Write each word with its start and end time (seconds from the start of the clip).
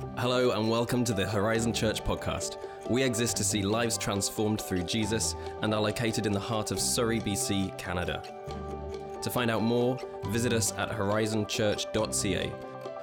Hello, 0.00 0.50
and 0.52 0.68
welcome 0.68 1.04
to 1.04 1.12
the 1.12 1.26
Horizon 1.26 1.72
Church 1.72 2.02
podcast. 2.02 2.56
We 2.88 3.02
exist 3.02 3.36
to 3.36 3.44
see 3.44 3.62
lives 3.62 3.96
transformed 3.96 4.60
through 4.60 4.82
Jesus 4.82 5.34
and 5.62 5.72
are 5.74 5.80
located 5.80 6.26
in 6.26 6.32
the 6.32 6.40
heart 6.40 6.70
of 6.70 6.80
Surrey, 6.80 7.20
BC, 7.20 7.76
Canada. 7.78 8.22
To 9.22 9.30
find 9.30 9.50
out 9.50 9.62
more, 9.62 9.98
visit 10.26 10.52
us 10.52 10.72
at 10.72 10.90
horizonchurch.ca. 10.90 12.52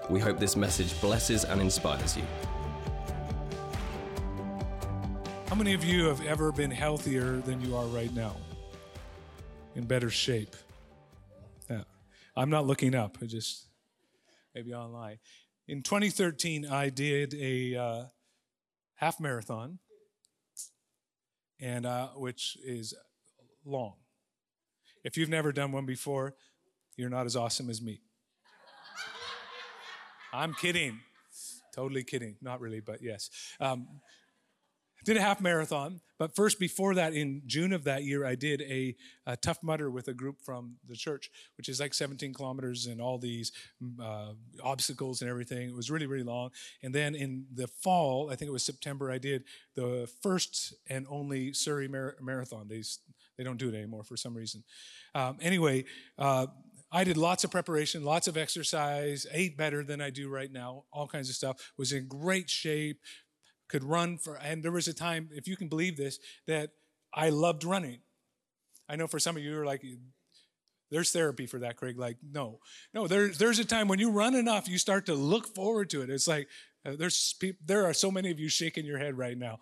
We 0.10 0.20
hope 0.20 0.40
this 0.40 0.56
message 0.56 1.00
blesses 1.00 1.44
and 1.46 1.62
inspires 1.62 2.18
you. 2.18 2.24
How 5.48 5.56
many 5.56 5.74
of 5.74 5.84
you 5.84 6.06
have 6.06 6.26
ever 6.26 6.52
been 6.52 6.72
healthier 6.72 7.38
than 7.38 7.62
you 7.62 7.76
are 7.76 7.86
right 7.86 8.14
now? 8.14 8.36
In 9.76 9.86
better 9.86 10.10
shape? 10.10 10.56
Yeah. 11.70 11.84
I'm 12.36 12.50
not 12.50 12.66
looking 12.66 12.96
up, 12.96 13.18
I 13.22 13.26
just 13.26 13.68
maybe 14.54 14.74
online. 14.74 15.20
In 15.68 15.84
2013, 15.84 16.66
I 16.66 16.90
did 16.90 17.34
a 17.34 17.76
uh, 17.76 18.04
half 18.96 19.20
marathon, 19.20 19.80
and 21.60 21.86
uh, 21.86 22.08
which 22.16 22.58
is 22.64 22.94
long. 23.66 23.96
If 25.04 25.18
you've 25.18 25.28
never 25.28 25.52
done 25.52 25.74
one 25.74 25.86
before, 25.86 26.36
you're 26.96 27.10
not 27.10 27.26
as 27.26 27.36
awesome 27.36 27.70
as 27.70 27.82
me. 27.82 28.00
I'm 30.32 30.54
kidding. 30.54 31.02
Totally 31.76 32.06
kidding. 32.06 32.38
Not 32.42 32.62
really, 32.62 32.80
but 32.80 33.02
yes. 33.02 33.30
Um, 33.60 33.88
did 35.06 35.18
a 35.18 35.22
half 35.22 35.42
marathon, 35.42 36.02
but 36.20 36.36
first, 36.36 36.60
before 36.60 36.96
that, 36.96 37.14
in 37.14 37.44
June 37.46 37.72
of 37.72 37.84
that 37.84 38.04
year, 38.04 38.26
I 38.26 38.36
did 38.36 38.62
a, 38.64 38.96
a 39.28 39.38
Tough 39.38 39.60
Mudder 39.62 39.92
with 39.92 40.08
a 40.08 40.14
group 40.14 40.42
from 40.44 40.78
the 40.88 40.96
church, 40.96 41.30
which 41.58 41.70
is 41.70 41.80
like 41.80 41.94
17 41.94 42.34
kilometers 42.34 42.88
and 42.88 43.00
all 43.00 43.20
these 43.20 43.52
mm, 43.84 44.00
uh, 44.02 44.34
obstacles 44.64 45.22
and 45.22 45.30
everything. 45.30 45.70
It 45.70 45.76
was 45.76 45.92
really, 45.92 46.08
really 46.08 46.24
long. 46.24 46.50
And 46.82 46.94
then 46.94 47.14
in 47.14 47.46
the 47.54 47.68
fall, 47.68 48.30
I 48.32 48.36
think 48.36 48.50
it 48.50 48.54
was 48.54 48.64
September, 48.64 49.12
I 49.12 49.20
did 49.20 49.44
the 49.76 50.10
first 50.24 50.74
and 50.90 51.06
only 51.10 51.54
Surrey 51.54 51.88
Mar- 51.88 52.16
Marathon. 52.20 52.68
They, 52.68 52.82
they 53.38 53.44
don't 53.44 53.58
do 53.58 53.70
it 53.70 53.76
anymore 53.76 54.04
for 54.04 54.18
some 54.18 54.36
reason. 54.36 54.64
Um, 55.14 55.38
anyway, 55.40 55.86
uh, 56.18 56.48
I 56.92 57.04
did 57.04 57.18
lots 57.18 57.44
of 57.44 57.52
preparation, 57.52 58.04
lots 58.04 58.28
of 58.28 58.38
exercise, 58.38 59.28
ate 59.32 59.58
better 59.58 59.84
than 59.84 60.00
I 60.00 60.10
do 60.10 60.30
right 60.30 60.52
now, 60.52 60.86
all 60.92 61.06
kinds 61.06 61.30
of 61.30 61.36
stuff, 61.36 61.74
was 61.78 61.92
in 61.92 62.08
great 62.08 62.50
shape, 62.50 63.02
could 63.68 63.84
run 63.84 64.18
for, 64.18 64.36
and 64.36 64.64
there 64.64 64.72
was 64.72 64.88
a 64.88 64.94
time, 64.94 65.30
if 65.34 65.48
you 65.48 65.56
can 65.58 65.68
believe 65.68 65.98
this, 65.98 66.20
that 66.48 66.72
I 67.14 67.30
loved 67.30 67.64
running. 67.64 68.00
I 68.90 68.96
know 68.96 69.08
for 69.08 69.20
some 69.20 69.36
of 69.36 69.44
you 69.44 69.52
you're 69.52 69.66
like, 69.66 69.84
there's 70.90 71.12
therapy 71.12 71.46
for 71.46 71.60
that, 71.60 71.76
Craig. 71.76 71.98
Like, 71.98 72.18
no, 72.32 72.60
no. 72.94 73.08
There's 73.08 73.38
there's 73.38 73.60
a 73.60 73.66
time 73.66 73.88
when 73.88 74.00
you 74.00 74.10
run 74.10 74.36
enough, 74.36 74.70
you 74.70 74.78
start 74.78 75.06
to 75.08 75.14
look 75.14 75.54
forward 75.54 75.90
to 75.90 76.02
it. 76.02 76.10
It's 76.10 76.28
like 76.28 76.48
uh, 76.86 76.96
there's 76.98 77.36
there 77.66 77.86
are 77.86 77.94
so 77.94 78.10
many 78.10 78.32
of 78.32 78.40
you 78.40 78.50
shaking 78.50 78.86
your 78.86 78.98
head 78.98 79.18
right 79.18 79.38
now. 79.38 79.60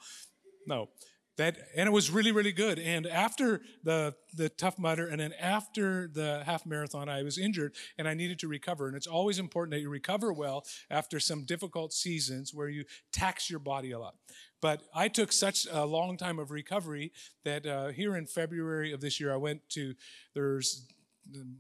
No, 0.68 0.90
that 1.38 1.58
and 1.76 1.88
it 1.88 1.92
was 1.92 2.10
really 2.10 2.32
really 2.32 2.52
good. 2.52 2.80
And 2.80 3.06
after 3.08 3.62
the 3.84 4.16
the 4.34 4.50
tough 4.50 4.78
mudder 4.78 5.08
and 5.08 5.20
then 5.20 5.34
after 5.40 6.08
the 6.08 6.44
half 6.46 6.66
marathon 6.66 7.10
i 7.10 7.24
was 7.24 7.38
injured 7.38 7.74
and 7.98 8.08
i 8.08 8.14
needed 8.14 8.40
to 8.40 8.48
recover. 8.48 8.88
And 8.88 8.96
it's 8.96 9.08
always 9.08 9.40
important 9.40 9.74
that 9.74 9.82
you 9.82 9.90
recover 9.90 10.32
well 10.34 10.66
after 10.90 11.20
some 11.20 11.44
difficult 11.44 11.94
seasons 11.94 12.54
where 12.54 12.70
you 12.70 12.86
tax 13.12 13.50
your 13.50 13.60
body 13.60 13.92
a 13.92 14.00
lot. 14.00 14.16
But 14.62 14.84
i 14.94 15.08
took 15.08 15.32
such 15.32 15.68
a 15.72 15.86
long 15.86 16.18
time 16.18 16.40
of 16.40 16.52
recovery 16.52 17.12
that 17.44 17.66
uh, 17.66 17.88
here 17.88 18.16
in 18.16 18.26
february 18.26 18.92
of 18.94 19.02
this 19.02 19.20
year 19.20 19.34
i 19.34 19.38
went 19.38 19.62
to 19.70 19.94
there's 20.34 20.88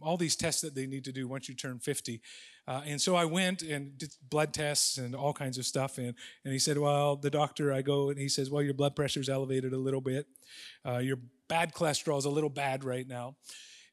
all 0.01 0.17
these 0.17 0.35
tests 0.35 0.61
that 0.61 0.75
they 0.75 0.85
need 0.85 1.03
to 1.05 1.11
do 1.11 1.27
once 1.27 1.49
you 1.49 1.55
turn 1.55 1.79
50 1.79 2.21
uh, 2.67 2.81
and 2.85 2.99
so 2.99 3.15
I 3.15 3.25
went 3.25 3.61
and 3.61 3.97
did 3.97 4.13
blood 4.29 4.53
tests 4.53 4.97
and 4.97 5.15
all 5.15 5.33
kinds 5.33 5.57
of 5.57 5.65
stuff. 5.65 5.97
And, 5.97 6.15
and 6.43 6.51
he 6.51 6.57
said, 6.57 6.77
Well, 6.77 7.15
the 7.15 7.29
doctor, 7.29 7.71
I 7.71 7.81
go 7.81 8.09
and 8.09 8.17
he 8.17 8.27
says, 8.27 8.49
Well, 8.49 8.63
your 8.63 8.73
blood 8.73 8.95
pressure's 8.95 9.29
elevated 9.29 9.73
a 9.73 9.77
little 9.77 10.01
bit. 10.01 10.25
Uh, 10.85 10.97
your 10.97 11.17
bad 11.47 11.73
cholesterol 11.73 12.17
is 12.17 12.25
a 12.25 12.29
little 12.29 12.49
bad 12.49 12.83
right 12.83 13.07
now. 13.07 13.35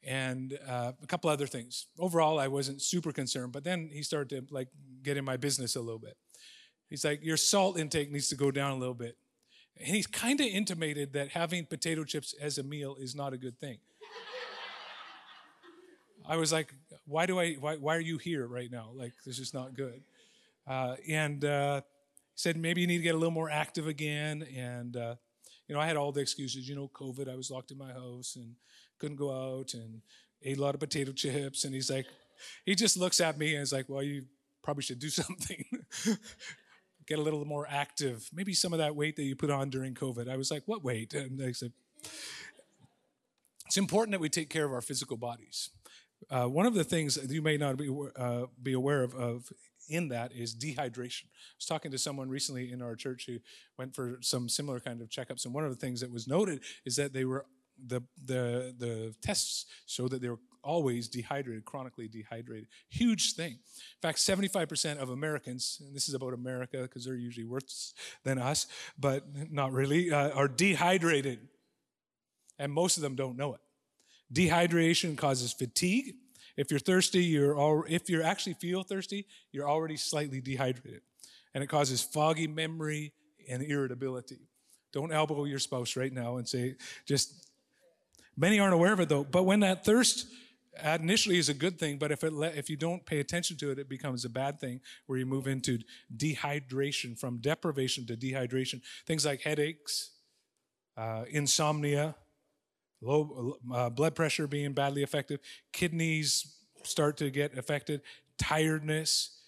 And 0.05 0.59
uh, 0.67 0.93
a 1.01 1.07
couple 1.07 1.31
other 1.31 1.47
things. 1.47 1.87
Overall, 1.99 2.41
I 2.41 2.49
wasn't 2.49 2.83
super 2.83 3.13
concerned. 3.13 3.53
But 3.53 3.63
then 3.63 3.91
he 3.93 4.03
started 4.03 4.49
to 4.49 4.55
like 4.55 4.69
get 5.03 5.17
in 5.17 5.25
my 5.25 5.37
business 5.37 5.77
a 5.77 5.81
little 5.81 6.01
bit. 6.01 6.17
He's 6.89 7.05
like, 7.05 7.23
Your 7.23 7.37
salt 7.37 7.79
intake 7.79 8.11
needs 8.11 8.29
to 8.29 8.37
go 8.37 8.51
down 8.51 8.73
a 8.73 8.79
little 8.79 8.95
bit. 8.95 9.19
And 9.77 9.89
he's 9.89 10.07
kind 10.07 10.41
of 10.41 10.47
intimated 10.47 11.13
that 11.13 11.31
having 11.31 11.67
potato 11.67 12.05
chips 12.05 12.35
as 12.41 12.57
a 12.57 12.63
meal 12.63 12.97
is 12.99 13.15
not 13.15 13.35
a 13.35 13.39
good 13.39 13.59
thing. 13.59 13.79
I 16.27 16.37
was 16.37 16.53
like, 16.53 16.73
why 17.07 17.27
do 17.27 17.39
I, 17.39 17.55
why, 17.55 17.77
why 17.77 17.97
are 17.97 18.01
you 18.01 18.19
here 18.19 18.47
right 18.47 18.71
now? 18.71 18.91
Like, 18.95 19.13
this 19.27 19.39
is 19.39 19.53
not 19.53 19.75
good. 19.75 20.03
Uh, 20.67 20.97
and 21.09 21.45
uh, 21.45 21.81
said, 22.35 22.57
maybe 22.57 22.81
you 22.81 22.87
need 22.87 22.99
to 22.99 23.03
get 23.03 23.15
a 23.15 23.19
little 23.19 23.33
more 23.33 23.51
active 23.51 23.87
again. 23.87 24.47
And, 24.57 24.97
uh, 24.97 25.17
you 25.69 25.75
know, 25.75 25.81
I 25.81 25.87
had 25.87 25.97
all 25.97 26.13
the 26.13 26.21
excuses, 26.21 26.69
you 26.69 26.75
know, 26.75 26.91
COVID, 26.95 27.31
I 27.31 27.37
was 27.37 27.51
locked 27.51 27.71
in 27.71 27.79
my 27.79 27.93
house 27.93 28.37
and 28.37 28.55
couldn't 28.99 29.17
go 29.17 29.31
out 29.31 29.75
and 29.75 30.01
ate 30.43 30.59
a 30.59 30.63
lot 30.63 30.75
of 30.75 30.81
potato 30.81 31.13
chips. 31.13 31.65
And 31.65 31.75
he's 31.75 31.91
like, 31.91 32.07
he 32.65 32.75
just 32.75 32.97
looks 32.97 33.21
at 33.21 33.39
me 33.39 33.55
and 33.55 33.63
is 33.63 33.73
like, 33.73 33.89
well, 33.89 34.03
you 34.03 34.25
probably 34.63 34.83
should 34.83 34.99
do 34.99 35.09
something. 35.11 35.65
get 37.07 37.19
a 37.19 37.23
little 37.23 37.45
more 37.45 37.67
active. 37.69 38.29
Maybe 38.33 38.55
some 38.55 38.73
of 38.73 38.79
that 38.79 38.95
weight 38.95 39.17
that 39.17 39.25
you 39.25 39.35
put 39.35 39.51
on 39.51 39.71
during 39.71 39.95
COVID. 39.95 40.29
I 40.29 40.37
was 40.37 40.51
like, 40.51 40.63
what 40.67 40.85
weight? 40.85 41.15
And 41.15 41.39
they 41.39 41.53
said, 41.53 41.73
it's 43.67 43.77
important 43.77 44.13
that 44.13 44.21
we 44.21 44.29
take 44.29 44.51
care 44.51 44.65
of 44.65 44.73
our 44.73 44.81
physical 44.81 45.17
bodies. 45.17 45.71
Uh, 46.31 46.47
one 46.47 46.67
of 46.67 46.75
the 46.75 46.85
things 46.85 47.15
that 47.17 47.31
you 47.31 47.43
may 47.43 47.57
not 47.57 47.77
be, 47.77 47.95
uh, 48.17 48.47
be 48.63 48.73
aware 48.73 49.03
of, 49.03 49.15
of 49.15 49.53
in 49.89 50.09
that 50.09 50.33
is 50.33 50.55
dehydration. 50.55 51.25
I 51.25 51.59
was 51.59 51.67
talking 51.67 51.91
to 51.91 51.99
someone 51.99 52.29
recently 52.29 52.73
in 52.73 52.83
our 52.83 52.95
church 52.95 53.27
who 53.27 53.39
went 53.79 53.95
for 53.95 54.19
some 54.21 54.49
similar 54.49 54.81
kind 54.81 55.01
of 55.01 55.09
checkups, 55.09 55.45
and 55.45 55.55
one 55.55 55.65
of 55.65 55.71
the 55.71 55.77
things 55.77 56.01
that 56.01 56.11
was 56.11 56.27
noted 56.27 56.61
is 56.85 56.97
that 56.97 57.13
they 57.13 57.25
were 57.25 57.47
the 57.87 58.03
the 58.25 58.75
the 58.79 59.15
tests 59.23 59.67
show 59.87 60.09
that 60.09 60.21
they 60.21 60.29
were 60.29 60.39
always 60.65 61.09
dehydrated, 61.09 61.65
chronically 61.65 62.09
dehydrated. 62.09 62.69
Huge 62.89 63.35
thing. 63.35 63.53
In 63.53 64.01
fact, 64.01 64.19
75% 64.19 64.99
of 64.99 65.11
Americans, 65.11 65.83
and 65.85 65.95
this 65.95 66.09
is 66.09 66.15
about 66.15 66.35
America 66.35 66.83
because 66.83 67.05
they're 67.05 67.17
usually 67.17 67.45
worse 67.45 67.95
than 68.25 68.39
us, 68.39 68.67
but 68.97 69.25
not 69.51 69.73
really, 69.73 70.13
uh, 70.13 70.31
are 70.31 70.47
dehydrated, 70.47 71.41
and 72.59 72.73
most 72.73 72.97
of 72.97 73.03
them 73.03 73.17
don't 73.17 73.37
know 73.37 73.55
it. 73.55 73.61
Dehydration 74.33 75.17
causes 75.17 75.53
fatigue. 75.53 76.15
If 76.57 76.71
you're 76.71 76.81
thirsty, 76.81 77.25
you're 77.25 77.57
all, 77.57 77.85
if 77.89 78.09
you 78.09 78.23
actually 78.23 78.55
feel 78.55 78.83
thirsty, 78.83 79.27
you're 79.53 79.69
already 79.69 79.97
slightly 79.97 80.41
dehydrated. 80.41 81.03
And 81.55 81.63
it 81.63 81.67
causes 81.67 82.03
foggy 82.03 82.47
memory 82.47 83.13
and 83.49 83.63
irritability. 83.63 84.49
Don't 84.93 85.13
elbow 85.13 85.45
your 85.45 85.59
spouse 85.59 85.97
right 85.97 86.13
now 86.13 86.37
and 86.37 86.49
say, 86.49 86.77
just, 87.07 87.51
many 88.37 88.61
aren't 88.61 88.75
aware 88.75 88.93
of 88.93 89.01
it 89.01 89.09
though. 89.09 89.25
But 89.25 89.45
when 89.45 89.61
that 89.61 89.85
thirst 89.85 90.27
initially 90.83 91.39
is 91.39 91.49
a 91.49 91.55
good 91.55 91.79
thing, 91.79 91.99
but 91.99 92.13
if, 92.13 92.25
it 92.25 92.33
le- 92.33 92.49
if 92.49 92.71
you 92.71 92.77
don't 92.77 93.05
pay 93.05 93.21
attention 93.21 93.57
to 93.59 93.71
it, 93.71 93.79
it 93.79 93.89
becomes 93.89 94.25
a 94.25 94.31
bad 94.31 94.61
thing 94.61 94.81
where 95.07 95.19
you 95.19 95.27
move 95.27 95.47
into 95.47 95.79
dehydration, 96.17 97.19
from 97.19 97.39
deprivation 97.39 98.07
to 98.07 98.17
dehydration. 98.17 98.81
Things 99.07 99.25
like 99.25 99.43
headaches, 99.43 100.11
uh, 100.97 101.25
insomnia, 101.31 102.15
low 103.03 103.59
uh, 103.73 103.91
blood 103.91 104.15
pressure 104.15 104.47
being 104.47 104.73
badly 104.73 105.03
affected, 105.03 105.41
kidneys 105.73 106.57
start 106.85 107.17
to 107.19 107.31
get 107.31 107.57
affected, 107.59 108.01
tiredness, 108.39 109.43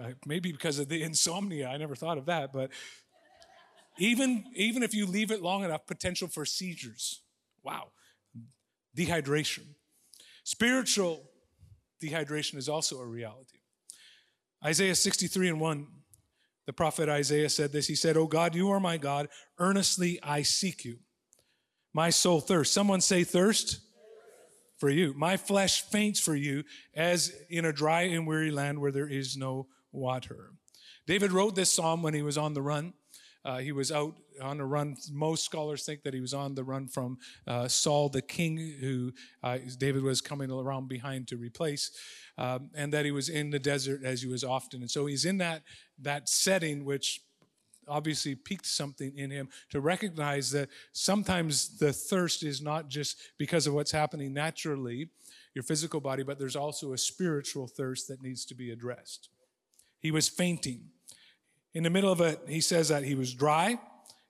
uh, 0.00 0.10
maybe 0.24 0.52
because 0.52 0.78
of 0.78 0.88
the 0.88 1.02
insomnia. 1.08 1.68
I 1.68 1.76
never 1.76 1.94
thought 1.94 2.18
of 2.18 2.26
that, 2.26 2.52
but 2.52 2.70
even 3.98 4.44
even 4.54 4.82
if 4.82 4.94
you 4.94 5.06
leave 5.06 5.30
it 5.30 5.42
long 5.42 5.64
enough, 5.64 5.86
potential 5.86 6.28
for 6.28 6.44
seizures. 6.44 7.22
Wow, 7.62 7.88
dehydration, 8.96 9.64
spiritual 10.44 11.30
dehydration 12.02 12.56
is 12.56 12.68
also 12.68 13.00
a 13.00 13.06
reality. 13.06 13.58
Isaiah 14.64 14.94
63 14.94 15.48
and 15.48 15.60
1, 15.60 15.86
the 16.66 16.72
prophet 16.72 17.08
Isaiah 17.08 17.48
said 17.48 17.72
this. 17.72 17.86
He 17.86 17.94
said, 17.94 18.16
Oh 18.16 18.26
God, 18.26 18.54
you 18.54 18.70
are 18.70 18.80
my 18.80 18.96
God. 18.96 19.28
Earnestly 19.58 20.18
I 20.22 20.42
seek 20.42 20.84
you. 20.84 20.98
My 21.96 22.10
soul 22.10 22.42
thirsts. 22.42 22.74
Someone 22.74 23.00
say 23.00 23.24
thirst 23.24 23.80
for 24.76 24.90
you. 24.90 25.14
My 25.16 25.38
flesh 25.38 25.80
faints 25.80 26.20
for 26.20 26.36
you 26.36 26.62
as 26.94 27.32
in 27.48 27.64
a 27.64 27.72
dry 27.72 28.02
and 28.02 28.26
weary 28.26 28.50
land 28.50 28.82
where 28.82 28.92
there 28.92 29.08
is 29.08 29.34
no 29.34 29.68
water. 29.92 30.50
David 31.06 31.32
wrote 31.32 31.54
this 31.54 31.72
psalm 31.72 32.02
when 32.02 32.12
he 32.12 32.20
was 32.20 32.36
on 32.36 32.52
the 32.52 32.60
run. 32.60 32.92
Uh, 33.46 33.60
he 33.60 33.72
was 33.72 33.90
out 33.90 34.14
on 34.42 34.58
the 34.58 34.64
run. 34.66 34.98
Most 35.10 35.46
scholars 35.46 35.86
think 35.86 36.02
that 36.02 36.12
he 36.12 36.20
was 36.20 36.34
on 36.34 36.54
the 36.54 36.64
run 36.64 36.86
from 36.86 37.16
uh, 37.46 37.66
Saul 37.66 38.10
the 38.10 38.20
king, 38.20 38.58
who 38.78 39.14
uh, 39.42 39.56
David 39.78 40.02
was 40.02 40.20
coming 40.20 40.50
around 40.50 40.88
behind 40.88 41.28
to 41.28 41.38
replace, 41.38 41.92
um, 42.36 42.68
and 42.74 42.92
that 42.92 43.06
he 43.06 43.10
was 43.10 43.30
in 43.30 43.48
the 43.48 43.58
desert 43.58 44.04
as 44.04 44.20
he 44.20 44.28
was 44.28 44.44
often. 44.44 44.82
And 44.82 44.90
so 44.90 45.06
he's 45.06 45.24
in 45.24 45.38
that 45.38 45.62
that 46.02 46.28
setting, 46.28 46.84
which 46.84 47.22
obviously 47.88 48.34
piqued 48.34 48.66
something 48.66 49.16
in 49.16 49.30
him 49.30 49.48
to 49.70 49.80
recognize 49.80 50.50
that 50.50 50.68
sometimes 50.92 51.78
the 51.78 51.92
thirst 51.92 52.42
is 52.42 52.60
not 52.60 52.88
just 52.88 53.18
because 53.38 53.66
of 53.66 53.74
what's 53.74 53.92
happening 53.92 54.32
naturally, 54.32 55.08
your 55.54 55.62
physical 55.62 56.00
body, 56.00 56.22
but 56.22 56.38
there's 56.38 56.56
also 56.56 56.92
a 56.92 56.98
spiritual 56.98 57.66
thirst 57.66 58.08
that 58.08 58.22
needs 58.22 58.44
to 58.44 58.54
be 58.54 58.70
addressed. 58.70 59.30
He 60.00 60.10
was 60.10 60.28
fainting. 60.28 60.90
In 61.74 61.82
the 61.82 61.90
middle 61.90 62.12
of 62.12 62.20
it, 62.20 62.40
he 62.46 62.60
says 62.60 62.88
that 62.88 63.04
he 63.04 63.14
was 63.14 63.34
dry, 63.34 63.78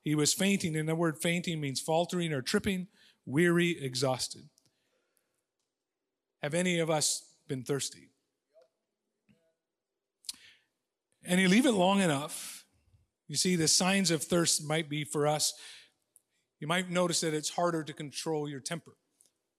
he 0.03 0.15
was 0.15 0.33
fainting, 0.33 0.77
and 0.77 0.89
the 0.89 0.95
word 0.95 1.19
fainting 1.19 1.61
means 1.61 1.81
faltering 1.81 2.33
or 2.33 2.43
tripping, 2.43 2.87
weary, 3.25 3.83
exhausted. 3.83 4.49
Have 6.43 6.55
any 6.55 6.79
of 6.79 6.91
us 6.91 7.25
been 7.49 7.65
thirsty? 7.65 8.11
And 11.25 11.41
you 11.41 11.49
leave 11.49 11.67
it 11.67 11.73
long 11.73 12.01
enough. 12.01 12.56
You 13.29 13.37
see, 13.37 13.57
the 13.57 13.69
signs 13.69 14.11
of 14.11 14.23
thirst 14.23 14.65
might 14.65 14.89
be 14.89 15.05
for 15.05 15.27
us. 15.27 15.55
You 16.61 16.67
might 16.67 16.91
notice 16.91 17.21
that 17.21 17.35
it's 17.35 17.51
harder 17.51 17.83
to 17.83 17.93
control 17.93 18.49
your 18.49 18.61
temper, 18.61 18.93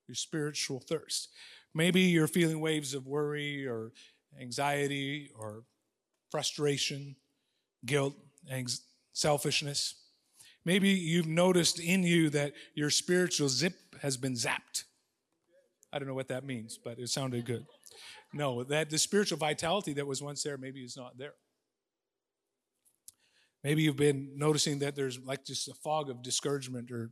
your 0.07 0.15
spiritual 0.15 0.79
thirst. 0.79 1.29
Maybe 1.73 2.01
you're 2.01 2.27
feeling 2.27 2.59
waves 2.59 2.93
of 2.93 3.05
worry 3.05 3.67
or 3.67 3.91
anxiety 4.39 5.29
or 5.37 5.63
frustration, 6.31 7.15
guilt, 7.85 8.15
selfishness. 9.13 9.95
Maybe 10.65 10.89
you've 10.89 11.27
noticed 11.27 11.79
in 11.79 12.03
you 12.03 12.29
that 12.31 12.53
your 12.73 12.89
spiritual 12.89 13.49
zip 13.49 13.75
has 14.01 14.17
been 14.17 14.33
zapped. 14.33 14.83
I 15.93 15.99
don't 15.99 16.07
know 16.07 16.13
what 16.13 16.27
that 16.27 16.43
means, 16.43 16.77
but 16.77 16.99
it 16.99 17.09
sounded 17.09 17.45
good. 17.45 17.65
No, 18.33 18.63
that 18.65 18.89
the 18.89 18.97
spiritual 18.97 19.37
vitality 19.37 19.93
that 19.93 20.05
was 20.05 20.21
once 20.21 20.43
there 20.43 20.57
maybe 20.57 20.81
is 20.81 20.97
not 20.97 21.17
there. 21.17 21.33
Maybe 23.63 23.81
you've 23.81 23.97
been 23.97 24.33
noticing 24.35 24.79
that 24.79 24.95
there's 24.95 25.19
like 25.19 25.45
just 25.45 25.67
a 25.67 25.73
fog 25.73 26.09
of 26.09 26.21
discouragement 26.21 26.91
or 26.91 27.11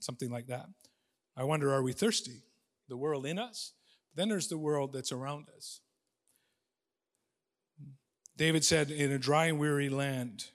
something 0.00 0.30
like 0.30 0.46
that. 0.48 0.66
I 1.36 1.44
wonder, 1.44 1.72
are 1.72 1.82
we 1.82 1.92
thirsty? 1.92 2.42
The 2.88 2.96
world 2.96 3.24
in 3.24 3.38
us? 3.38 3.72
Then 4.14 4.28
there's 4.28 4.48
the 4.48 4.58
world 4.58 4.92
that's 4.92 5.12
around 5.12 5.46
us. 5.56 5.80
David 8.36 8.64
said, 8.64 8.90
in 8.90 9.12
a 9.12 9.18
dry 9.18 9.46
and 9.46 9.58
weary 9.58 9.88
land, 9.88 10.46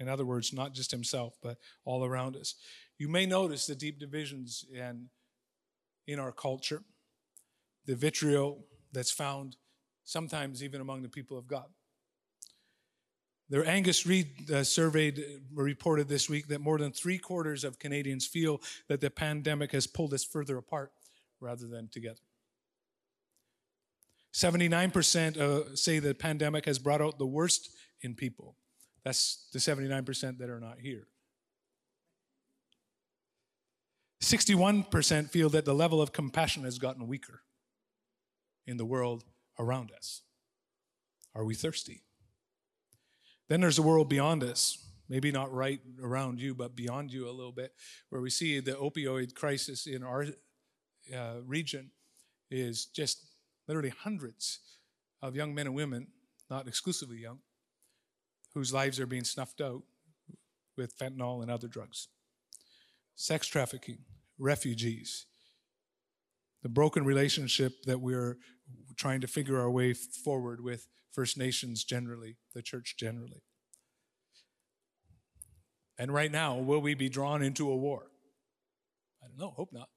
in 0.00 0.08
other 0.08 0.24
words, 0.24 0.52
not 0.52 0.74
just 0.74 0.90
himself, 0.90 1.34
but 1.42 1.58
all 1.84 2.04
around 2.04 2.36
us. 2.36 2.54
You 2.98 3.08
may 3.08 3.26
notice 3.26 3.66
the 3.66 3.74
deep 3.74 3.98
divisions 4.00 4.64
in, 4.72 5.10
in 6.06 6.18
our 6.18 6.32
culture, 6.32 6.82
the 7.86 7.94
vitriol 7.94 8.64
that's 8.92 9.10
found 9.10 9.56
sometimes 10.04 10.62
even 10.64 10.80
among 10.80 11.02
the 11.02 11.08
people 11.08 11.36
of 11.38 11.46
God. 11.46 11.66
The 13.50 13.66
Angus 13.66 14.06
Reid 14.06 14.50
uh, 14.50 14.62
surveyed 14.62 15.18
uh, 15.18 15.22
reported 15.54 16.08
this 16.08 16.28
week 16.28 16.48
that 16.48 16.60
more 16.60 16.78
than 16.78 16.92
three 16.92 17.18
quarters 17.18 17.64
of 17.64 17.78
Canadians 17.78 18.26
feel 18.26 18.60
that 18.88 19.00
the 19.00 19.10
pandemic 19.10 19.72
has 19.72 19.86
pulled 19.86 20.12
us 20.12 20.22
further 20.22 20.58
apart 20.58 20.92
rather 21.40 21.66
than 21.66 21.88
together. 21.88 22.20
79% 24.34 25.38
uh, 25.38 25.74
say 25.74 25.98
the 25.98 26.14
pandemic 26.14 26.66
has 26.66 26.78
brought 26.78 27.00
out 27.00 27.18
the 27.18 27.26
worst 27.26 27.70
in 28.02 28.14
people. 28.14 28.54
That's 29.04 29.48
the 29.52 29.58
79% 29.58 30.38
that 30.38 30.50
are 30.50 30.60
not 30.60 30.78
here. 30.80 31.06
61% 34.22 35.30
feel 35.30 35.48
that 35.48 35.64
the 35.64 35.74
level 35.74 36.02
of 36.02 36.12
compassion 36.12 36.64
has 36.64 36.78
gotten 36.78 37.06
weaker 37.06 37.42
in 38.66 38.76
the 38.76 38.84
world 38.84 39.24
around 39.58 39.90
us. 39.96 40.22
Are 41.34 41.44
we 41.44 41.54
thirsty? 41.54 42.02
Then 43.48 43.60
there's 43.60 43.78
a 43.78 43.82
world 43.82 44.08
beyond 44.08 44.44
us, 44.44 44.78
maybe 45.08 45.32
not 45.32 45.52
right 45.52 45.80
around 46.02 46.40
you, 46.40 46.54
but 46.54 46.76
beyond 46.76 47.12
you 47.12 47.28
a 47.28 47.32
little 47.32 47.52
bit, 47.52 47.72
where 48.10 48.20
we 48.20 48.30
see 48.30 48.60
the 48.60 48.72
opioid 48.72 49.34
crisis 49.34 49.86
in 49.86 50.02
our 50.02 50.26
uh, 51.14 51.34
region 51.44 51.90
is 52.50 52.86
just 52.86 53.26
literally 53.66 53.92
hundreds 54.02 54.60
of 55.22 55.34
young 55.34 55.54
men 55.54 55.66
and 55.66 55.74
women, 55.74 56.08
not 56.50 56.68
exclusively 56.68 57.18
young, 57.18 57.38
whose 58.54 58.72
lives 58.72 59.00
are 59.00 59.06
being 59.06 59.24
snuffed 59.24 59.60
out 59.60 59.82
with 60.76 60.96
fentanyl 60.98 61.42
and 61.42 61.50
other 61.50 61.68
drugs. 61.68 62.08
Sex 63.14 63.46
trafficking, 63.46 63.98
refugees, 64.38 65.26
the 66.62 66.68
broken 66.68 67.04
relationship 67.04 67.82
that 67.84 68.00
we're 68.00 68.38
trying 68.96 69.20
to 69.20 69.26
figure 69.26 69.58
our 69.58 69.70
way 69.70 69.94
forward 69.94 70.62
with 70.62 70.88
First 71.12 71.38
Nations 71.38 71.84
generally, 71.84 72.36
the 72.54 72.62
church 72.62 72.96
generally. 72.98 73.42
And 75.98 76.12
right 76.12 76.30
now, 76.30 76.56
will 76.56 76.80
we 76.80 76.94
be 76.94 77.08
drawn 77.08 77.42
into 77.42 77.70
a 77.70 77.76
war? 77.76 78.10
I 79.22 79.26
don't 79.26 79.38
know, 79.38 79.50
hope 79.50 79.72
not. 79.72 79.88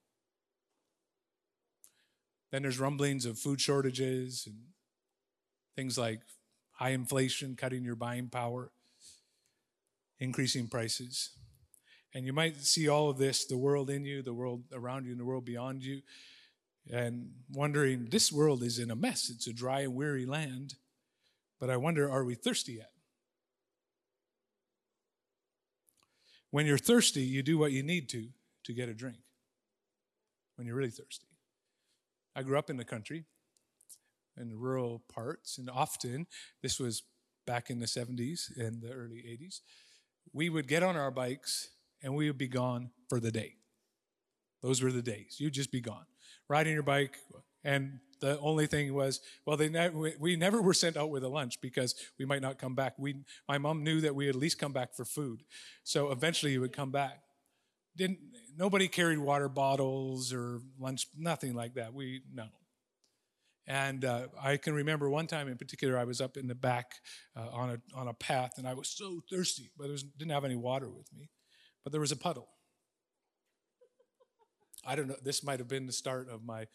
Then 2.51 2.63
there's 2.63 2.79
rumblings 2.79 3.25
of 3.25 3.39
food 3.39 3.61
shortages 3.61 4.43
and 4.45 4.57
things 5.75 5.97
like 5.97 6.21
high 6.73 6.89
inflation, 6.89 7.55
cutting 7.55 7.83
your 7.83 7.95
buying 7.95 8.29
power, 8.29 8.71
increasing 10.19 10.67
prices. 10.67 11.31
And 12.13 12.25
you 12.25 12.33
might 12.33 12.57
see 12.57 12.89
all 12.89 13.09
of 13.09 13.17
this 13.17 13.45
the 13.45 13.57
world 13.57 13.89
in 13.89 14.03
you, 14.03 14.21
the 14.21 14.33
world 14.33 14.63
around 14.73 15.05
you, 15.05 15.11
and 15.11 15.19
the 15.19 15.25
world 15.25 15.45
beyond 15.45 15.83
you, 15.83 16.01
and 16.91 17.31
wondering 17.53 18.07
this 18.11 18.31
world 18.31 18.61
is 18.61 18.77
in 18.77 18.91
a 18.91 18.95
mess. 18.95 19.29
It's 19.29 19.47
a 19.47 19.53
dry 19.53 19.81
and 19.81 19.95
weary 19.95 20.25
land. 20.25 20.75
But 21.59 21.69
I 21.69 21.77
wonder, 21.77 22.11
are 22.11 22.25
we 22.25 22.35
thirsty 22.35 22.73
yet? 22.73 22.91
When 26.49 26.65
you're 26.65 26.77
thirsty, 26.77 27.21
you 27.21 27.41
do 27.41 27.57
what 27.57 27.71
you 27.71 27.81
need 27.81 28.09
to 28.09 28.27
to 28.65 28.73
get 28.73 28.89
a 28.89 28.93
drink. 28.93 29.19
When 30.55 30.67
you're 30.67 30.75
really 30.75 30.89
thirsty. 30.89 31.27
I 32.35 32.43
grew 32.43 32.57
up 32.57 32.69
in 32.69 32.77
the 32.77 32.85
country, 32.85 33.25
in 34.37 34.49
the 34.49 34.57
rural 34.57 35.01
parts, 35.13 35.57
and 35.57 35.69
often, 35.69 36.27
this 36.61 36.79
was 36.79 37.03
back 37.45 37.69
in 37.69 37.79
the 37.79 37.85
70s 37.85 38.55
and 38.57 38.81
the 38.81 38.91
early 38.91 39.17
80s, 39.17 39.61
we 40.33 40.49
would 40.49 40.67
get 40.67 40.83
on 40.83 40.95
our 40.95 41.11
bikes 41.11 41.69
and 42.03 42.15
we 42.15 42.27
would 42.27 42.37
be 42.37 42.47
gone 42.47 42.91
for 43.09 43.19
the 43.19 43.31
day. 43.31 43.55
Those 44.61 44.81
were 44.81 44.91
the 44.91 45.01
days. 45.01 45.37
You'd 45.39 45.53
just 45.53 45.71
be 45.71 45.81
gone. 45.81 46.05
Riding 46.51 46.73
your 46.73 46.83
bike, 46.83 47.15
and 47.63 48.01
the 48.19 48.37
only 48.39 48.67
thing 48.67 48.93
was, 48.93 49.21
well, 49.45 49.55
they 49.55 49.69
ne- 49.69 50.15
we 50.19 50.35
never 50.35 50.61
were 50.61 50.73
sent 50.73 50.97
out 50.97 51.09
with 51.09 51.23
a 51.23 51.29
lunch 51.29 51.61
because 51.61 51.95
we 52.19 52.25
might 52.25 52.41
not 52.41 52.59
come 52.59 52.75
back. 52.75 52.93
We, 52.97 53.23
my 53.47 53.57
mom 53.57 53.85
knew 53.85 54.01
that 54.01 54.15
we 54.15 54.27
at 54.27 54.35
least 54.35 54.59
come 54.59 54.73
back 54.73 54.93
for 54.93 55.05
food. 55.05 55.43
So 55.85 56.11
eventually 56.11 56.51
you 56.51 56.59
would 56.59 56.73
come 56.73 56.91
back. 56.91 57.21
Didn't, 57.95 58.19
nobody 58.57 58.89
carried 58.89 59.19
water 59.19 59.47
bottles 59.47 60.33
or 60.33 60.59
lunch, 60.77 61.07
nothing 61.17 61.55
like 61.55 61.75
that. 61.75 61.93
We, 61.93 62.21
no. 62.33 62.47
And 63.65 64.03
uh, 64.03 64.27
I 64.37 64.57
can 64.57 64.73
remember 64.73 65.09
one 65.09 65.27
time 65.27 65.47
in 65.47 65.57
particular, 65.57 65.97
I 65.97 66.03
was 66.03 66.19
up 66.19 66.35
in 66.35 66.47
the 66.47 66.55
back 66.55 66.95
uh, 67.33 67.47
on, 67.49 67.69
a, 67.69 67.97
on 67.97 68.09
a 68.09 68.13
path 68.13 68.55
and 68.57 68.67
I 68.67 68.73
was 68.73 68.89
so 68.89 69.21
thirsty, 69.31 69.71
but 69.77 69.87
there 69.87 69.97
didn't 70.17 70.33
have 70.33 70.43
any 70.43 70.57
water 70.57 70.89
with 70.89 71.07
me. 71.17 71.29
But 71.85 71.93
there 71.93 72.01
was 72.01 72.11
a 72.11 72.17
puddle. 72.17 72.49
I 74.85 74.95
don't 74.95 75.07
know, 75.07 75.15
this 75.23 75.43
might 75.43 75.59
have 75.59 75.67
been 75.67 75.85
the 75.85 75.93
start 75.93 76.29
of 76.29 76.43
my 76.43 76.67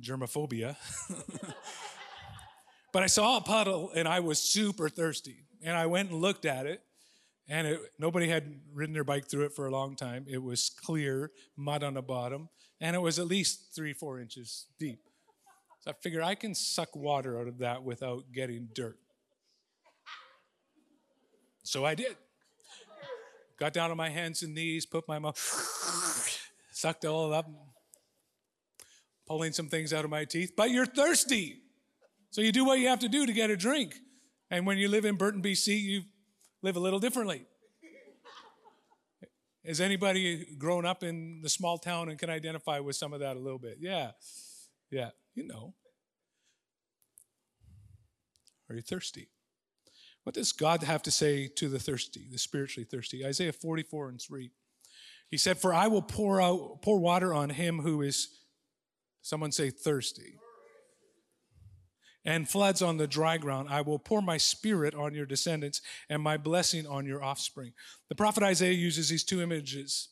germophobia. 0.00 0.76
but 2.92 3.02
I 3.02 3.06
saw 3.06 3.38
a 3.38 3.40
puddle 3.40 3.90
and 3.94 4.06
I 4.06 4.20
was 4.20 4.38
super 4.38 4.88
thirsty. 4.88 5.44
And 5.62 5.76
I 5.76 5.86
went 5.86 6.10
and 6.10 6.20
looked 6.20 6.44
at 6.44 6.66
it, 6.66 6.82
and 7.48 7.68
it, 7.68 7.80
nobody 7.96 8.26
had 8.26 8.60
ridden 8.74 8.92
their 8.92 9.04
bike 9.04 9.28
through 9.28 9.44
it 9.44 9.52
for 9.52 9.66
a 9.66 9.70
long 9.70 9.94
time. 9.94 10.26
It 10.28 10.42
was 10.42 10.70
clear, 10.70 11.30
mud 11.56 11.84
on 11.84 11.94
the 11.94 12.02
bottom, 12.02 12.48
and 12.80 12.96
it 12.96 12.98
was 12.98 13.20
at 13.20 13.26
least 13.26 13.72
three, 13.74 13.92
four 13.92 14.18
inches 14.18 14.66
deep. 14.80 14.98
So 15.82 15.90
I 15.92 15.94
figured 15.94 16.24
I 16.24 16.34
can 16.34 16.54
suck 16.54 16.96
water 16.96 17.40
out 17.40 17.46
of 17.46 17.58
that 17.58 17.84
without 17.84 18.24
getting 18.32 18.68
dirt. 18.74 18.98
So 21.62 21.84
I 21.84 21.94
did. 21.94 22.16
Got 23.58 23.72
down 23.72 23.92
on 23.92 23.96
my 23.96 24.08
hands 24.08 24.42
and 24.42 24.54
knees, 24.54 24.84
put 24.86 25.06
my 25.06 25.20
mouth, 25.20 25.38
sucked 26.82 27.04
all 27.04 27.32
up, 27.32 27.50
pulling 29.26 29.52
some 29.52 29.68
things 29.68 29.92
out 29.92 30.04
of 30.04 30.10
my 30.10 30.24
teeth. 30.24 30.52
But 30.56 30.70
you're 30.70 30.86
thirsty. 30.86 31.60
So 32.30 32.40
you 32.40 32.52
do 32.52 32.64
what 32.64 32.78
you 32.78 32.88
have 32.88 33.00
to 33.00 33.08
do 33.08 33.26
to 33.26 33.32
get 33.32 33.50
a 33.50 33.56
drink. 33.56 33.94
And 34.50 34.66
when 34.66 34.78
you 34.78 34.88
live 34.88 35.04
in 35.04 35.16
Burton, 35.16 35.42
BC, 35.42 35.80
you 35.80 36.02
live 36.62 36.76
a 36.76 36.80
little 36.80 36.98
differently. 36.98 37.46
Has 39.64 39.80
anybody 39.80 40.56
grown 40.58 40.84
up 40.84 41.02
in 41.04 41.40
the 41.40 41.48
small 41.48 41.78
town 41.78 42.08
and 42.08 42.18
can 42.18 42.28
identify 42.28 42.80
with 42.80 42.96
some 42.96 43.12
of 43.12 43.20
that 43.20 43.36
a 43.36 43.38
little 43.38 43.60
bit? 43.60 43.78
Yeah. 43.80 44.10
Yeah 44.90 45.10
you 45.34 45.46
know. 45.46 45.74
Are 48.68 48.74
you 48.74 48.82
thirsty? 48.82 49.28
What 50.24 50.34
does 50.34 50.52
God 50.52 50.82
have 50.82 51.02
to 51.02 51.10
say 51.10 51.48
to 51.56 51.68
the 51.68 51.78
thirsty, 51.78 52.28
the 52.30 52.38
spiritually 52.38 52.86
thirsty? 52.90 53.26
Isaiah 53.26 53.52
44 53.52 54.10
and 54.10 54.20
3. 54.20 54.50
He 55.32 55.38
said, 55.38 55.58
For 55.58 55.72
I 55.72 55.86
will 55.88 56.02
pour 56.02 56.42
out 56.42 56.82
pour 56.82 57.00
water 57.00 57.32
on 57.32 57.48
him 57.48 57.80
who 57.80 58.02
is, 58.02 58.28
someone 59.22 59.50
say, 59.50 59.70
thirsty. 59.70 60.38
And 62.22 62.48
floods 62.48 62.82
on 62.82 62.98
the 62.98 63.08
dry 63.08 63.38
ground. 63.38 63.68
I 63.70 63.80
will 63.80 63.98
pour 63.98 64.20
my 64.20 64.36
spirit 64.36 64.94
on 64.94 65.14
your 65.14 65.24
descendants 65.24 65.80
and 66.10 66.22
my 66.22 66.36
blessing 66.36 66.86
on 66.86 67.06
your 67.06 67.24
offspring. 67.24 67.72
The 68.10 68.14
prophet 68.14 68.44
Isaiah 68.44 68.74
uses 68.74 69.08
these 69.08 69.24
two 69.24 69.40
images 69.40 70.10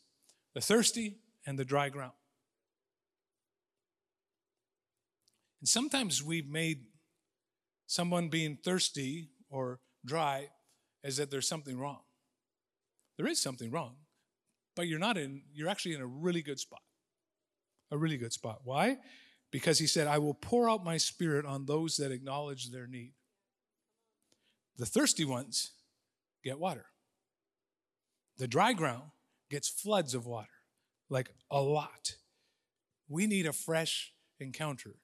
the 0.54 0.60
thirsty 0.60 1.18
and 1.46 1.56
the 1.56 1.64
dry 1.64 1.90
ground. 1.90 2.14
And 5.60 5.68
sometimes 5.68 6.24
we've 6.24 6.48
made 6.48 6.86
someone 7.86 8.28
being 8.28 8.56
thirsty 8.56 9.28
or 9.50 9.80
dry 10.04 10.48
as 11.04 11.18
that 11.18 11.30
there's 11.30 11.46
something 11.46 11.78
wrong. 11.78 12.00
There 13.18 13.28
is 13.28 13.40
something 13.40 13.70
wrong, 13.70 13.96
you're 14.80 14.98
not 14.98 15.16
in, 15.16 15.42
you're 15.52 15.68
actually 15.68 15.94
in 15.94 16.00
a 16.00 16.06
really 16.06 16.42
good 16.42 16.58
spot. 16.58 16.80
A 17.90 17.98
really 17.98 18.16
good 18.16 18.32
spot. 18.32 18.60
Why? 18.64 18.98
Because 19.50 19.78
he 19.78 19.86
said, 19.86 20.06
I 20.06 20.18
will 20.18 20.34
pour 20.34 20.70
out 20.70 20.84
my 20.84 20.96
spirit 20.96 21.44
on 21.44 21.66
those 21.66 21.96
that 21.96 22.12
acknowledge 22.12 22.70
their 22.70 22.86
need. 22.86 23.12
The 24.76 24.86
thirsty 24.86 25.24
ones 25.24 25.72
get 26.44 26.58
water. 26.58 26.86
The 28.38 28.48
dry 28.48 28.72
ground 28.72 29.10
gets 29.50 29.68
floods 29.68 30.14
of 30.14 30.24
water, 30.24 30.48
like 31.10 31.30
a 31.50 31.60
lot. 31.60 32.14
We 33.08 33.26
need 33.26 33.46
a 33.46 33.52
fresh 33.52 34.12
encounter 34.38 34.94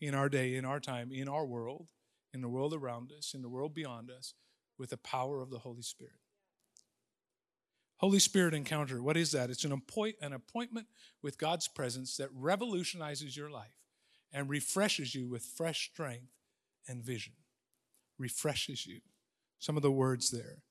in 0.00 0.14
our 0.14 0.28
day, 0.28 0.56
in 0.56 0.64
our 0.64 0.80
time, 0.80 1.12
in 1.12 1.28
our 1.28 1.46
world, 1.46 1.86
in 2.34 2.40
the 2.40 2.48
world 2.48 2.74
around 2.74 3.12
us, 3.16 3.32
in 3.34 3.42
the 3.42 3.48
world 3.48 3.74
beyond 3.74 4.10
us, 4.10 4.34
with 4.76 4.90
the 4.90 4.96
power 4.96 5.40
of 5.40 5.50
the 5.50 5.60
Holy 5.60 5.82
Spirit. 5.82 6.14
Holy 8.00 8.18
Spirit 8.18 8.54
encounter, 8.54 9.02
what 9.02 9.18
is 9.18 9.32
that? 9.32 9.50
It's 9.50 9.64
an, 9.64 9.72
appoint, 9.72 10.16
an 10.22 10.32
appointment 10.32 10.86
with 11.20 11.36
God's 11.36 11.68
presence 11.68 12.16
that 12.16 12.30
revolutionizes 12.32 13.36
your 13.36 13.50
life 13.50 13.76
and 14.32 14.48
refreshes 14.48 15.14
you 15.14 15.28
with 15.28 15.42
fresh 15.42 15.90
strength 15.90 16.32
and 16.88 17.04
vision. 17.04 17.34
Refreshes 18.18 18.86
you. 18.86 19.00
Some 19.58 19.76
of 19.76 19.82
the 19.82 19.90
words 19.90 20.30
there 20.30 20.62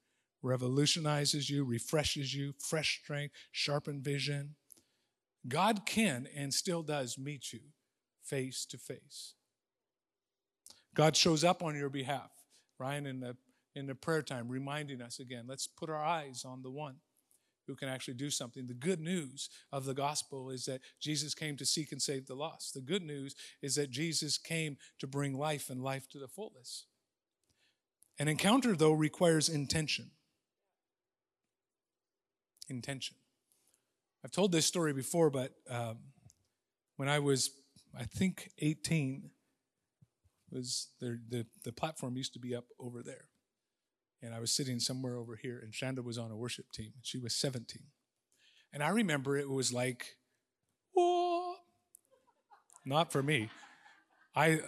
revolutionizes 0.42 1.52
you, 1.52 1.64
refreshes 1.64 2.34
you, 2.34 2.56
fresh 2.58 3.00
strength, 3.04 3.36
sharpened 3.52 4.04
vision. 4.04 4.56
God 5.48 5.86
can 5.86 6.28
and 6.36 6.52
still 6.52 6.82
does 6.82 7.20
meet 7.20 7.54
you 7.54 7.60
face 8.24 8.66
to 8.66 8.80
face. 8.80 9.36
God 10.96 11.16
shows 11.16 11.44
up 11.44 11.62
on 11.62 11.76
your 11.76 11.90
behalf. 11.90 12.32
Ryan 12.80 13.06
in 13.06 13.20
the 13.20 13.38
in 13.76 13.86
the 13.86 13.94
prayer 13.94 14.24
time 14.24 14.50
reminding 14.50 15.00
us 15.00 15.20
again, 15.20 15.46
let's 15.48 15.68
put 15.68 15.92
our 15.92 16.04
eyes 16.04 16.44
on 16.44 16.64
the 16.64 16.72
one 16.72 16.96
who 17.70 17.76
can 17.76 17.88
actually 17.88 18.16
do 18.16 18.30
something. 18.30 18.66
The 18.68 18.74
good 18.74 19.00
news 19.00 19.50
of 19.72 19.86
the 19.86 19.94
gospel 19.94 20.50
is 20.50 20.66
that 20.66 20.82
Jesus 21.00 21.34
came 21.34 21.56
to 21.58 21.66
seek 21.66 21.92
and 21.92 22.02
save 22.02 22.26
the 22.26 22.36
lost. 22.36 22.74
The 22.74 22.82
good 22.82 23.04
news 23.04 23.36
is 23.62 23.76
that 23.76 23.92
Jesus 23.92 24.38
came 24.38 24.78
to 24.98 25.08
bring 25.08 25.38
life 25.38 25.70
and 25.70 25.82
life 25.82 26.10
to 26.10 26.18
the 26.18 26.28
fullest. 26.28 26.88
An 28.18 28.28
encounter, 28.28 28.76
though, 28.76 28.92
requires 28.92 29.48
intention. 29.48 30.12
Intention. 32.68 33.16
I've 34.26 34.32
told 34.32 34.52
this 34.52 34.66
story 34.66 34.92
before, 34.92 35.30
but 35.30 35.54
um, 35.70 36.00
when 36.98 37.08
I 37.08 37.20
was, 37.20 37.52
I 37.98 38.04
think, 38.04 38.50
18, 38.58 39.30
was 40.52 40.90
there, 41.00 41.20
the, 41.30 41.46
the 41.64 41.72
platform 41.72 42.18
used 42.18 42.34
to 42.34 42.40
be 42.40 42.56
up 42.56 42.66
over 42.80 43.04
there. 43.04 43.30
And 44.22 44.34
I 44.34 44.40
was 44.40 44.52
sitting 44.52 44.80
somewhere 44.80 45.18
over 45.18 45.36
here, 45.36 45.60
and 45.64 45.72
Shanda 45.72 46.04
was 46.04 46.18
on 46.18 46.32
a 46.32 46.36
worship 46.36 46.72
team. 46.72 46.92
She 47.02 47.18
was 47.18 47.34
17. 47.36 47.84
And 48.74 48.84
I 48.84 48.90
remember 48.90 49.38
it 49.38 49.50
was 49.50 49.72
like, 49.72 50.18
whoa. 50.94 51.54
Not 52.86 53.12
for 53.12 53.24
me. 53.24 53.50
I, 54.36 54.60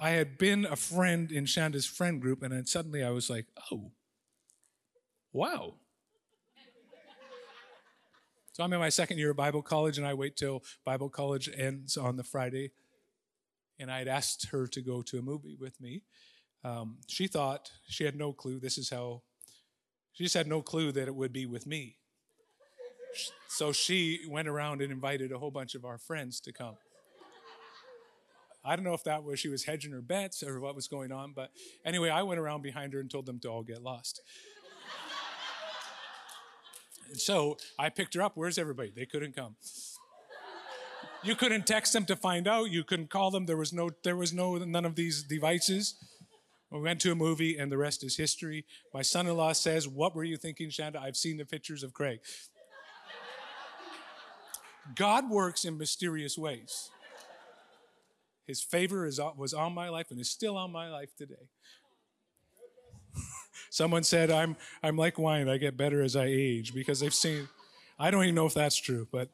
I 0.00 0.10
had 0.10 0.38
been 0.38 0.64
a 0.64 0.76
friend 0.76 1.30
in 1.30 1.44
Shanda's 1.44 1.86
friend 1.86 2.20
group, 2.20 2.42
and 2.42 2.52
then 2.52 2.66
suddenly 2.66 3.02
I 3.02 3.10
was 3.10 3.28
like, 3.28 3.46
oh, 3.70 3.90
wow. 5.32 5.74
So 8.52 8.62
I'm 8.62 8.72
in 8.74 8.80
my 8.80 8.90
second 8.90 9.16
year 9.18 9.30
of 9.30 9.36
Bible 9.36 9.62
college, 9.62 9.96
and 9.96 10.06
I 10.06 10.12
wait 10.12 10.36
till 10.36 10.62
Bible 10.84 11.08
college 11.08 11.48
ends 11.56 11.96
on 11.96 12.16
the 12.16 12.22
Friday. 12.22 12.72
And 13.78 13.90
I 13.90 13.98
had 13.98 14.08
asked 14.08 14.48
her 14.50 14.66
to 14.66 14.80
go 14.82 15.00
to 15.02 15.18
a 15.18 15.22
movie 15.22 15.56
with 15.58 15.80
me. 15.80 16.04
Um, 16.64 16.98
she 17.08 17.26
thought 17.26 17.70
she 17.88 18.04
had 18.04 18.16
no 18.16 18.32
clue. 18.32 18.60
This 18.60 18.78
is 18.78 18.90
how 18.90 19.22
she 20.12 20.24
just 20.24 20.34
had 20.34 20.46
no 20.46 20.62
clue 20.62 20.92
that 20.92 21.08
it 21.08 21.14
would 21.14 21.32
be 21.32 21.46
with 21.46 21.66
me. 21.66 21.96
So 23.48 23.72
she 23.72 24.20
went 24.28 24.48
around 24.48 24.80
and 24.80 24.92
invited 24.92 25.32
a 25.32 25.38
whole 25.38 25.50
bunch 25.50 25.74
of 25.74 25.84
our 25.84 25.98
friends 25.98 26.40
to 26.40 26.52
come. 26.52 26.76
I 28.64 28.76
don't 28.76 28.84
know 28.84 28.94
if 28.94 29.04
that 29.04 29.24
was 29.24 29.40
she 29.40 29.48
was 29.48 29.64
hedging 29.64 29.90
her 29.90 30.00
bets 30.00 30.42
or 30.42 30.60
what 30.60 30.76
was 30.76 30.86
going 30.86 31.10
on, 31.10 31.32
but 31.34 31.50
anyway, 31.84 32.10
I 32.10 32.22
went 32.22 32.38
around 32.38 32.62
behind 32.62 32.92
her 32.92 33.00
and 33.00 33.10
told 33.10 33.26
them 33.26 33.40
to 33.40 33.48
all 33.48 33.62
get 33.62 33.82
lost. 33.82 34.20
and 37.10 37.20
so 37.20 37.56
I 37.78 37.88
picked 37.88 38.14
her 38.14 38.22
up. 38.22 38.32
Where's 38.36 38.58
everybody? 38.58 38.92
They 38.94 39.04
couldn't 39.04 39.34
come. 39.34 39.56
You 41.24 41.34
couldn't 41.34 41.66
text 41.66 41.92
them 41.92 42.04
to 42.06 42.16
find 42.16 42.46
out. 42.46 42.70
You 42.70 42.84
couldn't 42.84 43.10
call 43.10 43.30
them. 43.30 43.46
There 43.46 43.56
was 43.56 43.72
no, 43.72 43.90
there 44.04 44.16
was 44.16 44.32
no, 44.32 44.56
none 44.58 44.84
of 44.84 44.94
these 44.94 45.22
devices. 45.22 45.94
We 46.72 46.80
went 46.80 47.00
to 47.02 47.12
a 47.12 47.14
movie, 47.14 47.58
and 47.58 47.70
the 47.70 47.76
rest 47.76 48.02
is 48.02 48.16
history. 48.16 48.64
My 48.94 49.02
son 49.02 49.26
in 49.26 49.36
law 49.36 49.52
says, 49.52 49.86
What 49.86 50.16
were 50.16 50.24
you 50.24 50.38
thinking, 50.38 50.70
Shanda? 50.70 50.96
I've 50.96 51.16
seen 51.16 51.36
the 51.36 51.44
pictures 51.44 51.82
of 51.82 51.92
Craig. 51.92 52.20
God 54.96 55.30
works 55.30 55.66
in 55.66 55.76
mysterious 55.76 56.38
ways. 56.38 56.90
His 58.46 58.62
favor 58.62 59.06
is, 59.06 59.20
uh, 59.20 59.30
was 59.36 59.52
on 59.54 59.74
my 59.74 59.90
life 59.90 60.06
and 60.10 60.18
is 60.18 60.30
still 60.30 60.56
on 60.56 60.72
my 60.72 60.88
life 60.90 61.14
today. 61.16 61.48
Someone 63.70 64.02
said, 64.02 64.30
I'm, 64.30 64.56
I'm 64.82 64.96
like 64.96 65.18
wine, 65.18 65.48
I 65.48 65.58
get 65.58 65.76
better 65.76 66.02
as 66.02 66.16
I 66.16 66.24
age 66.24 66.74
because 66.74 67.00
they've 67.00 67.14
seen, 67.14 67.48
I 67.98 68.10
don't 68.10 68.24
even 68.24 68.34
know 68.34 68.46
if 68.46 68.54
that's 68.54 68.76
true, 68.76 69.06
but 69.12 69.28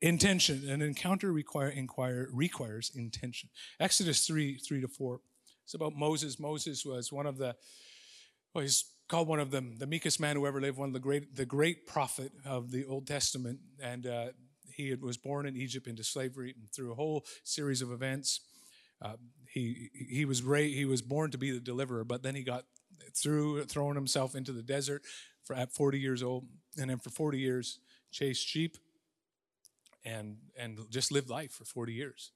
intention. 0.00 0.68
An 0.68 0.82
encounter 0.82 1.32
require, 1.32 1.70
inquire, 1.70 2.28
requires 2.32 2.92
intention. 2.94 3.48
Exodus 3.80 4.26
3 4.26 4.58
3 4.58 4.82
to 4.82 4.88
4. 4.88 5.20
It's 5.68 5.74
about 5.74 5.94
Moses. 5.94 6.40
Moses 6.40 6.86
was 6.86 7.12
one 7.12 7.26
of 7.26 7.36
the, 7.36 7.54
well, 8.54 8.62
he's 8.62 8.86
called 9.06 9.28
one 9.28 9.38
of 9.38 9.50
them, 9.50 9.76
the 9.76 9.86
meekest 9.86 10.18
man 10.18 10.34
who 10.34 10.46
ever 10.46 10.62
lived, 10.62 10.78
one 10.78 10.88
of 10.88 10.94
the 10.94 10.98
great, 10.98 11.36
the 11.36 11.44
great 11.44 11.86
prophet 11.86 12.32
of 12.46 12.70
the 12.70 12.86
Old 12.86 13.06
Testament. 13.06 13.58
And 13.78 14.06
uh, 14.06 14.26
he 14.74 14.94
was 14.94 15.18
born 15.18 15.44
in 15.44 15.58
Egypt 15.58 15.86
into 15.86 16.02
slavery 16.02 16.54
and 16.58 16.72
through 16.72 16.92
a 16.92 16.94
whole 16.94 17.26
series 17.44 17.82
of 17.82 17.92
events. 17.92 18.40
Uh, 19.02 19.16
he 19.52 19.90
he 19.92 20.24
was 20.24 20.42
ra- 20.42 20.56
he 20.56 20.86
was 20.86 21.02
born 21.02 21.30
to 21.32 21.38
be 21.38 21.50
the 21.50 21.60
deliverer, 21.60 22.02
but 22.02 22.22
then 22.22 22.34
he 22.34 22.42
got 22.42 22.64
through 23.14 23.64
throwing 23.64 23.94
himself 23.94 24.34
into 24.34 24.52
the 24.52 24.62
desert 24.62 25.02
for 25.44 25.54
at 25.54 25.70
40 25.74 26.00
years 26.00 26.22
old, 26.22 26.46
and 26.78 26.88
then 26.88 26.98
for 26.98 27.10
40 27.10 27.38
years 27.38 27.78
chased 28.10 28.46
sheep 28.46 28.78
and 30.02 30.38
and 30.58 30.78
just 30.88 31.12
lived 31.12 31.28
life 31.28 31.52
for 31.52 31.66
40 31.66 31.92
years. 31.92 32.32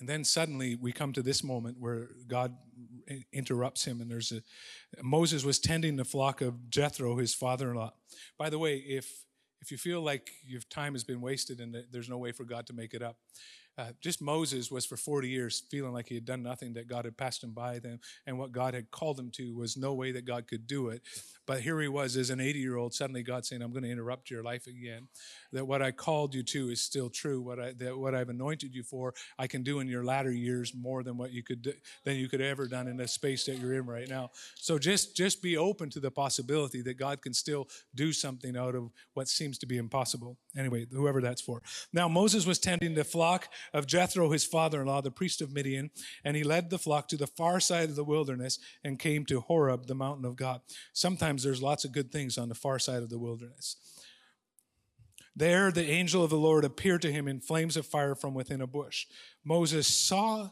And 0.00 0.08
then 0.08 0.24
suddenly 0.24 0.76
we 0.76 0.92
come 0.92 1.12
to 1.12 1.22
this 1.22 1.42
moment 1.42 1.78
where 1.78 2.10
God 2.26 2.56
interrupts 3.32 3.84
him, 3.84 4.00
and 4.00 4.10
there's 4.10 4.32
a 4.32 4.42
Moses 5.02 5.44
was 5.44 5.58
tending 5.58 5.96
the 5.96 6.04
flock 6.04 6.40
of 6.40 6.70
Jethro, 6.70 7.16
his 7.16 7.34
father-in-law. 7.34 7.92
By 8.38 8.50
the 8.50 8.58
way, 8.58 8.76
if 8.76 9.24
if 9.60 9.72
you 9.72 9.78
feel 9.78 10.00
like 10.00 10.30
your 10.46 10.60
time 10.70 10.94
has 10.94 11.04
been 11.04 11.20
wasted 11.20 11.60
and 11.60 11.76
there's 11.90 12.08
no 12.08 12.18
way 12.18 12.32
for 12.32 12.44
God 12.44 12.66
to 12.68 12.72
make 12.72 12.94
it 12.94 13.02
up, 13.02 13.16
uh, 13.78 13.92
just 14.00 14.20
Moses 14.20 14.72
was 14.72 14.84
for 14.84 14.96
40 14.96 15.28
years 15.28 15.62
feeling 15.70 15.92
like 15.92 16.08
he 16.08 16.16
had 16.16 16.24
done 16.24 16.42
nothing, 16.42 16.72
that 16.74 16.88
God 16.88 17.04
had 17.04 17.16
passed 17.16 17.44
him 17.44 17.52
by, 17.52 17.78
them, 17.78 18.00
and 18.26 18.36
what 18.36 18.50
God 18.50 18.74
had 18.74 18.90
called 18.90 19.18
him 19.18 19.30
to 19.36 19.54
was 19.54 19.76
no 19.76 19.94
way 19.94 20.10
that 20.10 20.24
God 20.24 20.48
could 20.48 20.66
do 20.66 20.88
it. 20.88 21.02
But 21.46 21.60
here 21.60 21.80
he 21.80 21.88
was 21.88 22.16
as 22.16 22.28
an 22.30 22.40
80 22.40 22.58
year 22.58 22.76
old, 22.76 22.92
suddenly 22.92 23.22
God 23.22 23.46
saying, 23.46 23.62
I'm 23.62 23.70
going 23.70 23.84
to 23.84 23.90
interrupt 23.90 24.30
your 24.30 24.42
life 24.42 24.66
again. 24.66 25.08
That 25.52 25.66
what 25.66 25.80
I 25.80 25.92
called 25.92 26.34
you 26.34 26.42
to 26.42 26.70
is 26.70 26.82
still 26.82 27.08
true. 27.08 27.40
What 27.40 27.60
I, 27.60 27.72
that 27.78 27.96
what 27.96 28.14
I've 28.14 28.28
anointed 28.28 28.74
you 28.74 28.82
for, 28.82 29.14
I 29.38 29.46
can 29.46 29.62
do 29.62 29.78
in 29.78 29.86
your 29.86 30.04
latter 30.04 30.32
years 30.32 30.74
more 30.74 31.02
than 31.04 31.16
what 31.16 31.32
you 31.32 31.44
could 31.44 31.62
do, 31.62 31.72
than 32.04 32.16
you 32.16 32.28
could 32.28 32.40
ever 32.40 32.66
done 32.66 32.88
in 32.88 32.96
the 32.96 33.06
space 33.06 33.46
that 33.46 33.58
you're 33.58 33.74
in 33.74 33.86
right 33.86 34.08
now. 34.08 34.30
So 34.56 34.78
just, 34.78 35.16
just 35.16 35.40
be 35.40 35.56
open 35.56 35.88
to 35.90 36.00
the 36.00 36.10
possibility 36.10 36.82
that 36.82 36.98
God 36.98 37.22
can 37.22 37.32
still 37.32 37.68
do 37.94 38.12
something 38.12 38.56
out 38.56 38.74
of 38.74 38.90
what 39.14 39.28
seems 39.28 39.56
to 39.58 39.66
be 39.66 39.78
impossible. 39.78 40.36
Anyway, 40.56 40.86
whoever 40.92 41.20
that's 41.22 41.40
for. 41.40 41.62
Now, 41.92 42.08
Moses 42.08 42.44
was 42.44 42.58
tending 42.58 42.94
the 42.94 43.04
flock 43.04 43.48
of 43.72 43.86
Jethro, 43.86 44.30
his 44.30 44.44
father 44.44 44.80
in 44.80 44.86
law, 44.86 45.00
the 45.00 45.10
priest 45.10 45.40
of 45.40 45.52
Midian, 45.52 45.90
and 46.24 46.36
he 46.36 46.44
led 46.44 46.70
the 46.70 46.78
flock 46.78 47.08
to 47.08 47.16
the 47.16 47.26
far 47.26 47.60
side 47.60 47.88
of 47.88 47.96
the 47.96 48.04
wilderness 48.04 48.58
and 48.84 48.98
came 48.98 49.24
to 49.26 49.40
Horeb, 49.40 49.86
the 49.86 49.94
mountain 49.94 50.24
of 50.24 50.36
God. 50.36 50.60
Sometimes 50.92 51.42
there's 51.42 51.62
lots 51.62 51.84
of 51.84 51.92
good 51.92 52.10
things 52.10 52.38
on 52.38 52.48
the 52.48 52.54
far 52.54 52.78
side 52.78 53.02
of 53.02 53.10
the 53.10 53.18
wilderness. 53.18 53.76
There, 55.36 55.70
the 55.70 55.88
angel 55.88 56.24
of 56.24 56.30
the 56.30 56.36
Lord 56.36 56.64
appeared 56.64 57.02
to 57.02 57.12
him 57.12 57.28
in 57.28 57.40
flames 57.40 57.76
of 57.76 57.86
fire 57.86 58.16
from 58.16 58.34
within 58.34 58.60
a 58.60 58.66
bush. 58.66 59.06
Moses 59.44 59.86
saw 59.86 60.50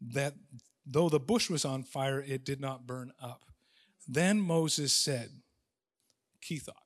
that 0.00 0.34
though 0.86 1.10
the 1.10 1.20
bush 1.20 1.50
was 1.50 1.64
on 1.64 1.82
fire, 1.82 2.20
it 2.20 2.44
did 2.44 2.60
not 2.60 2.86
burn 2.86 3.12
up. 3.20 3.44
Then 4.06 4.40
Moses 4.40 4.92
said, 4.92 5.30
Key 6.40 6.58
thought, 6.58 6.76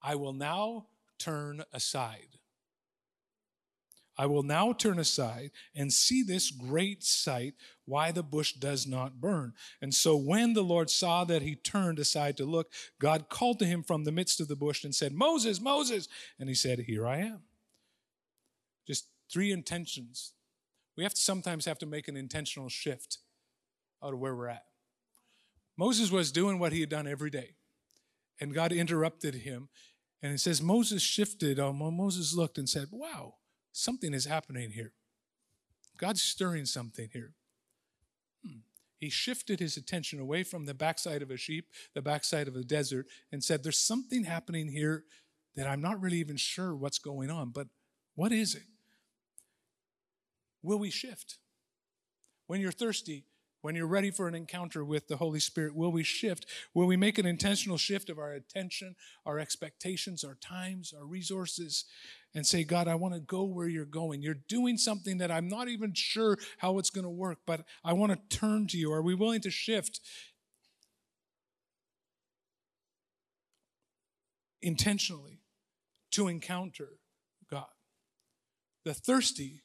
I 0.00 0.14
will 0.14 0.32
now 0.32 0.86
turn 1.18 1.64
aside 1.72 2.38
I 4.22 4.26
will 4.26 4.44
now 4.44 4.72
turn 4.72 5.00
aside 5.00 5.50
and 5.74 5.92
see 5.92 6.22
this 6.22 6.52
great 6.52 7.02
sight, 7.02 7.54
why 7.86 8.12
the 8.12 8.22
bush 8.22 8.52
does 8.52 8.86
not 8.86 9.20
burn. 9.20 9.52
And 9.80 9.92
so 9.92 10.14
when 10.14 10.52
the 10.52 10.62
Lord 10.62 10.90
saw 10.90 11.24
that 11.24 11.42
he 11.42 11.56
turned 11.56 11.98
aside 11.98 12.36
to 12.36 12.44
look, 12.44 12.70
God 13.00 13.28
called 13.28 13.58
to 13.58 13.64
him 13.64 13.82
from 13.82 14.04
the 14.04 14.12
midst 14.12 14.40
of 14.40 14.46
the 14.46 14.54
bush 14.54 14.84
and 14.84 14.94
said, 14.94 15.12
Moses, 15.12 15.60
Moses. 15.60 16.06
And 16.38 16.48
he 16.48 16.54
said, 16.54 16.78
Here 16.78 17.04
I 17.04 17.16
am. 17.16 17.40
Just 18.86 19.08
three 19.28 19.50
intentions. 19.50 20.34
We 20.96 21.02
have 21.02 21.14
to 21.14 21.20
sometimes 21.20 21.64
have 21.64 21.80
to 21.80 21.86
make 21.86 22.06
an 22.06 22.16
intentional 22.16 22.68
shift 22.68 23.18
out 24.04 24.12
of 24.12 24.20
where 24.20 24.36
we're 24.36 24.46
at. 24.46 24.66
Moses 25.76 26.12
was 26.12 26.30
doing 26.30 26.60
what 26.60 26.72
he 26.72 26.78
had 26.78 26.90
done 26.90 27.08
every 27.08 27.30
day, 27.30 27.56
and 28.40 28.54
God 28.54 28.70
interrupted 28.70 29.34
him. 29.34 29.68
And 30.22 30.32
it 30.32 30.38
says 30.38 30.62
Moses 30.62 31.02
shifted. 31.02 31.58
Um, 31.58 31.78
Moses 31.78 32.36
looked 32.36 32.56
and 32.56 32.68
said, 32.68 32.86
Wow, 32.92 33.34
something 33.72 34.14
is 34.14 34.26
happening 34.26 34.70
here. 34.70 34.92
God's 35.98 36.22
stirring 36.22 36.66
something 36.66 37.08
here. 37.12 37.32
Hmm. 38.44 38.60
He 38.98 39.10
shifted 39.10 39.60
his 39.60 39.76
attention 39.76 40.20
away 40.20 40.42
from 40.42 40.66
the 40.66 40.74
backside 40.74 41.22
of 41.22 41.30
a 41.30 41.36
sheep, 41.36 41.66
the 41.94 42.02
backside 42.02 42.48
of 42.48 42.56
a 42.56 42.62
desert, 42.62 43.06
and 43.30 43.42
said, 43.42 43.62
There's 43.62 43.78
something 43.78 44.24
happening 44.24 44.68
here 44.68 45.04
that 45.56 45.66
I'm 45.66 45.80
not 45.80 46.00
really 46.00 46.18
even 46.18 46.36
sure 46.36 46.74
what's 46.74 46.98
going 46.98 47.30
on, 47.30 47.50
but 47.50 47.68
what 48.14 48.32
is 48.32 48.54
it? 48.54 48.62
Will 50.62 50.78
we 50.78 50.90
shift? 50.90 51.38
When 52.46 52.60
you're 52.60 52.72
thirsty, 52.72 53.24
when 53.62 53.76
you're 53.76 53.86
ready 53.86 54.10
for 54.10 54.28
an 54.28 54.34
encounter 54.34 54.84
with 54.84 55.06
the 55.06 55.16
Holy 55.16 55.38
Spirit, 55.40 55.74
will 55.74 55.92
we 55.92 56.02
shift? 56.02 56.46
Will 56.74 56.86
we 56.86 56.96
make 56.96 57.16
an 57.16 57.26
intentional 57.26 57.78
shift 57.78 58.10
of 58.10 58.18
our 58.18 58.32
attention, 58.32 58.96
our 59.24 59.38
expectations, 59.38 60.24
our 60.24 60.34
times, 60.34 60.92
our 60.92 61.06
resources, 61.06 61.84
and 62.34 62.44
say, 62.44 62.64
God, 62.64 62.88
I 62.88 62.96
want 62.96 63.14
to 63.14 63.20
go 63.20 63.44
where 63.44 63.68
you're 63.68 63.84
going? 63.84 64.20
You're 64.20 64.34
doing 64.34 64.76
something 64.76 65.18
that 65.18 65.30
I'm 65.30 65.48
not 65.48 65.68
even 65.68 65.94
sure 65.94 66.36
how 66.58 66.78
it's 66.78 66.90
going 66.90 67.04
to 67.04 67.10
work, 67.10 67.38
but 67.46 67.64
I 67.84 67.92
want 67.92 68.12
to 68.12 68.36
turn 68.36 68.66
to 68.68 68.76
you. 68.76 68.92
Are 68.92 69.02
we 69.02 69.14
willing 69.14 69.40
to 69.42 69.50
shift 69.50 70.00
intentionally 74.60 75.38
to 76.10 76.26
encounter 76.26 76.98
God? 77.48 77.66
The 78.84 78.94
thirsty 78.94 79.62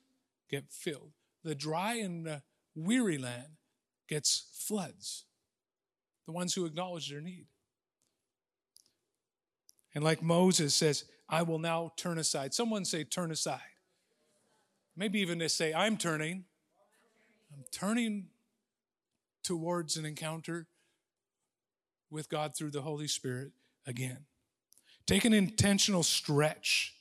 get 0.51 0.65
filled, 0.69 1.13
the 1.43 1.55
dry 1.55 1.95
and 1.95 2.27
the 2.27 2.43
weary 2.75 3.17
land 3.17 3.57
gets 4.07 4.47
floods, 4.67 5.25
the 6.25 6.31
ones 6.31 6.53
who 6.53 6.65
acknowledge 6.65 7.09
their 7.09 7.21
need. 7.21 7.47
And 9.95 10.03
like 10.03 10.21
Moses 10.21 10.73
says, 10.73 11.05
I 11.29 11.41
will 11.41 11.59
now 11.59 11.91
turn 11.97 12.17
aside. 12.17 12.53
Someone 12.53 12.85
say, 12.85 13.03
turn 13.03 13.31
aside. 13.31 13.59
Maybe 14.95 15.19
even 15.19 15.39
to 15.39 15.49
say, 15.49 15.73
I'm 15.73 15.97
turning. 15.97 16.45
I'm 17.53 17.63
turning 17.71 18.27
towards 19.43 19.97
an 19.97 20.05
encounter 20.05 20.67
with 22.09 22.29
God 22.29 22.55
through 22.55 22.71
the 22.71 22.81
Holy 22.81 23.07
Spirit 23.07 23.51
again. 23.85 24.25
Take 25.05 25.25
an 25.25 25.33
intentional 25.33 26.03
stretch. 26.03 26.93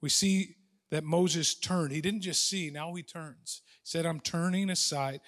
We 0.00 0.08
see 0.08 0.56
that 0.90 1.04
Moses 1.04 1.54
turned. 1.54 1.92
He 1.92 2.00
didn't 2.00 2.22
just 2.22 2.48
see, 2.48 2.70
now 2.70 2.94
he 2.94 3.02
turns. 3.02 3.62
He 3.66 3.80
said, 3.84 4.06
I'm 4.06 4.20
turning 4.20 4.70
aside. 4.70 5.20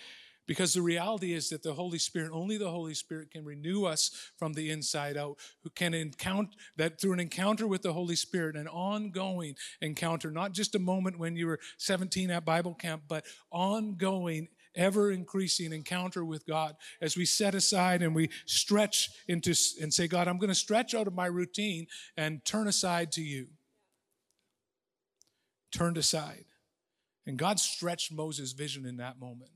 Because 0.46 0.74
the 0.74 0.82
reality 0.82 1.32
is 1.32 1.48
that 1.50 1.62
the 1.62 1.74
Holy 1.74 1.98
Spirit, 1.98 2.30
only 2.32 2.56
the 2.56 2.70
Holy 2.70 2.94
Spirit 2.94 3.30
can 3.30 3.44
renew 3.44 3.84
us 3.84 4.10
from 4.36 4.52
the 4.52 4.70
inside 4.70 5.16
out, 5.16 5.36
who 5.62 5.70
can 5.70 5.92
encounter 5.92 6.56
that 6.76 7.00
through 7.00 7.14
an 7.14 7.20
encounter 7.20 7.66
with 7.66 7.82
the 7.82 7.92
Holy 7.92 8.16
Spirit, 8.16 8.56
an 8.56 8.68
ongoing 8.68 9.56
encounter, 9.80 10.30
not 10.30 10.52
just 10.52 10.74
a 10.74 10.78
moment 10.78 11.18
when 11.18 11.36
you 11.36 11.46
were 11.46 11.58
17 11.78 12.30
at 12.30 12.44
Bible 12.44 12.74
camp, 12.74 13.02
but 13.08 13.24
ongoing, 13.50 14.48
ever 14.76 15.10
increasing 15.10 15.72
encounter 15.72 16.24
with 16.24 16.46
God 16.46 16.76
as 17.00 17.16
we 17.16 17.24
set 17.24 17.54
aside 17.54 18.02
and 18.02 18.14
we 18.14 18.30
stretch 18.44 19.10
into 19.26 19.54
and 19.80 19.92
say, 19.92 20.06
God, 20.06 20.28
I'm 20.28 20.38
going 20.38 20.48
to 20.48 20.54
stretch 20.54 20.94
out 20.94 21.06
of 21.06 21.14
my 21.14 21.26
routine 21.26 21.86
and 22.16 22.44
turn 22.44 22.68
aside 22.68 23.10
to 23.12 23.22
you. 23.22 23.48
Turned 25.72 25.98
aside. 25.98 26.44
And 27.26 27.36
God 27.36 27.58
stretched 27.58 28.12
Moses' 28.12 28.52
vision 28.52 28.86
in 28.86 28.98
that 28.98 29.18
moment. 29.18 29.50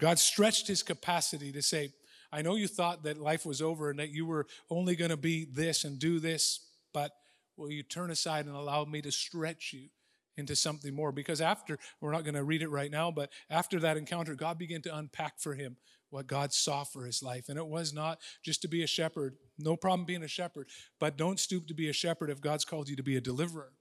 God 0.00 0.18
stretched 0.18 0.66
his 0.66 0.82
capacity 0.82 1.52
to 1.52 1.62
say, 1.62 1.92
I 2.32 2.42
know 2.42 2.56
you 2.56 2.68
thought 2.68 3.02
that 3.04 3.18
life 3.18 3.44
was 3.44 3.60
over 3.60 3.90
and 3.90 3.98
that 3.98 4.10
you 4.10 4.24
were 4.24 4.46
only 4.70 4.96
going 4.96 5.10
to 5.10 5.16
be 5.16 5.44
this 5.44 5.84
and 5.84 5.98
do 5.98 6.18
this, 6.18 6.60
but 6.92 7.12
will 7.56 7.70
you 7.70 7.82
turn 7.82 8.10
aside 8.10 8.46
and 8.46 8.54
allow 8.54 8.84
me 8.84 9.02
to 9.02 9.12
stretch 9.12 9.72
you 9.72 9.88
into 10.36 10.56
something 10.56 10.94
more? 10.94 11.12
Because 11.12 11.40
after, 11.40 11.78
we're 12.00 12.12
not 12.12 12.24
going 12.24 12.34
to 12.34 12.44
read 12.44 12.62
it 12.62 12.68
right 12.68 12.90
now, 12.90 13.10
but 13.10 13.30
after 13.50 13.78
that 13.80 13.96
encounter, 13.96 14.34
God 14.34 14.58
began 14.58 14.80
to 14.82 14.96
unpack 14.96 15.38
for 15.38 15.54
him 15.54 15.76
what 16.08 16.26
God 16.26 16.52
saw 16.52 16.84
for 16.84 17.04
his 17.04 17.22
life. 17.22 17.48
And 17.48 17.58
it 17.58 17.66
was 17.66 17.92
not 17.92 18.18
just 18.44 18.62
to 18.62 18.68
be 18.68 18.82
a 18.82 18.86
shepherd, 18.86 19.36
no 19.58 19.76
problem 19.76 20.06
being 20.06 20.22
a 20.22 20.28
shepherd, 20.28 20.68
but 20.98 21.16
don't 21.16 21.38
stoop 21.38 21.66
to 21.68 21.74
be 21.74 21.88
a 21.88 21.92
shepherd 21.92 22.30
if 22.30 22.40
God's 22.40 22.64
called 22.64 22.88
you 22.88 22.96
to 22.96 23.02
be 23.02 23.16
a 23.16 23.20
deliverer. 23.20 23.72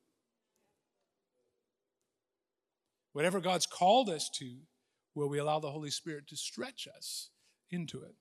Whatever 3.13 3.39
God's 3.39 3.65
called 3.65 4.09
us 4.09 4.29
to, 4.35 4.57
will 5.19 5.29
we 5.29 5.37
allow 5.37 5.59
the 5.59 5.71
Holy 5.71 5.91
Spirit 5.91 6.27
to 6.27 6.37
stretch 6.37 6.87
us 6.87 7.29
into 7.69 8.01
it? 8.01 8.15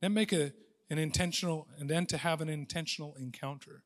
Then 0.00 0.14
make 0.14 0.32
a, 0.32 0.52
an 0.90 0.98
intentional, 0.98 1.66
and 1.78 1.90
then 1.90 2.06
to 2.06 2.18
have 2.18 2.40
an 2.40 2.48
intentional 2.48 3.14
encounter. 3.18 3.82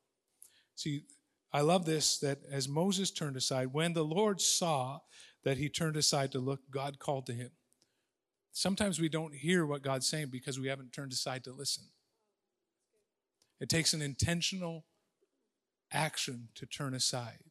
See, 0.75 1.05
I 1.53 1.63
love 1.63 1.85
this 1.85 2.19
that 2.19 2.41
as 2.51 2.69
Moses 2.69 3.11
turned 3.11 3.37
aside, 3.37 3.69
when 3.73 3.93
the 3.93 4.05
Lord 4.05 4.41
saw 4.41 4.99
that 5.45 5.57
he 5.57 5.69
turned 5.69 5.97
aside 5.97 6.33
to 6.33 6.39
look, 6.39 6.61
God 6.71 6.99
called 6.99 7.27
to 7.27 7.33
him. 7.33 7.51
Sometimes 8.53 9.01
we 9.01 9.09
don't 9.09 9.35
hear 9.35 9.65
what 9.65 9.83
God's 9.83 10.09
saying 10.09 10.29
because 10.31 10.59
we 10.59 10.69
haven't 10.69 10.93
turned 10.93 11.13
aside 11.13 11.45
to 11.45 11.53
listen. 11.53 11.85
It 13.61 13.69
takes 13.69 13.93
an 13.93 14.03
intentional 14.03 14.85
action 15.93 16.49
to 16.57 16.67
turn 16.67 16.95
aside, 16.95 17.45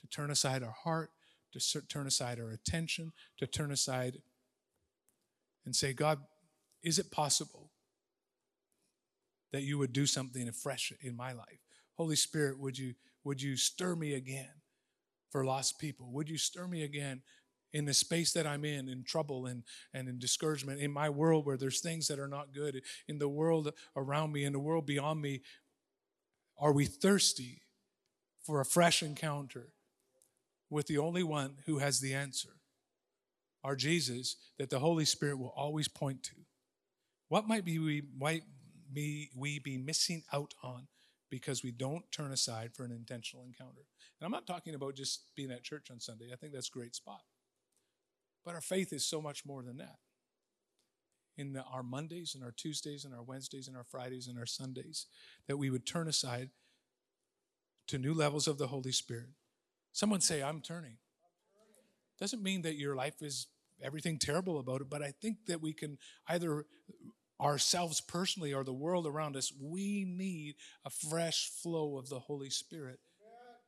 to 0.00 0.06
turn 0.06 0.30
aside 0.30 0.62
our 0.62 0.74
heart, 0.84 1.10
to 1.52 1.80
turn 1.82 2.06
aside 2.06 2.40
our 2.40 2.50
attention, 2.50 3.12
to 3.38 3.46
turn 3.46 3.70
aside 3.70 4.18
and 5.64 5.74
say, 5.74 5.92
God, 5.92 6.18
is 6.82 6.98
it 6.98 7.10
possible 7.10 7.70
that 9.52 9.62
you 9.62 9.78
would 9.78 9.92
do 9.92 10.06
something 10.06 10.48
afresh 10.48 10.92
in 11.00 11.16
my 11.16 11.32
life? 11.32 11.60
Holy 11.96 12.16
Spirit, 12.16 12.58
would 12.58 12.78
you, 12.78 12.94
would 13.24 13.42
you 13.42 13.56
stir 13.56 13.94
me 13.94 14.14
again 14.14 14.50
for 15.30 15.44
lost 15.44 15.78
people? 15.78 16.10
Would 16.12 16.28
you 16.28 16.38
stir 16.38 16.66
me 16.66 16.82
again 16.82 17.22
in 17.72 17.84
the 17.84 17.94
space 17.94 18.32
that 18.32 18.46
I'm 18.46 18.64
in, 18.64 18.88
in 18.88 19.04
trouble 19.04 19.46
and, 19.46 19.62
and 19.92 20.08
in 20.08 20.18
discouragement, 20.18 20.80
in 20.80 20.90
my 20.90 21.08
world 21.08 21.46
where 21.46 21.56
there's 21.56 21.80
things 21.80 22.08
that 22.08 22.18
are 22.18 22.28
not 22.28 22.52
good, 22.52 22.82
in 23.06 23.18
the 23.18 23.28
world 23.28 23.72
around 23.96 24.32
me, 24.32 24.44
in 24.44 24.52
the 24.52 24.58
world 24.58 24.86
beyond 24.86 25.20
me? 25.20 25.42
Are 26.58 26.72
we 26.72 26.86
thirsty 26.86 27.62
for 28.42 28.60
a 28.60 28.64
fresh 28.64 29.02
encounter 29.02 29.68
with 30.68 30.86
the 30.86 30.98
only 30.98 31.22
one 31.22 31.56
who 31.66 31.78
has 31.78 32.00
the 32.00 32.14
answer? 32.14 32.59
Our 33.62 33.76
Jesus 33.76 34.36
that 34.58 34.70
the 34.70 34.78
Holy 34.78 35.04
Spirit 35.04 35.38
will 35.38 35.52
always 35.56 35.88
point 35.88 36.22
to. 36.24 36.34
What 37.28 37.46
might 37.46 37.64
be 37.64 37.78
we 37.78 38.02
might 38.18 38.42
be 38.92 39.30
we 39.36 39.58
be 39.58 39.78
missing 39.78 40.24
out 40.32 40.54
on 40.62 40.88
because 41.30 41.62
we 41.62 41.70
don't 41.70 42.10
turn 42.10 42.32
aside 42.32 42.74
for 42.74 42.84
an 42.84 42.90
intentional 42.90 43.44
encounter? 43.44 43.82
And 44.20 44.26
I'm 44.26 44.32
not 44.32 44.46
talking 44.46 44.74
about 44.74 44.96
just 44.96 45.34
being 45.36 45.50
at 45.50 45.62
church 45.62 45.90
on 45.90 46.00
Sunday. 46.00 46.30
I 46.32 46.36
think 46.36 46.52
that's 46.52 46.68
a 46.68 46.78
great 46.78 46.94
spot. 46.94 47.20
But 48.44 48.54
our 48.54 48.60
faith 48.60 48.92
is 48.92 49.06
so 49.06 49.20
much 49.20 49.44
more 49.44 49.62
than 49.62 49.76
that. 49.78 49.98
In 51.36 51.52
the, 51.52 51.62
our 51.62 51.82
Mondays 51.82 52.34
and 52.34 52.42
our 52.42 52.50
Tuesdays 52.50 53.04
and 53.04 53.14
our 53.14 53.22
Wednesdays 53.22 53.68
and 53.68 53.76
our 53.76 53.84
Fridays 53.84 54.26
and 54.26 54.38
our 54.38 54.46
Sundays, 54.46 55.06
that 55.46 55.56
we 55.56 55.70
would 55.70 55.86
turn 55.86 56.08
aside 56.08 56.50
to 57.86 57.98
new 57.98 58.12
levels 58.14 58.46
of 58.46 58.58
the 58.58 58.68
Holy 58.68 58.92
Spirit. 58.92 59.30
Someone 59.92 60.20
say, 60.20 60.42
I'm 60.42 60.60
turning. 60.60 60.96
Doesn't 62.20 62.42
mean 62.42 62.62
that 62.62 62.76
your 62.76 62.94
life 62.94 63.22
is 63.22 63.46
everything 63.82 64.18
terrible 64.18 64.58
about 64.58 64.82
it, 64.82 64.90
but 64.90 65.02
I 65.02 65.12
think 65.22 65.46
that 65.46 65.62
we 65.62 65.72
can 65.72 65.98
either 66.28 66.66
ourselves 67.40 68.00
personally 68.00 68.52
or 68.52 68.62
the 68.64 68.72
world 68.72 69.06
around 69.06 69.36
us, 69.36 69.52
we 69.58 70.04
need 70.04 70.56
a 70.84 70.90
fresh 70.90 71.48
flow 71.48 71.96
of 71.96 72.08
the 72.08 72.18
Holy 72.18 72.50
Spirit 72.50 73.00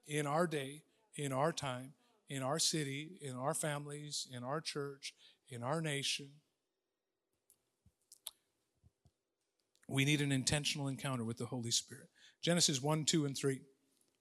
in 0.07 0.27
our 0.27 0.47
day, 0.47 0.83
in 1.17 1.33
our 1.33 1.53
time, 1.53 1.95
in 2.29 2.43
our 2.43 2.59
city, 2.59 3.19
in 3.23 3.35
our 3.35 3.55
families, 3.55 4.29
in 4.31 4.45
our 4.45 4.61
church, 4.61 5.15
in 5.49 5.63
our 5.63 5.81
nation. 5.81 6.29
We 9.89 10.05
need 10.05 10.21
an 10.21 10.33
intentional 10.33 10.89
encounter 10.89 11.25
with 11.25 11.39
the 11.39 11.47
Holy 11.47 11.71
Spirit. 11.71 12.09
Genesis 12.41 12.83
1, 12.83 13.05
2, 13.05 13.27
and 13.27 13.37
3. 13.37 13.61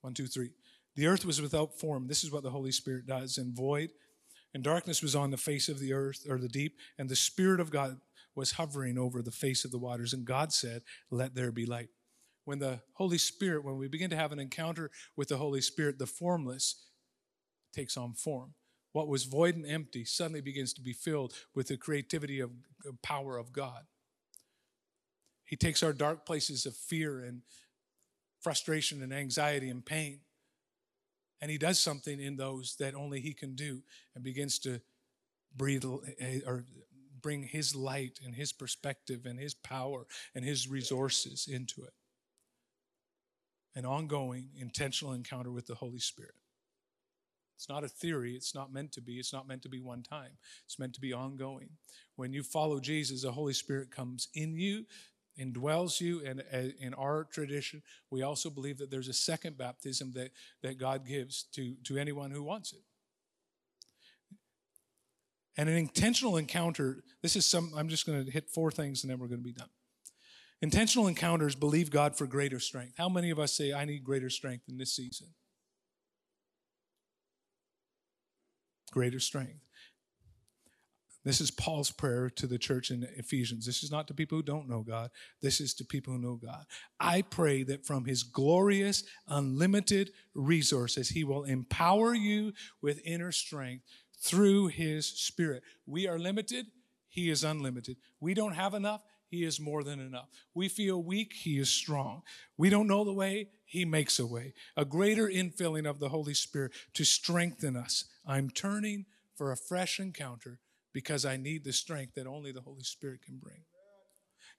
1, 0.02 0.14
2, 0.14 0.26
3. 0.26 0.50
The 0.94 1.06
earth 1.06 1.24
was 1.24 1.40
without 1.40 1.78
form. 1.78 2.06
This 2.06 2.24
is 2.24 2.30
what 2.30 2.42
the 2.42 2.50
Holy 2.50 2.72
Spirit 2.72 3.06
does, 3.06 3.38
and 3.38 3.54
void, 3.54 3.90
and 4.54 4.62
darkness 4.62 5.02
was 5.02 5.16
on 5.16 5.30
the 5.30 5.36
face 5.36 5.68
of 5.68 5.78
the 5.78 5.92
earth 5.92 6.26
or 6.28 6.38
the 6.38 6.48
deep, 6.48 6.76
and 6.98 7.08
the 7.08 7.16
Spirit 7.16 7.60
of 7.60 7.70
God 7.70 8.00
was 8.34 8.52
hovering 8.52 8.98
over 8.98 9.22
the 9.22 9.30
face 9.30 9.64
of 9.64 9.70
the 9.70 9.78
waters. 9.78 10.12
And 10.12 10.24
God 10.24 10.52
said, 10.52 10.82
Let 11.10 11.34
there 11.34 11.52
be 11.52 11.66
light. 11.66 11.88
When 12.44 12.58
the 12.58 12.80
Holy 12.94 13.18
Spirit, 13.18 13.64
when 13.64 13.76
we 13.76 13.88
begin 13.88 14.10
to 14.10 14.16
have 14.16 14.32
an 14.32 14.40
encounter 14.40 14.90
with 15.16 15.28
the 15.28 15.36
Holy 15.36 15.60
Spirit, 15.60 15.98
the 15.98 16.06
formless 16.06 16.86
takes 17.72 17.96
on 17.96 18.14
form. 18.14 18.54
What 18.92 19.08
was 19.08 19.24
void 19.24 19.56
and 19.56 19.66
empty 19.66 20.04
suddenly 20.04 20.42
begins 20.42 20.74
to 20.74 20.82
be 20.82 20.92
filled 20.92 21.32
with 21.54 21.68
the 21.68 21.76
creativity 21.76 22.40
of, 22.40 22.50
power 23.02 23.38
of 23.38 23.52
God. 23.52 23.84
He 25.44 25.56
takes 25.56 25.82
our 25.82 25.92
dark 25.92 26.26
places 26.26 26.66
of 26.66 26.76
fear 26.76 27.20
and 27.20 27.42
frustration 28.40 29.02
and 29.02 29.14
anxiety 29.14 29.70
and 29.70 29.86
pain 29.86 30.20
and 31.42 31.50
he 31.50 31.58
does 31.58 31.78
something 31.78 32.18
in 32.18 32.36
those 32.36 32.76
that 32.76 32.94
only 32.94 33.20
he 33.20 33.34
can 33.34 33.54
do 33.54 33.82
and 34.14 34.24
begins 34.24 34.58
to 34.60 34.80
breathe 35.54 35.84
eh, 35.84 36.12
eh, 36.20 36.40
or 36.46 36.64
bring 37.20 37.44
His 37.44 37.74
light 37.74 38.18
and 38.24 38.34
His 38.34 38.52
perspective 38.52 39.26
and 39.26 39.38
His 39.38 39.54
power 39.54 40.06
and 40.34 40.44
His 40.44 40.68
resources 40.68 41.48
into 41.50 41.82
it. 41.82 41.92
An 43.74 43.86
ongoing, 43.86 44.48
intentional 44.58 45.14
encounter 45.14 45.50
with 45.50 45.66
the 45.66 45.76
Holy 45.76 46.00
Spirit. 46.00 46.34
It's 47.56 47.68
not 47.68 47.84
a 47.84 47.88
theory. 47.88 48.34
It's 48.34 48.54
not 48.56 48.72
meant 48.72 48.90
to 48.92 49.00
be. 49.00 49.14
It's 49.14 49.32
not 49.32 49.46
meant 49.46 49.62
to 49.62 49.68
be 49.68 49.80
one 49.80 50.02
time. 50.02 50.32
It's 50.66 50.80
meant 50.80 50.94
to 50.94 51.00
be 51.00 51.12
ongoing. 51.12 51.68
When 52.16 52.32
you 52.32 52.42
follow 52.42 52.80
Jesus, 52.80 53.22
the 53.22 53.30
Holy 53.30 53.52
Spirit 53.52 53.90
comes 53.90 54.28
in 54.34 54.58
you, 54.58 54.84
indwells 55.38 56.00
you. 56.00 56.22
And 56.24 56.42
in 56.80 56.94
our 56.94 57.24
tradition, 57.24 57.82
we 58.10 58.22
also 58.22 58.50
believe 58.50 58.78
that 58.78 58.90
there's 58.90 59.08
a 59.08 59.14
second 59.14 59.56
baptism 59.56 60.12
that, 60.14 60.30
that 60.62 60.78
God 60.78 61.06
gives 61.06 61.44
to, 61.54 61.74
to 61.84 61.96
anyone 61.96 62.30
who 62.30 62.42
wants 62.42 62.72
it. 62.72 62.82
And 65.56 65.68
an 65.68 65.76
intentional 65.76 66.38
encounter, 66.38 67.04
this 67.20 67.36
is 67.36 67.44
some, 67.44 67.72
I'm 67.76 67.88
just 67.88 68.06
going 68.06 68.24
to 68.24 68.30
hit 68.30 68.48
four 68.48 68.70
things 68.70 69.04
and 69.04 69.10
then 69.10 69.18
we're 69.18 69.28
going 69.28 69.40
to 69.40 69.44
be 69.44 69.52
done. 69.52 69.68
Intentional 70.62 71.08
encounters 71.08 71.54
believe 71.54 71.90
God 71.90 72.16
for 72.16 72.26
greater 72.26 72.60
strength. 72.60 72.94
How 72.96 73.08
many 73.08 73.30
of 73.30 73.38
us 73.38 73.52
say, 73.52 73.72
I 73.72 73.84
need 73.84 74.04
greater 74.04 74.30
strength 74.30 74.68
in 74.68 74.78
this 74.78 74.94
season? 74.94 75.28
Greater 78.92 79.20
strength. 79.20 79.60
This 81.24 81.40
is 81.40 81.50
Paul's 81.52 81.90
prayer 81.90 82.28
to 82.30 82.46
the 82.46 82.58
church 82.58 82.90
in 82.90 83.06
Ephesians. 83.16 83.64
This 83.64 83.84
is 83.84 83.92
not 83.92 84.08
to 84.08 84.14
people 84.14 84.38
who 84.38 84.42
don't 84.42 84.68
know 84.68 84.82
God. 84.82 85.10
This 85.40 85.60
is 85.60 85.72
to 85.74 85.84
people 85.84 86.12
who 86.12 86.18
know 86.18 86.34
God. 86.34 86.64
I 86.98 87.22
pray 87.22 87.62
that 87.64 87.86
from 87.86 88.04
his 88.04 88.24
glorious, 88.24 89.04
unlimited 89.28 90.10
resources, 90.34 91.10
he 91.10 91.22
will 91.22 91.44
empower 91.44 92.14
you 92.14 92.52
with 92.80 93.00
inner 93.04 93.30
strength 93.30 93.84
through 94.20 94.68
his 94.68 95.06
spirit. 95.06 95.62
We 95.86 96.08
are 96.08 96.18
limited, 96.18 96.66
he 97.08 97.30
is 97.30 97.44
unlimited. 97.44 97.98
We 98.20 98.34
don't 98.34 98.54
have 98.54 98.74
enough, 98.74 99.02
he 99.28 99.44
is 99.44 99.60
more 99.60 99.84
than 99.84 100.00
enough. 100.00 100.28
We 100.54 100.68
feel 100.68 101.02
weak, 101.02 101.32
he 101.34 101.58
is 101.58 101.70
strong. 101.70 102.22
We 102.56 102.68
don't 102.68 102.88
know 102.88 103.04
the 103.04 103.12
way, 103.12 103.48
he 103.64 103.84
makes 103.84 104.18
a 104.18 104.26
way. 104.26 104.54
A 104.76 104.84
greater 104.84 105.28
infilling 105.28 105.88
of 105.88 106.00
the 106.00 106.08
Holy 106.08 106.34
Spirit 106.34 106.72
to 106.94 107.04
strengthen 107.04 107.76
us. 107.76 108.06
I'm 108.26 108.50
turning 108.50 109.06
for 109.36 109.52
a 109.52 109.56
fresh 109.56 109.98
encounter 109.98 110.58
because 110.92 111.24
I 111.24 111.36
need 111.36 111.64
the 111.64 111.72
strength 111.72 112.14
that 112.14 112.26
only 112.26 112.52
the 112.52 112.60
Holy 112.60 112.82
Spirit 112.82 113.22
can 113.22 113.38
bring. 113.38 113.64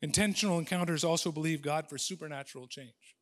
Intentional 0.01 0.59
encounters 0.59 1.03
also 1.03 1.31
believe 1.31 1.61
God 1.61 1.87
for 1.87 1.97
supernatural 1.97 2.67
change. 2.67 3.15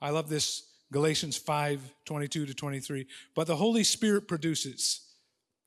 I 0.00 0.10
love 0.10 0.28
this 0.28 0.68
Galatians 0.92 1.36
5 1.36 1.94
22 2.04 2.46
to 2.46 2.54
23. 2.54 3.06
But 3.34 3.46
the 3.46 3.56
Holy 3.56 3.84
Spirit 3.84 4.28
produces 4.28 5.12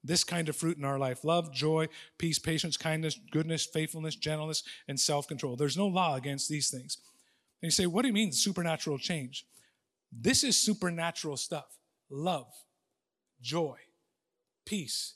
this 0.04 0.23
kind 0.23 0.47
of 0.49 0.56
fruit 0.56 0.78
in 0.78 0.86
our 0.86 0.99
life 0.99 1.23
love, 1.23 1.51
joy, 1.51 1.88
peace, 2.17 2.39
patience, 2.39 2.78
kindness, 2.78 3.19
goodness, 3.32 3.65
faithfulness, 3.65 4.15
gentleness, 4.15 4.63
and 4.88 4.99
self 4.99 5.28
control. 5.28 5.56
There's 5.56 5.78
no 5.78 5.88
law 5.88 6.15
against 6.15 6.47
these 6.47 6.69
things. 6.69 6.97
And 7.62 7.67
you 7.67 7.71
say, 7.71 7.88
what 7.88 8.04
do 8.04 8.10
you 8.10 8.13
mean 8.13 8.32
supernatural 8.32 8.99
change? 8.99 9.45
This 10.12 10.43
is 10.43 10.56
supernatural 10.56 11.38
stuff 11.38 11.65
love, 12.10 12.54
joy, 13.41 13.78
peace, 14.65 15.15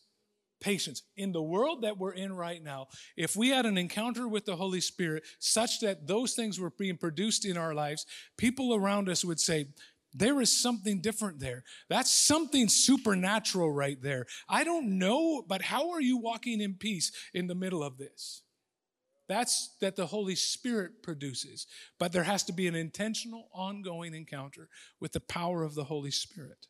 patience. 0.60 1.04
In 1.18 1.32
the 1.32 1.42
world 1.42 1.84
that 1.84 1.98
we're 1.98 2.14
in 2.14 2.34
right 2.34 2.64
now, 2.64 2.88
if 3.16 3.36
we 3.36 3.50
had 3.50 3.66
an 3.66 3.78
encounter 3.78 4.28
with 4.28 4.46
the 4.46 4.56
Holy 4.56 4.82
Spirit 4.82 5.24
such 5.40 5.80
that 5.82 6.08
those 6.08 6.34
things 6.34 6.60
were 6.60 6.72
being 6.72 6.98
produced 6.98 7.46
in 7.46 7.58
our 7.58 7.74
lives, 7.74 8.06
people 8.38 8.74
around 8.74 9.10
us 9.10 9.24
would 9.24 9.40
say, 9.40 9.68
there 10.14 10.42
is 10.42 10.52
something 10.52 11.02
different 11.02 11.40
there. 11.40 11.64
That's 11.88 12.12
something 12.12 12.68
supernatural 12.68 13.72
right 13.72 14.02
there. 14.02 14.26
I 14.48 14.64
don't 14.64 14.98
know, 14.98 15.44
but 15.48 15.62
how 15.62 15.92
are 15.92 16.02
you 16.02 16.18
walking 16.18 16.62
in 16.62 16.74
peace 16.74 17.12
in 17.34 17.48
the 17.48 17.56
middle 17.56 17.84
of 17.84 17.98
this? 17.98 18.42
That's 19.28 19.76
that 19.82 19.96
the 19.96 20.08
Holy 20.08 20.34
Spirit 20.34 21.04
produces. 21.04 21.68
But 22.00 22.12
there 22.12 22.24
has 22.24 22.44
to 22.46 22.54
be 22.54 22.68
an 22.68 22.74
intentional, 22.74 23.50
ongoing 23.54 24.16
encounter 24.16 24.68
with 25.00 25.12
the 25.12 25.20
power 25.20 25.64
of 25.64 25.76
the 25.76 25.84
Holy 25.84 26.10
Spirit. 26.10 26.66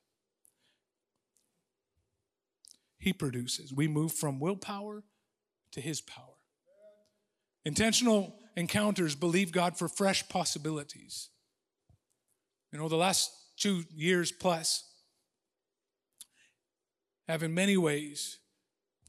He 3.00 3.14
produces. 3.14 3.74
We 3.74 3.88
move 3.88 4.12
from 4.12 4.40
willpower 4.40 5.04
to 5.72 5.82
His 5.82 6.02
power. 6.02 6.26
Intentional 7.66 8.36
encounters 8.56 9.16
believe 9.16 9.52
God 9.52 9.78
for 9.78 9.88
fresh 9.88 10.28
possibilities. 10.28 11.30
You 12.72 12.80
know, 12.80 12.90
the 12.90 12.98
last 12.98 13.32
two 13.58 13.84
years 13.96 14.32
plus 14.32 14.84
have 17.28 17.44
in 17.44 17.54
many 17.54 17.78
ways 17.78 18.40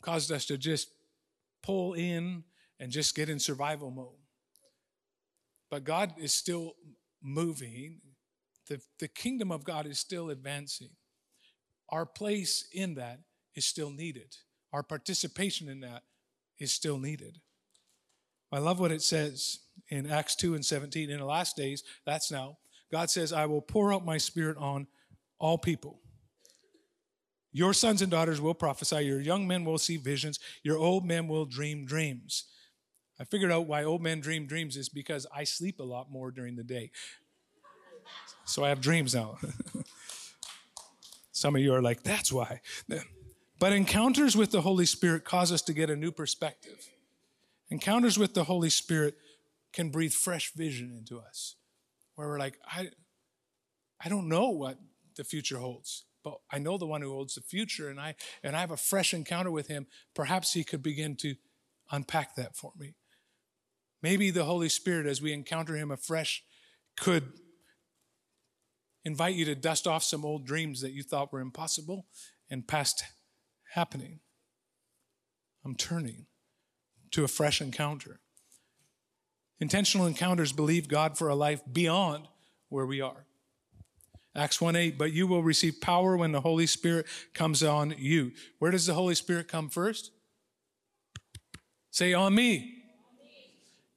caused 0.03 0.31
us 0.31 0.46
to 0.46 0.59
just 0.59 0.88
pull 1.62 1.94
in 1.94 2.44
and 2.79 2.90
just 2.90 3.14
get 3.14 3.29
in 3.29 3.38
survival 3.38 3.90
mode. 3.90 4.18
But 5.70 5.85
God 5.85 6.14
is 6.18 6.33
still 6.33 6.74
moving. 7.22 8.00
The, 8.68 8.81
the 8.98 9.09
kingdom 9.09 9.53
of 9.53 9.64
God 9.64 9.87
is 9.87 9.98
still 9.98 10.31
advancing. 10.31 10.90
Our 11.88 12.07
place 12.07 12.68
in 12.72 12.94
that 12.94 13.20
is 13.61 13.66
still 13.66 13.90
needed. 13.90 14.35
Our 14.73 14.83
participation 14.83 15.68
in 15.68 15.81
that 15.81 16.03
is 16.59 16.73
still 16.73 16.99
needed. 16.99 17.40
I 18.51 18.59
love 18.59 18.81
what 18.81 18.90
it 18.90 19.03
says 19.03 19.59
in 19.90 20.11
Acts 20.11 20.35
2 20.37 20.55
and 20.55 20.64
17. 20.64 21.11
In 21.11 21.18
the 21.18 21.27
last 21.27 21.57
days, 21.57 21.85
that's 22.07 22.33
now, 22.33 22.57
God 22.90 23.11
says, 23.11 23.35
I 23.35 23.44
will 23.44 23.61
pour 23.61 23.92
out 23.92 24.03
my 24.03 24.16
spirit 24.16 24.57
on 24.57 24.87
all 25.38 25.59
people. 25.59 26.01
Your 27.53 27.75
sons 27.75 28.01
and 28.01 28.11
daughters 28.11 28.40
will 28.40 28.55
prophesy, 28.55 29.03
your 29.03 29.20
young 29.20 29.46
men 29.46 29.66
will 29.66 29.77
see 29.77 29.99
visions, 29.99 30.38
your 30.62 30.79
old 30.79 31.05
men 31.05 31.29
will 31.29 31.44
dream 31.44 31.85
dreams. 31.85 32.46
I 33.20 33.25
figured 33.25 33.53
out 33.53 33.66
why 33.66 33.85
old 33.85 34.01
men 34.01 34.20
dream 34.20 34.46
dreams 34.46 34.79
is 34.79 34.88
because 34.88 35.27
I 35.35 35.44
sleep 35.44 35.81
a 35.81 35.85
lot 35.85 36.11
more 36.11 36.31
during 36.31 36.57
the 36.57 36.64
day. 36.64 36.92
So 38.46 38.64
I 38.64 38.70
have 38.70 38.81
dreams 38.81 39.14
now. 39.14 39.37
Some 41.33 41.55
of 41.57 41.61
you 41.61 41.75
are 41.75 41.83
like, 41.83 42.03
that's 42.03 42.33
why. 42.33 42.62
But 43.61 43.75
encounters 43.75 44.35
with 44.35 44.53
the 44.53 44.62
Holy 44.62 44.87
Spirit 44.87 45.27
cause 45.27 45.53
us 45.53 45.61
to 45.62 45.75
get 45.75 45.90
a 45.90 45.94
new 45.94 46.11
perspective. 46.11 46.88
Encounters 47.68 48.18
with 48.18 48.33
the 48.33 48.44
Holy 48.44 48.70
Spirit 48.70 49.16
can 49.75 49.90
breathe 49.90 50.14
fresh 50.14 50.53
vision 50.55 50.90
into 50.96 51.20
us 51.20 51.57
where 52.14 52.27
we're 52.27 52.38
like, 52.38 52.59
I, 52.66 52.88
I 54.03 54.09
don't 54.09 54.31
know 54.31 54.49
what 54.49 54.79
the 55.16 55.25
future 55.25 55.59
holds, 55.59 56.07
but 56.25 56.38
I 56.51 56.59
know 56.59 56.79
the 56.79 56.87
one 56.87 57.03
who 57.03 57.12
holds 57.12 57.35
the 57.35 57.42
future, 57.42 57.90
and 57.90 58.01
I 58.01 58.14
and 58.42 58.57
I 58.57 58.61
have 58.61 58.70
a 58.70 58.79
fresh 58.79 59.12
encounter 59.12 59.51
with 59.51 59.68
him. 59.68 59.87
Perhaps 60.14 60.55
he 60.55 60.64
could 60.64 60.83
begin 60.83 61.14
to 61.16 61.35
unpack 61.92 62.37
that 62.37 62.57
for 62.57 62.73
me. 62.79 62.94
Maybe 64.03 64.31
the 64.31 64.44
Holy 64.44 64.70
Spirit, 64.70 65.07
as 65.07 65.20
we 65.20 65.35
encounter 65.35 65.77
him 65.77 65.90
afresh, 65.90 66.42
could 66.99 67.25
invite 69.05 69.35
you 69.35 69.44
to 69.44 69.55
dust 69.55 69.87
off 69.87 70.03
some 70.03 70.25
old 70.25 70.46
dreams 70.46 70.81
that 70.81 70.92
you 70.92 71.03
thought 71.03 71.31
were 71.31 71.40
impossible 71.40 72.07
and 72.49 72.66
past 72.66 73.05
happening. 73.70 74.20
I'm 75.64 75.74
turning 75.74 76.26
to 77.12 77.24
a 77.24 77.28
fresh 77.28 77.61
encounter. 77.61 78.20
Intentional 79.59 80.06
encounters 80.06 80.52
believe 80.52 80.88
God 80.88 81.18
for 81.18 81.28
a 81.28 81.35
life 81.35 81.61
beyond 81.70 82.28
where 82.68 82.87
we 82.87 83.00
are. 83.00 83.26
Acts 84.35 84.61
1 84.61 84.76
8, 84.76 84.96
but 84.96 85.12
you 85.12 85.26
will 85.26 85.42
receive 85.42 85.80
power 85.80 86.16
when 86.16 86.33
the 86.33 86.40
Holy 86.40 86.66
Spirit 86.66 87.06
comes 87.35 87.62
on 87.62 87.94
you. 87.98 88.33
Where 88.59 88.70
does 88.70 88.87
the 88.87 88.94
Holy 88.94 89.14
Spirit 89.14 89.48
come 89.48 89.68
first? 89.68 90.12
Say, 91.90 92.14
on 92.14 92.35
me. 92.35 92.76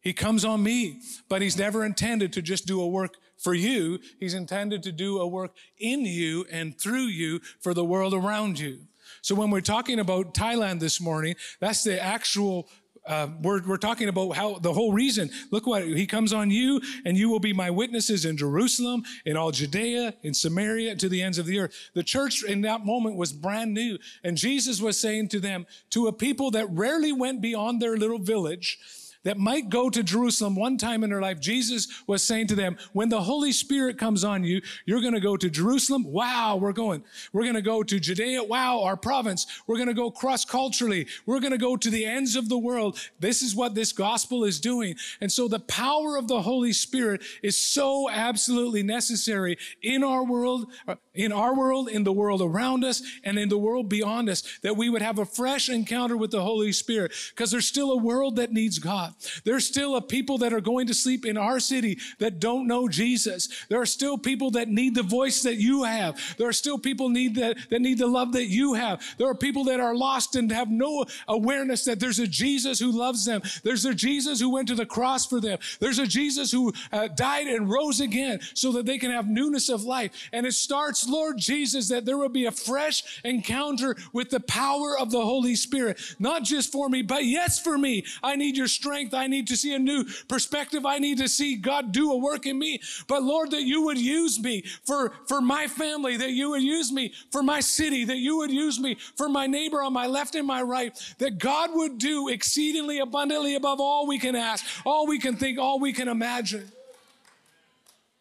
He 0.01 0.12
comes 0.12 0.43
on 0.43 0.63
me, 0.63 1.01
but 1.29 1.41
He's 1.41 1.57
never 1.57 1.86
intended 1.86 2.33
to 2.33 2.41
just 2.41 2.65
do 2.65 2.81
a 2.81 2.88
work 2.88 3.15
for 3.38 3.53
you. 3.53 3.99
He's 4.19 4.33
intended 4.33 4.83
to 4.83 4.91
do 4.91 5.19
a 5.19 5.27
work 5.27 5.55
in 5.77 6.01
you 6.05 6.45
and 6.51 6.77
through 6.77 7.05
you 7.05 7.39
for 7.62 7.73
the 7.73 7.86
world 7.86 8.13
around 8.13 8.59
you. 8.59 8.79
So 9.21 9.36
when 9.36 9.49
we're 9.49 9.62
talking 9.62 9.99
about 9.99 10.34
Thailand 10.34 10.80
this 10.80 10.99
morning, 10.99 11.36
that's 11.60 11.84
the 11.84 12.02
actual 12.02 12.67
uh, 13.06 13.28
we're, 13.41 13.62
we're 13.67 13.78
talking 13.78 14.08
about 14.08 14.36
how 14.36 14.60
the 14.60 14.71
whole 14.71 14.93
reason. 14.93 15.30
Look 15.52 15.67
what 15.67 15.84
he 15.84 16.06
comes 16.06 16.32
on 16.32 16.49
you, 16.49 16.82
and 17.06 17.17
you 17.17 17.30
will 17.30 17.39
be 17.39 17.54
my 17.54 17.69
witnesses 17.69 18.26
in 18.26 18.38
Jerusalem, 18.38 19.04
in 19.26 19.36
all 19.36 19.52
Judea, 19.52 20.13
in 20.23 20.34
Samaria, 20.34 20.95
to 20.95 21.10
the 21.10 21.21
ends 21.21 21.38
of 21.38 21.45
the 21.45 21.60
earth. 21.60 21.76
The 21.93 22.04
church 22.04 22.43
in 22.43 22.62
that 22.62 22.86
moment 22.86 23.17
was 23.17 23.34
brand 23.34 23.73
new, 23.73 23.97
and 24.23 24.38
Jesus 24.38 24.82
was 24.82 24.99
saying 24.99 25.30
to 25.30 25.39
them, 25.39 25.65
to 25.89 26.08
a 26.08 26.13
people 26.13 26.52
that 26.52 26.69
rarely 26.69 27.12
went 27.12 27.41
beyond 27.41 27.82
their 27.82 27.97
little 27.97 28.19
village, 28.19 28.80
that 29.23 29.38
might 29.38 29.69
go 29.69 29.89
to 29.89 30.03
Jerusalem 30.03 30.55
one 30.55 30.77
time 30.77 31.03
in 31.03 31.09
their 31.09 31.21
life, 31.21 31.39
Jesus 31.39 32.03
was 32.07 32.23
saying 32.23 32.47
to 32.47 32.55
them, 32.55 32.77
when 32.93 33.09
the 33.09 33.21
Holy 33.21 33.51
Spirit 33.51 33.97
comes 33.97 34.23
on 34.23 34.43
you, 34.43 34.62
you're 34.86 35.01
going 35.01 35.13
to 35.13 35.19
go 35.19 35.38
to 35.38 35.49
Jerusalem. 35.49 36.03
Wow, 36.03 36.57
we're 36.57 36.73
going. 36.73 37.03
We're 37.31 37.43
going 37.43 37.55
to 37.55 37.62
go 37.62 37.83
to 37.83 37.99
Judea. 37.99 38.43
Wow, 38.43 38.83
our 38.83 38.97
province. 38.97 39.45
We're 39.67 39.77
going 39.77 39.88
to 39.88 39.93
go 39.93 40.12
cross 40.12 40.45
culturally. 40.45 41.07
We're 41.25 41.39
going 41.39 41.51
to 41.51 41.57
go 41.57 41.77
to 41.77 41.89
the 41.89 42.05
ends 42.05 42.36
of 42.36 42.49
the 42.49 42.57
world. 42.57 42.99
This 43.19 43.41
is 43.41 43.55
what 43.55 43.75
this 43.75 43.91
gospel 43.91 44.43
is 44.43 44.59
doing. 44.59 44.95
And 45.21 45.31
so 45.31 45.47
the 45.47 45.59
power 45.59 46.17
of 46.17 46.27
the 46.27 46.41
Holy 46.41 46.73
Spirit 46.73 47.21
is 47.41 47.57
so 47.57 48.09
absolutely 48.09 48.83
necessary 48.83 49.57
in 49.81 50.03
our 50.03 50.23
world, 50.23 50.71
uh, 50.88 50.95
in 51.13 51.31
our 51.31 51.55
world, 51.55 51.89
in 51.89 52.03
the 52.03 52.12
world 52.12 52.41
around 52.41 52.83
us, 52.83 53.01
and 53.23 53.38
in 53.38 53.49
the 53.49 53.57
world 53.57 53.89
beyond 53.89 54.29
us, 54.29 54.43
that 54.62 54.77
we 54.77 54.89
would 54.89 55.01
have 55.01 55.19
a 55.19 55.25
fresh 55.25 55.69
encounter 55.69 56.17
with 56.17 56.31
the 56.31 56.41
Holy 56.41 56.71
Spirit 56.71 57.12
because 57.29 57.51
there's 57.51 57.67
still 57.67 57.91
a 57.91 57.97
world 57.97 58.36
that 58.36 58.51
needs 58.51 58.79
God. 58.79 59.12
There's 59.43 59.67
still 59.67 59.95
a 59.95 60.02
people 60.02 60.38
that 60.39 60.54
are 60.54 60.62
going 60.62 60.88
to 60.88 60.93
sleep 60.93 61.26
in 61.26 61.38
our 61.38 61.60
city 61.60 61.99
that 62.19 62.39
don't 62.39 62.67
know 62.67 62.88
Jesus. 62.88 63.49
There 63.69 63.82
are 63.82 63.86
still 63.86 64.17
people 64.17 64.52
that 64.52 64.67
need 64.67 64.95
the 64.95 65.04
voice 65.04 65.43
that 65.43 65.56
you 65.56 65.84
have. 65.84 66.19
There 66.38 66.47
are 66.47 66.54
still 66.54 66.78
people 66.78 67.10
need 67.10 67.36
that, 67.36 67.58
that 67.69 67.82
need 67.82 67.97
the 67.97 68.08
love 68.08 68.34
that 68.34 68.45
you 68.45 68.73
have. 68.73 69.02
There 69.17 69.28
are 69.28 69.36
people 69.36 69.65
that 69.65 69.80
are 69.80 69.95
lost 69.95 70.36
and 70.36 70.52
have 70.52 70.69
no 70.69 71.06
awareness 71.28 71.86
that 71.86 71.99
there's 71.99 72.19
a 72.19 72.28
Jesus 72.28 72.80
who 72.80 72.91
loves 72.91 73.26
them. 73.26 73.41
There's 73.63 73.86
a 73.86 73.93
Jesus 73.93 74.39
who 74.39 74.49
went 74.49 74.67
to 74.69 74.76
the 74.76 74.86
cross 74.86 75.26
for 75.26 75.39
them. 75.39 75.60
There's 75.80 75.99
a 75.99 76.08
Jesus 76.08 76.52
who 76.52 76.73
uh, 76.91 77.08
died 77.10 77.47
and 77.47 77.69
rose 77.69 77.99
again 77.99 78.39
so 78.54 78.71
that 78.73 78.86
they 78.86 78.97
can 78.97 79.12
have 79.12 79.28
newness 79.28 79.69
of 79.69 79.84
life. 79.84 80.30
And 80.32 80.45
it 80.45 80.54
starts, 80.54 81.08
Lord 81.08 81.38
Jesus, 81.38 81.89
that 81.89 82.06
there 82.06 82.17
will 82.17 82.30
be 82.30 82.45
a 82.45 82.52
fresh 82.52 83.21
encounter 83.23 83.95
with 84.12 84.30
the 84.30 84.39
power 84.39 84.97
of 84.97 85.12
the 85.12 85.21
Holy 85.21 85.56
Spirit, 85.56 85.99
not 86.19 86.43
just 86.43 86.71
for 86.71 86.89
me, 86.89 87.02
but 87.02 87.26
yes, 87.26 87.60
for 87.60 87.78
me. 87.78 88.06
I 88.21 88.36
need 88.36 88.58
your 88.58 88.67
strength. 88.67 89.02
I 89.11 89.25
need 89.25 89.47
to 89.47 89.57
see 89.57 89.73
a 89.73 89.79
new 89.79 90.05
perspective. 90.27 90.85
I 90.85 90.99
need 90.99 91.17
to 91.17 91.27
see 91.27 91.55
God 91.55 91.91
do 91.91 92.11
a 92.11 92.17
work 92.17 92.45
in 92.45 92.59
me. 92.59 92.79
But 93.07 93.23
Lord, 93.23 93.49
that 93.51 93.63
you 93.63 93.85
would 93.85 93.97
use 93.97 94.39
me 94.39 94.61
for, 94.85 95.13
for 95.27 95.41
my 95.41 95.65
family, 95.65 96.15
that 96.17 96.31
you 96.31 96.51
would 96.51 96.61
use 96.61 96.91
me 96.91 97.11
for 97.31 97.41
my 97.41 97.59
city, 97.59 98.05
that 98.05 98.17
you 98.17 98.37
would 98.37 98.51
use 98.51 98.79
me 98.79 98.97
for 99.15 99.27
my 99.27 99.47
neighbor 99.47 99.81
on 99.81 99.93
my 99.93 100.05
left 100.05 100.35
and 100.35 100.45
my 100.45 100.61
right, 100.61 100.95
that 101.17 101.39
God 101.39 101.71
would 101.73 101.97
do 101.97 102.27
exceedingly 102.27 102.99
abundantly 102.99 103.55
above 103.55 103.79
all 103.81 104.05
we 104.05 104.19
can 104.19 104.35
ask, 104.35 104.63
all 104.85 105.07
we 105.07 105.17
can 105.17 105.35
think, 105.35 105.57
all 105.57 105.79
we 105.79 105.93
can 105.93 106.07
imagine. 106.07 106.71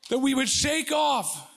That 0.08 0.18
we 0.18 0.34
would 0.34 0.48
shake 0.48 0.92
off 0.92 1.51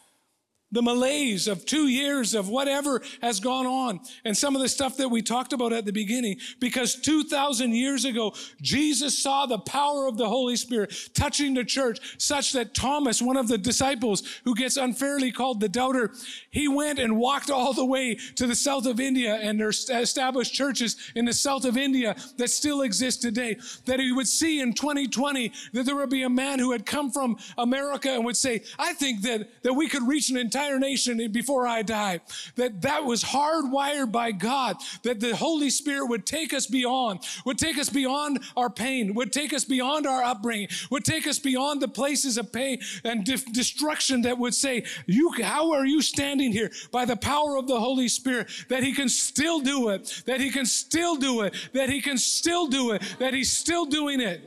the 0.75 0.81
malaise 0.81 1.47
of 1.47 1.65
two 1.65 1.87
years 1.87 2.33
of 2.33 2.49
whatever 2.49 3.01
has 3.21 3.39
gone 3.39 3.65
on 3.65 3.97
and 4.25 4.37
some 4.37 4.57
of 4.57 4.61
the 4.61 4.67
stuff 4.67 4.97
that 4.97 5.07
we 5.07 5.21
talked 5.21 5.53
about 5.53 5.71
at 5.71 5.85
the 5.85 5.91
beginning 5.91 6.37
because 6.59 6.95
2000 6.95 7.73
years 7.73 8.03
ago 8.03 8.33
jesus 8.61 9.17
saw 9.17 9.45
the 9.45 9.57
power 9.59 10.05
of 10.05 10.17
the 10.17 10.27
holy 10.27 10.57
spirit 10.57 10.93
touching 11.13 11.53
the 11.53 11.63
church 11.63 12.17
such 12.17 12.51
that 12.51 12.73
thomas 12.73 13.21
one 13.21 13.37
of 13.37 13.47
the 13.47 13.57
disciples 13.57 14.41
who 14.43 14.53
gets 14.53 14.75
unfairly 14.75 15.31
called 15.31 15.61
the 15.61 15.69
doubter 15.69 16.11
he 16.51 16.67
went 16.67 16.99
and 16.99 17.15
walked 17.17 17.49
all 17.49 17.71
the 17.71 17.85
way 17.85 18.13
to 18.35 18.45
the 18.45 18.55
south 18.55 18.85
of 18.85 18.99
india 18.99 19.35
and 19.35 19.57
there 19.57 19.69
established 19.69 20.53
churches 20.53 20.97
in 21.15 21.23
the 21.23 21.33
south 21.33 21.63
of 21.63 21.77
india 21.77 22.13
that 22.35 22.49
still 22.49 22.81
exist 22.81 23.21
today 23.21 23.55
that 23.85 24.01
he 24.01 24.11
would 24.11 24.27
see 24.27 24.59
in 24.59 24.73
2020 24.73 25.53
that 25.71 25.85
there 25.85 25.95
would 25.95 26.09
be 26.09 26.23
a 26.23 26.29
man 26.29 26.59
who 26.59 26.73
had 26.73 26.85
come 26.85 27.09
from 27.09 27.37
america 27.57 28.09
and 28.09 28.25
would 28.25 28.35
say 28.35 28.61
i 28.77 28.91
think 28.91 29.21
that 29.21 29.63
that 29.63 29.73
we 29.73 29.87
could 29.87 30.05
reach 30.05 30.29
an 30.29 30.35
entire 30.35 30.64
nation 30.79 31.31
before 31.31 31.67
I 31.67 31.81
die. 31.81 32.21
That 32.55 32.81
that 32.81 33.03
was 33.03 33.23
hardwired 33.23 34.11
by 34.11 34.31
God, 34.31 34.77
that 35.03 35.19
the 35.19 35.35
Holy 35.35 35.69
Spirit 35.69 36.07
would 36.07 36.25
take 36.25 36.53
us 36.53 36.67
beyond, 36.67 37.21
would 37.45 37.57
take 37.57 37.77
us 37.77 37.89
beyond 37.89 38.39
our 38.57 38.69
pain, 38.69 39.13
would 39.13 39.31
take 39.31 39.53
us 39.53 39.65
beyond 39.65 40.05
our 40.05 40.23
upbringing, 40.23 40.67
would 40.89 41.05
take 41.05 41.27
us 41.27 41.39
beyond 41.39 41.81
the 41.81 41.87
places 41.87 42.37
of 42.37 42.51
pain 42.51 42.79
and 43.03 43.23
de- 43.23 43.37
destruction 43.51 44.21
that 44.23 44.37
would 44.37 44.53
say, 44.53 44.83
you, 45.05 45.31
how 45.41 45.71
are 45.71 45.85
you 45.85 46.01
standing 46.01 46.51
here? 46.51 46.71
By 46.91 47.05
the 47.05 47.15
power 47.15 47.57
of 47.57 47.67
the 47.67 47.79
Holy 47.79 48.07
Spirit, 48.07 48.49
that 48.69 48.83
he 48.83 48.93
can 48.93 49.09
still 49.09 49.59
do 49.59 49.89
it, 49.89 50.23
that 50.25 50.39
he 50.39 50.49
can 50.49 50.65
still 50.65 51.15
do 51.15 51.41
it, 51.41 51.55
that 51.73 51.89
he 51.89 52.01
can 52.01 52.17
still 52.17 52.67
do 52.67 52.91
it, 52.91 53.01
that 53.19 53.33
he's 53.33 53.51
still 53.51 53.85
doing 53.85 54.19
it. 54.19 54.41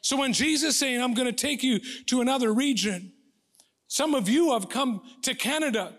So 0.00 0.16
when 0.16 0.32
Jesus 0.32 0.78
saying, 0.78 1.02
I'm 1.02 1.12
going 1.12 1.26
to 1.26 1.32
take 1.32 1.62
you 1.62 1.80
to 2.06 2.20
another 2.20 2.54
region, 2.54 3.12
some 3.88 4.14
of 4.14 4.28
you 4.28 4.52
have 4.52 4.68
come 4.68 5.02
to 5.22 5.34
Canada 5.34 5.94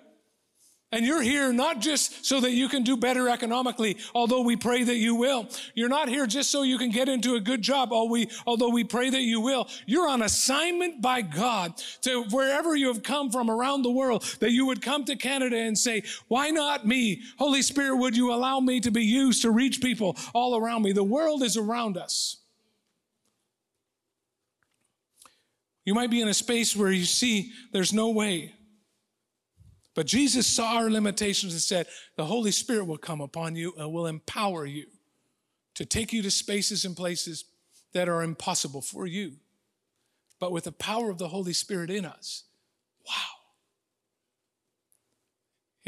and 0.91 1.05
you're 1.05 1.21
here 1.21 1.53
not 1.53 1.81
just 1.81 2.25
so 2.25 2.39
that 2.39 2.49
you 2.51 2.67
can 2.67 2.81
do 2.81 2.97
better 2.97 3.29
economically, 3.29 3.97
although 4.15 4.41
we 4.41 4.55
pray 4.55 4.83
that 4.83 4.95
you 4.95 5.13
will. 5.13 5.47
You're 5.75 5.87
not 5.87 6.09
here 6.09 6.25
just 6.25 6.49
so 6.49 6.63
you 6.63 6.79
can 6.79 6.89
get 6.89 7.07
into 7.07 7.35
a 7.35 7.39
good 7.39 7.61
job, 7.61 7.93
although 7.93 8.69
we 8.69 8.83
pray 8.83 9.11
that 9.11 9.21
you 9.21 9.39
will. 9.39 9.67
You're 9.85 10.07
on 10.07 10.23
assignment 10.23 10.99
by 10.99 11.21
God 11.21 11.77
to 12.01 12.23
wherever 12.31 12.75
you 12.75 12.87
have 12.87 13.03
come 13.03 13.29
from 13.29 13.51
around 13.51 13.83
the 13.83 13.91
world, 13.91 14.23
that 14.39 14.51
you 14.51 14.65
would 14.65 14.81
come 14.81 15.05
to 15.05 15.15
Canada 15.15 15.57
and 15.57 15.77
say, 15.77 16.01
why 16.27 16.49
not 16.49 16.87
me? 16.87 17.21
Holy 17.37 17.61
Spirit, 17.61 17.97
would 17.97 18.17
you 18.17 18.33
allow 18.33 18.59
me 18.59 18.79
to 18.79 18.89
be 18.89 19.03
used 19.03 19.43
to 19.43 19.51
reach 19.51 19.81
people 19.81 20.17
all 20.33 20.57
around 20.57 20.81
me? 20.81 20.91
The 20.91 21.03
world 21.03 21.43
is 21.43 21.55
around 21.55 21.97
us. 21.97 22.37
You 25.89 25.95
might 25.95 26.11
be 26.11 26.21
in 26.21 26.27
a 26.27 26.35
space 26.35 26.75
where 26.75 26.91
you 26.91 27.03
see 27.03 27.51
there's 27.71 27.91
no 27.91 28.09
way. 28.09 28.53
But 29.95 30.05
Jesus 30.05 30.45
saw 30.45 30.75
our 30.75 30.87
limitations 30.91 31.53
and 31.53 31.61
said, 31.63 31.87
The 32.15 32.25
Holy 32.25 32.51
Spirit 32.51 32.85
will 32.85 32.99
come 32.99 33.21
upon 33.21 33.55
you 33.55 33.73
and 33.75 33.91
will 33.91 34.05
empower 34.05 34.67
you 34.67 34.85
to 35.73 35.85
take 35.85 36.13
you 36.13 36.21
to 36.21 36.29
spaces 36.29 36.85
and 36.85 36.95
places 36.95 37.45
that 37.93 38.07
are 38.07 38.21
impossible 38.21 38.81
for 38.81 39.07
you. 39.07 39.37
But 40.39 40.51
with 40.51 40.65
the 40.65 40.71
power 40.71 41.09
of 41.09 41.17
the 41.17 41.29
Holy 41.29 41.53
Spirit 41.53 41.89
in 41.89 42.05
us, 42.05 42.43
wow. 43.07 43.38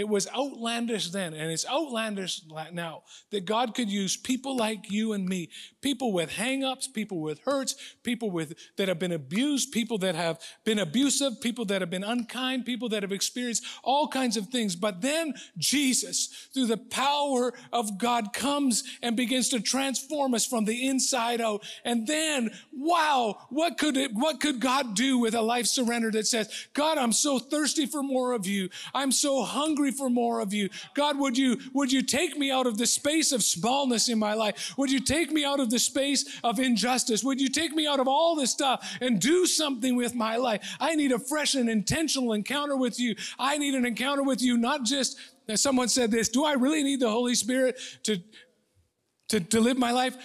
It 0.01 0.09
was 0.09 0.27
outlandish 0.35 1.11
then, 1.11 1.35
and 1.35 1.51
it's 1.51 1.63
outlandish 1.67 2.41
now 2.73 3.03
that 3.29 3.45
God 3.45 3.75
could 3.75 3.87
use 3.87 4.17
people 4.17 4.57
like 4.57 4.89
you 4.89 5.13
and 5.13 5.29
me, 5.29 5.51
people 5.79 6.11
with 6.11 6.31
hangups, 6.31 6.91
people 6.91 7.21
with 7.21 7.39
hurts, 7.41 7.75
people 8.01 8.31
with 8.31 8.55
that 8.77 8.87
have 8.87 8.97
been 8.97 9.11
abused, 9.11 9.71
people 9.71 9.99
that 9.99 10.15
have 10.15 10.39
been 10.65 10.79
abusive, 10.79 11.39
people 11.39 11.65
that 11.65 11.81
have 11.81 11.91
been 11.91 12.03
unkind, 12.03 12.65
people 12.65 12.89
that 12.89 13.03
have 13.03 13.11
experienced 13.11 13.63
all 13.83 14.07
kinds 14.07 14.37
of 14.37 14.47
things. 14.47 14.75
But 14.75 15.01
then 15.01 15.35
Jesus, 15.59 16.49
through 16.51 16.65
the 16.65 16.77
power 16.77 17.53
of 17.71 17.99
God, 17.99 18.33
comes 18.33 18.83
and 19.03 19.15
begins 19.15 19.49
to 19.49 19.59
transform 19.59 20.33
us 20.33 20.47
from 20.47 20.65
the 20.65 20.87
inside 20.87 21.41
out. 21.41 21.63
And 21.85 22.07
then, 22.07 22.49
wow, 22.73 23.37
what 23.51 23.77
could 23.77 23.97
it, 23.97 24.15
what 24.15 24.41
could 24.41 24.59
God 24.59 24.95
do 24.95 25.19
with 25.19 25.35
a 25.35 25.43
life 25.43 25.67
surrender 25.67 26.09
that 26.09 26.25
says, 26.25 26.49
God, 26.73 26.97
I'm 26.97 27.13
so 27.13 27.37
thirsty 27.37 27.85
for 27.85 28.01
more 28.01 28.33
of 28.33 28.47
you. 28.47 28.69
I'm 28.95 29.11
so 29.11 29.43
hungry 29.43 29.90
for 29.91 30.09
more 30.09 30.39
of 30.39 30.53
you. 30.53 30.69
God, 30.93 31.17
would 31.19 31.37
you, 31.37 31.57
would 31.73 31.91
you 31.91 32.01
take 32.01 32.37
me 32.37 32.51
out 32.51 32.67
of 32.67 32.77
the 32.77 32.85
space 32.85 33.31
of 33.31 33.43
smallness 33.43 34.09
in 34.09 34.19
my 34.19 34.33
life? 34.33 34.73
Would 34.77 34.91
you 34.91 34.99
take 34.99 35.31
me 35.31 35.43
out 35.43 35.59
of 35.59 35.69
the 35.69 35.79
space 35.79 36.39
of 36.43 36.59
injustice? 36.59 37.23
Would 37.23 37.41
you 37.41 37.49
take 37.49 37.73
me 37.73 37.87
out 37.87 37.99
of 37.99 38.07
all 38.07 38.35
this 38.35 38.51
stuff 38.51 38.97
and 39.01 39.19
do 39.19 39.45
something 39.45 39.95
with 39.95 40.15
my 40.15 40.37
life? 40.37 40.75
I 40.79 40.95
need 40.95 41.11
a 41.11 41.19
fresh 41.19 41.55
and 41.55 41.69
intentional 41.69 42.33
encounter 42.33 42.77
with 42.77 42.99
you. 42.99 43.15
I 43.37 43.57
need 43.57 43.75
an 43.75 43.85
encounter 43.85 44.23
with 44.23 44.41
you, 44.41 44.57
not 44.57 44.83
just, 44.83 45.17
someone 45.55 45.89
said 45.89 46.11
this, 46.11 46.29
do 46.29 46.45
I 46.45 46.53
really 46.53 46.83
need 46.83 46.99
the 46.99 47.09
Holy 47.09 47.35
Spirit 47.35 47.79
to, 48.03 48.21
to, 49.29 49.39
to 49.39 49.59
live 49.59 49.77
my 49.77 49.91
life? 49.91 50.15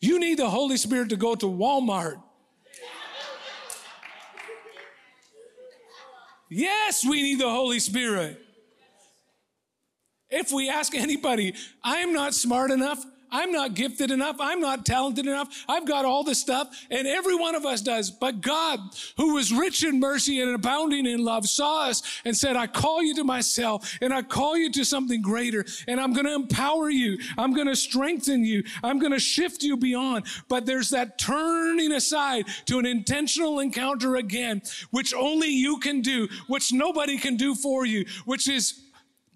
You 0.00 0.18
need 0.18 0.38
the 0.38 0.50
Holy 0.50 0.76
Spirit 0.76 1.10
to 1.10 1.16
go 1.16 1.34
to 1.34 1.46
Walmart 1.46 2.22
Yes, 6.48 7.04
we 7.04 7.22
need 7.22 7.40
the 7.40 7.50
Holy 7.50 7.80
Spirit. 7.80 8.40
If 10.30 10.52
we 10.52 10.68
ask 10.68 10.94
anybody, 10.94 11.54
I'm 11.84 12.12
not 12.12 12.34
smart 12.34 12.70
enough. 12.70 13.04
I'm 13.30 13.50
not 13.50 13.74
gifted 13.74 14.10
enough. 14.10 14.36
I'm 14.38 14.60
not 14.60 14.86
talented 14.86 15.26
enough. 15.26 15.64
I've 15.68 15.86
got 15.86 16.04
all 16.04 16.22
this 16.22 16.40
stuff, 16.40 16.68
and 16.90 17.06
every 17.08 17.34
one 17.34 17.54
of 17.54 17.66
us 17.66 17.82
does. 17.82 18.10
But 18.10 18.40
God, 18.40 18.78
who 19.16 19.34
was 19.34 19.52
rich 19.52 19.84
in 19.84 19.98
mercy 19.98 20.40
and 20.40 20.54
abounding 20.54 21.06
in 21.06 21.24
love, 21.24 21.48
saw 21.48 21.88
us 21.88 22.02
and 22.24 22.36
said, 22.36 22.56
I 22.56 22.66
call 22.66 23.02
you 23.02 23.14
to 23.16 23.24
myself, 23.24 23.98
and 24.00 24.14
I 24.14 24.22
call 24.22 24.56
you 24.56 24.70
to 24.72 24.84
something 24.84 25.22
greater, 25.22 25.64
and 25.88 26.00
I'm 26.00 26.12
going 26.12 26.26
to 26.26 26.34
empower 26.34 26.88
you. 26.88 27.18
I'm 27.36 27.52
going 27.52 27.66
to 27.66 27.76
strengthen 27.76 28.44
you. 28.44 28.62
I'm 28.82 28.98
going 28.98 29.12
to 29.12 29.18
shift 29.18 29.62
you 29.62 29.76
beyond. 29.76 30.26
But 30.48 30.64
there's 30.64 30.90
that 30.90 31.18
turning 31.18 31.92
aside 31.92 32.46
to 32.66 32.78
an 32.78 32.86
intentional 32.86 33.58
encounter 33.58 34.16
again, 34.16 34.62
which 34.92 35.12
only 35.12 35.48
you 35.48 35.78
can 35.78 36.00
do, 36.00 36.28
which 36.46 36.72
nobody 36.72 37.18
can 37.18 37.36
do 37.36 37.56
for 37.56 37.84
you, 37.84 38.06
which 38.24 38.48
is 38.48 38.85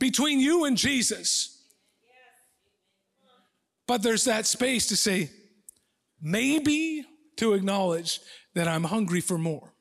between 0.00 0.40
you 0.40 0.64
and 0.64 0.76
Jesus. 0.76 1.62
But 3.86 4.02
there's 4.02 4.24
that 4.24 4.46
space 4.46 4.88
to 4.88 4.96
say, 4.96 5.30
maybe 6.20 7.04
to 7.36 7.52
acknowledge 7.52 8.20
that 8.54 8.66
I'm 8.66 8.84
hungry 8.84 9.20
for 9.20 9.38
more. 9.38 9.74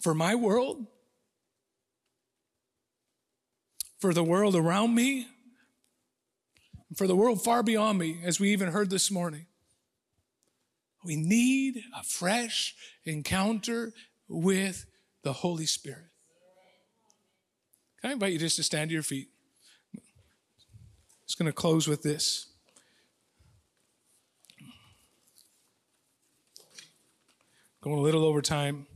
For 0.00 0.14
my 0.14 0.34
world, 0.34 0.86
for 3.98 4.14
the 4.14 4.24
world 4.24 4.56
around 4.56 4.94
me, 4.94 5.26
for 6.96 7.06
the 7.06 7.16
world 7.16 7.42
far 7.42 7.62
beyond 7.62 7.98
me, 7.98 8.20
as 8.24 8.40
we 8.40 8.50
even 8.50 8.68
heard 8.68 8.90
this 8.90 9.10
morning. 9.10 9.46
We 11.04 11.16
need 11.16 11.82
a 11.98 12.02
fresh 12.02 12.74
encounter 13.04 13.92
with 14.28 14.86
the 15.22 15.32
Holy 15.32 15.66
Spirit. 15.66 16.09
Can 18.00 18.10
I 18.10 18.12
invite 18.14 18.32
you 18.32 18.38
just 18.38 18.56
to 18.56 18.62
stand 18.62 18.90
to 18.90 18.94
your 18.94 19.02
feet? 19.02 19.28
It's 21.24 21.34
going 21.34 21.46
to 21.46 21.52
close 21.52 21.86
with 21.86 22.02
this. 22.02 22.46
Going 27.82 27.98
a 27.98 28.00
little 28.00 28.24
over 28.24 28.42
time. 28.42 28.86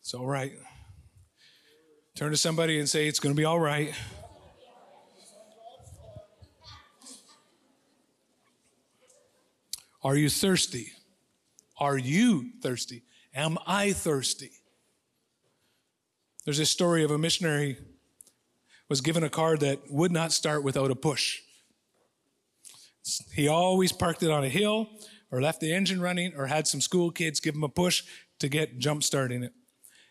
It's 0.00 0.14
all 0.14 0.26
right. 0.26 0.52
Turn 2.14 2.30
to 2.30 2.36
somebody 2.36 2.78
and 2.78 2.88
say, 2.88 3.06
It's 3.06 3.20
going 3.20 3.34
to 3.34 3.36
be 3.36 3.44
all 3.44 3.60
right. 3.60 3.94
Are 10.02 10.16
you 10.16 10.28
thirsty? 10.28 10.92
Are 11.78 11.96
you 11.96 12.50
thirsty? 12.60 13.02
Am 13.34 13.56
I 13.66 13.92
thirsty? 13.92 14.50
There's 16.44 16.58
a 16.58 16.66
story 16.66 17.04
of 17.04 17.12
a 17.12 17.18
missionary 17.18 17.78
was 18.92 19.00
given 19.00 19.24
a 19.24 19.30
car 19.30 19.56
that 19.56 19.80
would 19.90 20.12
not 20.12 20.32
start 20.32 20.62
without 20.62 20.90
a 20.90 20.94
push. 20.94 21.40
He 23.32 23.48
always 23.48 23.90
parked 23.90 24.22
it 24.22 24.30
on 24.30 24.44
a 24.44 24.50
hill 24.50 24.86
or 25.30 25.40
left 25.40 25.60
the 25.60 25.72
engine 25.72 25.98
running 25.98 26.34
or 26.36 26.46
had 26.46 26.66
some 26.66 26.82
school 26.82 27.10
kids 27.10 27.40
give 27.40 27.54
him 27.54 27.64
a 27.64 27.70
push 27.70 28.02
to 28.38 28.50
get 28.50 28.78
jump 28.78 29.02
starting 29.02 29.42
it. 29.42 29.54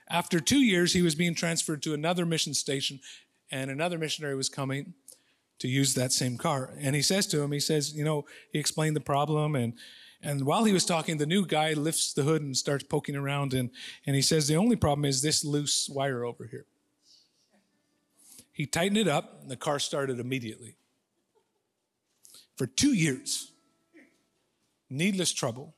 After 0.09 0.39
two 0.39 0.61
years, 0.61 0.93
he 0.93 1.03
was 1.03 1.13
being 1.13 1.35
transferred 1.35 1.83
to 1.83 1.93
another 1.93 2.25
mission 2.25 2.55
station, 2.55 3.01
and 3.51 3.69
another 3.69 3.99
missionary 3.99 4.33
was 4.33 4.49
coming 4.49 4.95
to 5.59 5.67
use 5.67 5.93
that 5.93 6.11
same 6.11 6.39
car. 6.39 6.73
And 6.79 6.95
he 6.95 7.03
says 7.03 7.27
to 7.27 7.41
him, 7.43 7.51
he 7.51 7.59
says, 7.59 7.93
you 7.93 8.03
know, 8.03 8.25
he 8.51 8.57
explained 8.57 8.95
the 8.95 9.01
problem 9.01 9.55
and 9.55 9.73
and 10.23 10.43
while 10.45 10.63
he 10.63 10.73
was 10.73 10.85
talking, 10.85 11.17
the 11.17 11.25
new 11.27 11.45
guy 11.45 11.73
lifts 11.73 12.13
the 12.13 12.23
hood 12.23 12.41
and 12.41 12.57
starts 12.57 12.83
poking 12.83 13.15
around 13.15 13.53
and, 13.53 13.69
and 14.07 14.15
he 14.15 14.21
says, 14.23 14.47
the 14.47 14.55
only 14.55 14.75
problem 14.75 15.05
is 15.05 15.21
this 15.21 15.43
loose 15.43 15.87
wire 15.87 16.23
over 16.23 16.45
here. 16.45 16.65
He 18.61 18.67
tightened 18.67 18.99
it 18.99 19.07
up 19.07 19.39
and 19.41 19.49
the 19.49 19.55
car 19.55 19.79
started 19.79 20.19
immediately. 20.19 20.75
For 22.57 22.67
two 22.67 22.93
years, 22.93 23.53
needless 24.87 25.33
trouble 25.33 25.73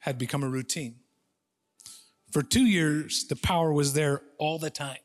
had 0.00 0.18
become 0.18 0.42
a 0.42 0.48
routine. 0.48 0.96
For 2.32 2.42
two 2.42 2.64
years, 2.64 3.24
the 3.28 3.36
power 3.36 3.72
was 3.72 3.92
there 3.92 4.22
all 4.36 4.58
the 4.58 4.68
time. 4.68 4.98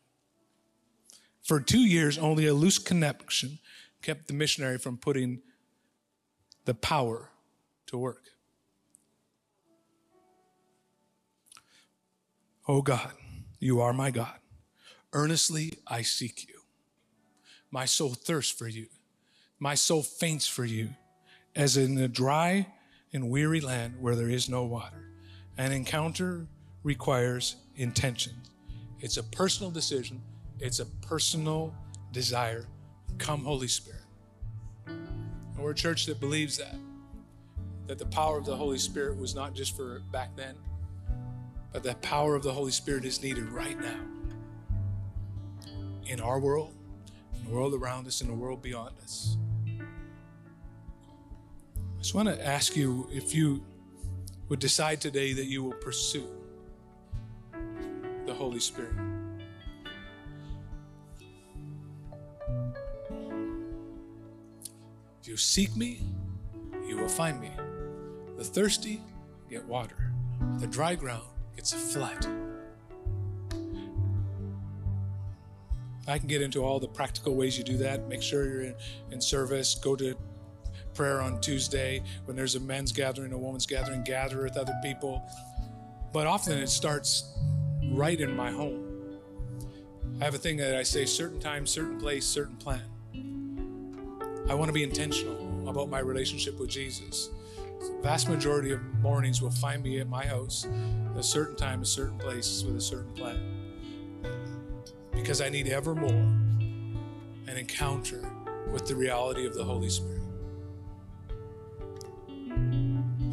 For 1.44 1.60
two 1.60 1.86
years, 1.86 2.18
only 2.18 2.48
a 2.48 2.56
loose 2.56 2.80
connection 2.80 3.60
kept 4.02 4.28
the 4.28 4.34
missionary 4.34 4.80
from 4.80 4.98
putting 4.98 5.44
the 6.66 6.74
power 6.74 7.30
to 7.86 7.98
work. 8.00 8.24
Oh 12.68 12.82
God, 12.82 13.12
you 13.60 13.82
are 13.82 13.94
my 13.94 14.10
God. 14.10 14.40
Earnestly 15.14 15.74
I 15.86 16.02
seek 16.02 16.48
you. 16.48 16.57
My 17.72 17.86
soul 17.86 18.14
thirsts 18.14 18.52
for 18.52 18.68
you. 18.68 18.88
My 19.60 19.76
soul 19.76 20.04
faints 20.04 20.48
for 20.48 20.66
you, 20.66 20.90
as 21.56 21.78
in 21.78 21.98
a 21.98 22.08
dry 22.08 22.68
and 23.14 23.30
weary 23.30 23.60
land 23.60 23.96
where 24.00 24.16
there 24.16 24.30
is 24.30 24.50
no 24.50 24.64
water. 24.64 25.12
An 25.58 25.72
encounter 25.72 26.48
requires 26.84 27.56
intention. 27.76 28.34
It's 29.00 29.18
a 29.18 29.24
personal 29.24 29.72
decision, 29.72 30.22
it's 30.60 30.80
a 30.80 30.86
personal 30.86 31.74
desire. 32.12 32.68
Come, 33.18 33.44
Holy 33.44 33.68
Spirit. 33.68 34.04
And 34.86 35.58
we're 35.58 35.72
a 35.72 35.76
church 35.76 36.06
that 36.06 36.20
believes 36.20 36.58
that. 36.58 36.76
That 37.88 37.98
the 37.98 38.06
power 38.06 38.38
of 38.38 38.46
the 38.46 38.56
Holy 38.56 38.78
Spirit 38.78 39.18
was 39.18 39.34
not 39.34 39.56
just 39.56 39.76
for 39.76 40.02
back 40.12 40.36
then, 40.36 40.56
but 41.74 41.84
the 41.84 41.96
power 41.96 42.36
of 42.36 42.44
the 42.44 42.52
Holy 42.52 42.72
Spirit 42.72 43.06
is 43.06 43.24
needed 43.24 43.50
right 43.50 43.80
now 43.80 44.00
in 46.06 46.22
our 46.22 46.40
world, 46.40 46.74
the 47.48 47.54
world 47.54 47.74
around 47.74 48.08
us, 48.08 48.22
and 48.22 48.30
the 48.30 48.34
world 48.34 48.62
beyond 48.62 48.96
us. 49.02 49.38
I 49.80 49.84
just 52.00 52.14
want 52.14 52.28
to 52.28 52.46
ask 52.46 52.76
you 52.76 53.08
if 53.12 53.34
you 53.34 53.64
would 54.50 54.60
decide 54.60 55.02
today 55.02 55.34
that 55.34 55.46
you 55.46 55.64
will 55.64 55.74
pursue 55.74 56.28
the 58.26 58.34
Holy 58.34 58.60
Spirit. 58.60 58.94
If 65.22 65.28
you 65.28 65.38
seek 65.38 65.76
me, 65.76 66.02
you 66.88 66.98
will 66.98 67.10
find 67.10 67.40
me. 67.40 67.52
The 68.38 68.44
thirsty 68.44 69.02
get 69.50 69.66
water. 69.66 70.14
The 70.60 70.68
dry 70.68 70.96
ground 70.96 71.26
gets 71.56 71.74
a 71.74 71.78
flood. 71.78 72.26
I 76.08 76.18
can 76.18 76.28
get 76.28 76.42
into 76.42 76.64
all 76.64 76.80
the 76.80 76.88
practical 76.88 77.36
ways 77.36 77.58
you 77.58 77.64
do 77.64 77.78
that. 77.78 78.08
Make 78.08 78.22
sure 78.22 78.46
you're 78.46 78.62
in, 78.62 78.76
in 79.12 79.22
service. 79.22 79.76
Go 79.76 79.96
to 79.98 80.16
prayer 80.94 81.22
on 81.22 81.40
Tuesday. 81.42 82.02
When 82.26 82.38
there's 82.38 82.56
a 82.56 82.60
men's 82.60 82.92
gathering, 82.92 83.34
a 83.34 83.38
woman's 83.38 83.66
gathering, 83.66 84.04
gather 84.04 84.42
with 84.44 84.58
other 84.58 84.74
people. 84.82 85.22
But 86.14 86.26
often 86.26 86.58
it 86.58 86.70
starts 86.70 87.38
right 87.92 88.20
in 88.20 88.36
my 88.36 88.52
home. 88.52 88.86
I 90.20 90.26
have 90.26 90.34
a 90.34 90.40
thing 90.40 90.58
that 90.58 90.76
I 90.76 90.84
say 90.84 91.06
certain 91.06 91.40
time, 91.40 91.68
certain 91.68 92.00
place, 92.00 92.26
certain 92.26 92.56
plan. 92.56 92.82
I 94.50 94.54
want 94.54 94.70
to 94.70 94.74
be 94.74 94.84
intentional 94.84 95.70
about 95.70 95.90
my 95.90 96.00
relationship 96.00 96.58
with 96.60 96.70
Jesus. 96.70 97.30
The 97.80 98.00
vast 98.02 98.30
majority 98.30 98.72
of 98.72 98.82
mornings 99.02 99.42
will 99.42 99.52
find 99.52 99.84
me 99.84 100.00
at 100.00 100.08
my 100.08 100.26
house 100.26 100.66
at 101.12 101.18
a 101.18 101.24
certain 101.24 101.56
time, 101.56 101.82
a 101.82 101.86
certain 101.86 102.18
place, 102.18 102.64
with 102.64 102.78
a 102.78 102.82
certain 102.82 103.14
plan. 103.14 103.57
Because 105.28 105.42
I 105.42 105.50
need 105.50 105.68
ever 105.68 105.94
more 105.94 106.10
an 106.10 107.58
encounter 107.58 108.22
with 108.72 108.88
the 108.88 108.96
reality 108.96 109.46
of 109.46 109.54
the 109.54 109.62
Holy 109.62 109.90
Spirit. 109.90 110.22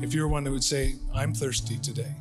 If 0.03 0.13
you're 0.13 0.27
one 0.27 0.43
that 0.43 0.51
would 0.51 0.65
say, 0.65 0.97
I'm 1.15 1.33
thirsty 1.33 1.79
today, 1.79 2.13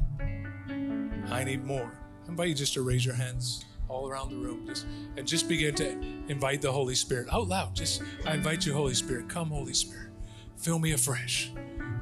I 1.32 1.44
need 1.44 1.66
more, 1.66 1.92
I 2.24 2.30
invite 2.30 2.50
you 2.50 2.54
just 2.54 2.76
to 2.76 2.84
raise 2.84 3.04
your 3.04 3.16
hands 3.16 3.66
all 3.90 4.08
around 4.08 4.30
the 4.30 4.36
room 4.36 4.68
just, 4.68 4.86
and 5.18 5.26
just 5.26 5.50
begin 5.50 5.74
to 5.74 5.90
invite 6.28 6.62
the 6.62 6.72
Holy 6.72 6.94
Spirit 6.94 7.28
out 7.32 7.48
loud. 7.48 7.76
Just, 7.76 8.04
I 8.28 8.36
invite 8.36 8.68
you, 8.68 8.76
Holy 8.76 8.94
Spirit, 8.94 9.28
come, 9.28 9.50
Holy 9.50 9.74
Spirit, 9.74 10.12
fill 10.56 10.78
me 10.78 10.92
afresh. 10.92 11.52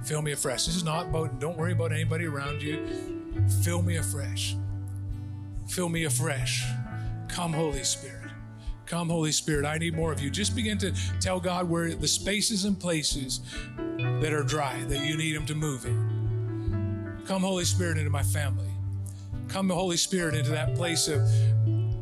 Fill 0.03 0.21
me 0.21 0.33
afresh. 0.33 0.65
This 0.65 0.75
is 0.75 0.83
not 0.83 1.05
about, 1.05 1.39
don't 1.39 1.57
worry 1.57 1.71
about 1.71 1.93
anybody 1.93 2.25
around 2.25 2.61
you. 2.61 2.85
Fill 3.63 3.81
me 3.81 3.95
afresh. 3.95 4.57
Fill 5.69 5.87
me 5.87 6.03
afresh. 6.03 6.65
Come, 7.31 7.53
Holy 7.53 7.83
Spirit. 7.83 8.29
Come, 8.85 9.09
Holy 9.09 9.31
Spirit. 9.31 9.65
I 9.65 9.77
need 9.77 9.95
more 9.95 10.11
of 10.11 10.19
you. 10.19 10.29
Just 10.29 10.53
begin 10.53 10.77
to 10.79 10.91
tell 11.21 11.39
God 11.39 11.69
where 11.69 11.95
the 11.95 12.07
spaces 12.07 12.65
and 12.65 12.77
places 12.77 13.39
that 13.97 14.33
are 14.33 14.43
dry 14.43 14.83
that 14.89 15.05
you 15.05 15.15
need 15.15 15.33
Him 15.33 15.45
to 15.45 15.55
move 15.55 15.85
in. 15.85 17.23
Come, 17.25 17.43
Holy 17.43 17.63
Spirit, 17.63 17.97
into 17.97 18.09
my 18.09 18.23
family. 18.23 18.69
Come, 19.47 19.69
Holy 19.69 19.95
Spirit, 19.95 20.35
into 20.35 20.51
that 20.51 20.75
place 20.75 21.07
of 21.07 21.21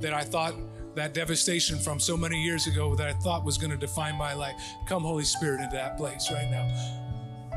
that 0.02 0.14
I 0.14 0.24
thought 0.24 0.56
that 0.96 1.14
devastation 1.14 1.78
from 1.78 2.00
so 2.00 2.18
many 2.18 2.44
years 2.44 2.66
ago 2.66 2.96
that 2.96 3.08
I 3.08 3.14
thought 3.14 3.46
was 3.46 3.58
going 3.58 3.72
to 3.72 3.78
define 3.78 4.16
my 4.16 4.34
life. 4.34 4.56
Come, 4.88 5.04
Holy 5.04 5.24
Spirit, 5.24 5.62
into 5.62 5.76
that 5.76 5.96
place 5.96 6.32
right 6.32 6.50
now. 6.50 6.68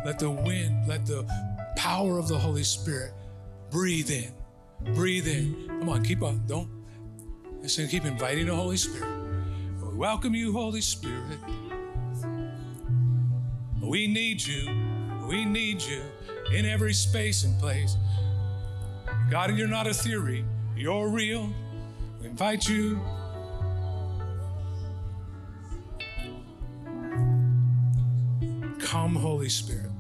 Let 0.04 0.18
the 0.18 0.30
wind, 0.30 0.86
let 0.86 1.06
the 1.06 1.24
power 1.76 2.18
of 2.18 2.28
the 2.28 2.38
Holy 2.38 2.64
Spirit 2.64 3.12
breathe 3.70 4.10
in. 4.10 4.32
Breathe 4.94 5.26
in. 5.26 5.68
Come 5.80 5.88
on, 5.88 6.04
keep 6.04 6.22
on. 6.22 6.42
Don't 6.46 6.68
listen, 7.62 7.86
keep 7.88 8.04
inviting 8.04 8.46
the 8.46 8.54
Holy 8.54 8.76
Spirit. 8.76 9.08
We 9.80 9.96
welcome 9.96 10.34
you, 10.34 10.52
Holy 10.52 10.80
Spirit. 10.80 11.38
We 13.80 14.06
need 14.06 14.44
you. 14.44 14.68
We 15.28 15.44
need 15.44 15.80
you 15.80 16.02
in 16.52 16.66
every 16.66 16.92
space 16.92 17.44
and 17.44 17.58
place. 17.60 17.96
God, 19.30 19.56
you're 19.56 19.68
not 19.68 19.86
a 19.86 19.94
theory, 19.94 20.44
you're 20.76 21.08
real. 21.08 21.52
We 22.20 22.26
invite 22.26 22.68
you. 22.68 23.00
Come, 28.80 29.14
Holy 29.14 29.48
Spirit. 29.48 29.91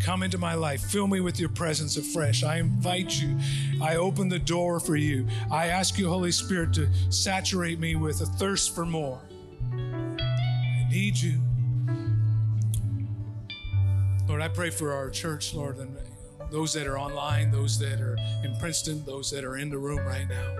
Come 0.00 0.22
into 0.22 0.38
my 0.38 0.54
life. 0.54 0.80
Fill 0.82 1.06
me 1.06 1.20
with 1.20 1.38
your 1.38 1.50
presence 1.50 1.96
afresh. 1.96 2.42
I 2.42 2.56
invite 2.56 3.20
you. 3.20 3.38
I 3.82 3.96
open 3.96 4.28
the 4.28 4.38
door 4.38 4.80
for 4.80 4.96
you. 4.96 5.26
I 5.50 5.66
ask 5.66 5.98
you, 5.98 6.08
Holy 6.08 6.32
Spirit, 6.32 6.72
to 6.74 6.88
saturate 7.10 7.78
me 7.78 7.96
with 7.96 8.20
a 8.22 8.26
thirst 8.26 8.74
for 8.74 8.86
more. 8.86 9.20
I 9.72 10.88
need 10.90 11.16
you. 11.18 11.40
Lord, 14.26 14.40
I 14.40 14.48
pray 14.48 14.70
for 14.70 14.92
our 14.92 15.10
church, 15.10 15.54
Lord, 15.54 15.78
and 15.78 15.96
those 16.50 16.72
that 16.72 16.86
are 16.86 16.98
online, 16.98 17.50
those 17.50 17.78
that 17.78 18.00
are 18.00 18.16
in 18.42 18.56
Princeton, 18.58 19.04
those 19.04 19.30
that 19.30 19.44
are 19.44 19.58
in 19.58 19.68
the 19.68 19.78
room 19.78 19.98
right 19.98 20.28
now. 20.28 20.56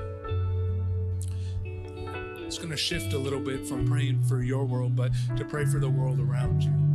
it's 2.50 2.58
going 2.58 2.70
to 2.70 2.76
shift 2.76 3.12
a 3.12 3.18
little 3.18 3.38
bit 3.38 3.64
from 3.64 3.86
praying 3.86 4.20
for 4.24 4.42
your 4.42 4.64
world, 4.64 4.96
but 4.96 5.12
to 5.36 5.44
pray 5.44 5.64
for 5.64 5.78
the 5.78 5.88
world 5.88 6.18
around 6.18 6.62
you. 6.64 6.89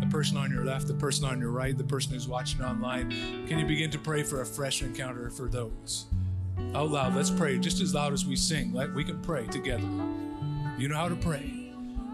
The 0.00 0.06
person 0.06 0.36
on 0.36 0.50
your 0.50 0.64
left, 0.64 0.86
the 0.86 0.94
person 0.94 1.24
on 1.24 1.40
your 1.40 1.50
right, 1.50 1.76
the 1.76 1.84
person 1.84 2.12
who's 2.12 2.28
watching 2.28 2.62
online. 2.62 3.10
Can 3.46 3.58
you 3.58 3.66
begin 3.66 3.90
to 3.90 3.98
pray 3.98 4.22
for 4.22 4.42
a 4.42 4.46
fresh 4.46 4.82
encounter 4.82 5.30
for 5.30 5.48
those? 5.48 6.06
Out 6.74 6.90
loud, 6.90 7.14
let's 7.14 7.30
pray 7.30 7.58
just 7.58 7.80
as 7.80 7.94
loud 7.94 8.12
as 8.12 8.26
we 8.26 8.36
sing. 8.36 8.72
Like 8.72 8.94
we 8.94 9.04
can 9.04 9.20
pray 9.20 9.46
together. 9.46 9.88
You 10.78 10.88
know 10.88 10.96
how 10.96 11.08
to 11.08 11.16
pray. 11.16 11.57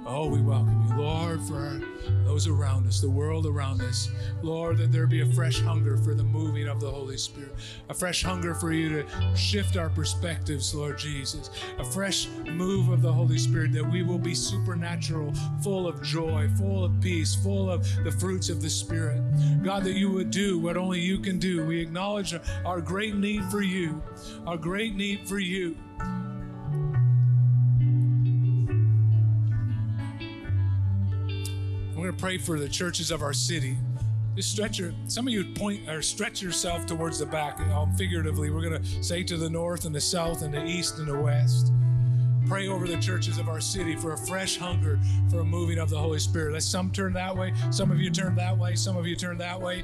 Oh, 0.06 0.28
we 0.28 0.42
welcome 0.42 0.84
you, 0.86 0.96
Lord, 1.02 1.40
for 1.44 1.80
those 2.26 2.46
around 2.46 2.86
us, 2.86 3.00
the 3.00 3.08
world 3.08 3.46
around 3.46 3.80
us. 3.80 4.10
Lord, 4.42 4.76
that 4.76 4.92
there 4.92 5.06
be 5.06 5.22
a 5.22 5.26
fresh 5.32 5.60
hunger 5.60 5.96
for 5.96 6.14
the 6.14 6.22
moving 6.22 6.68
of 6.68 6.78
the 6.78 6.90
Holy 6.90 7.16
Spirit, 7.16 7.54
a 7.88 7.94
fresh 7.94 8.22
hunger 8.22 8.54
for 8.54 8.70
you 8.70 8.90
to 8.90 9.36
shift 9.36 9.78
our 9.78 9.88
perspectives, 9.88 10.74
Lord 10.74 10.98
Jesus, 10.98 11.48
a 11.78 11.84
fresh 11.84 12.28
move 12.44 12.90
of 12.90 13.00
the 13.00 13.10
Holy 13.10 13.38
Spirit 13.38 13.72
that 13.72 13.90
we 13.90 14.02
will 14.02 14.18
be 14.18 14.34
supernatural, 14.34 15.32
full 15.62 15.88
of 15.88 16.02
joy, 16.02 16.50
full 16.58 16.84
of 16.84 17.00
peace, 17.00 17.34
full 17.34 17.70
of 17.70 17.86
the 18.04 18.12
fruits 18.12 18.50
of 18.50 18.60
the 18.60 18.68
Spirit. 18.68 19.22
God, 19.62 19.84
that 19.84 19.94
you 19.94 20.10
would 20.10 20.30
do 20.30 20.58
what 20.58 20.76
only 20.76 21.00
you 21.00 21.18
can 21.18 21.38
do. 21.38 21.64
We 21.64 21.80
acknowledge 21.80 22.34
our 22.66 22.82
great 22.82 23.14
need 23.14 23.42
for 23.46 23.62
you, 23.62 24.02
our 24.46 24.58
great 24.58 24.94
need 24.94 25.26
for 25.26 25.38
you. 25.38 25.76
We're 32.04 32.10
going 32.10 32.18
to 32.18 32.22
pray 32.22 32.36
for 32.36 32.58
the 32.58 32.68
churches 32.68 33.10
of 33.10 33.22
our 33.22 33.32
city. 33.32 33.78
Just 34.36 34.50
stretch 34.50 34.78
your, 34.78 34.92
some 35.06 35.26
of 35.26 35.32
you 35.32 35.42
point 35.42 35.88
or 35.88 36.02
stretch 36.02 36.42
yourself 36.42 36.84
towards 36.84 37.18
the 37.18 37.24
back, 37.24 37.58
um, 37.60 37.94
figuratively. 37.94 38.50
We're 38.50 38.68
going 38.68 38.82
to 38.82 39.02
say 39.02 39.22
to 39.22 39.38
the 39.38 39.48
north 39.48 39.86
and 39.86 39.94
the 39.94 40.02
south 40.02 40.42
and 40.42 40.52
the 40.52 40.62
east 40.66 40.98
and 40.98 41.08
the 41.08 41.18
west. 41.18 41.72
Pray 42.46 42.68
over 42.68 42.86
the 42.86 42.98
churches 42.98 43.38
of 43.38 43.48
our 43.48 43.58
city 43.58 43.96
for 43.96 44.12
a 44.12 44.18
fresh 44.18 44.58
hunger 44.58 45.00
for 45.30 45.40
a 45.40 45.44
moving 45.44 45.78
of 45.78 45.88
the 45.88 45.96
Holy 45.96 46.18
Spirit. 46.18 46.52
Let 46.52 46.62
some 46.62 46.90
turn 46.90 47.14
that 47.14 47.34
way, 47.34 47.54
some 47.70 47.90
of 47.90 47.98
you 47.98 48.10
turn 48.10 48.34
that 48.34 48.58
way, 48.58 48.74
some 48.74 48.98
of 48.98 49.06
you 49.06 49.16
turn 49.16 49.38
that 49.38 49.58
way 49.58 49.82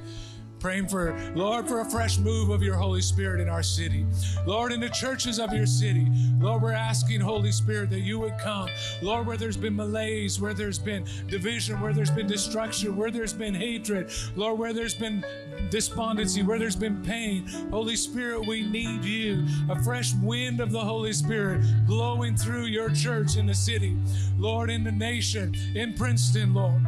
praying 0.61 0.89
for, 0.89 1.19
Lord, 1.35 1.67
for 1.67 1.81
a 1.81 1.85
fresh 1.85 2.19
move 2.19 2.51
of 2.51 2.63
your 2.63 2.77
Holy 2.77 3.01
Spirit 3.01 3.41
in 3.41 3.49
our 3.49 3.63
city. 3.63 4.07
Lord, 4.47 4.73
in 4.73 4.81
the 4.81 4.91
churches 4.91 5.39
of 5.39 5.53
your 5.53 5.67
city. 5.67 6.07
Lord, 6.39 6.63
we're 6.63 6.73
asking, 6.73 7.21
Holy 7.21 7.51
Spirit, 7.51 7.91
that 7.91 8.01
you 8.01 8.19
would 8.21 8.39
come. 8.39 8.69
Lord, 9.03 9.27
where 9.27 9.37
there's 9.37 9.57
been 9.57 9.75
malaise, 9.75 10.41
where 10.41 10.55
there's 10.55 10.79
been 10.79 11.05
division, 11.27 11.81
where 11.81 11.93
there's 11.93 12.11
been 12.11 12.27
destruction, 12.27 12.97
where 12.97 13.11
there's 13.11 13.33
been 13.33 13.55
hatred, 13.55 14.11
Lord, 14.37 14.59
where 14.59 14.73
there's 14.73 14.95
been 14.95 15.25
despondency, 15.71 16.43
where 16.43 16.59
there's 16.59 16.77
been 16.77 17.03
pain. 17.03 17.47
Holy 17.71 17.97
Spirit, 17.97 18.47
we 18.47 18.63
need 18.63 19.05
you. 19.05 19.45
A 19.71 19.83
fresh 19.83 20.15
wind 20.23 20.61
of 20.61 20.73
the 20.73 20.81
Holy 20.81 21.13
Spirit 21.13 21.63
blowing 21.87 22.37
through 22.37 22.65
your 22.65 22.91
church 22.91 23.37
in 23.37 23.47
the 23.47 23.55
city. 23.55 23.97
Lord, 24.39 24.71
in 24.71 24.85
the 24.85 24.93
nation, 24.93 25.55
in 25.75 25.95
Princeton, 25.95 26.55
Lord. 26.55 26.87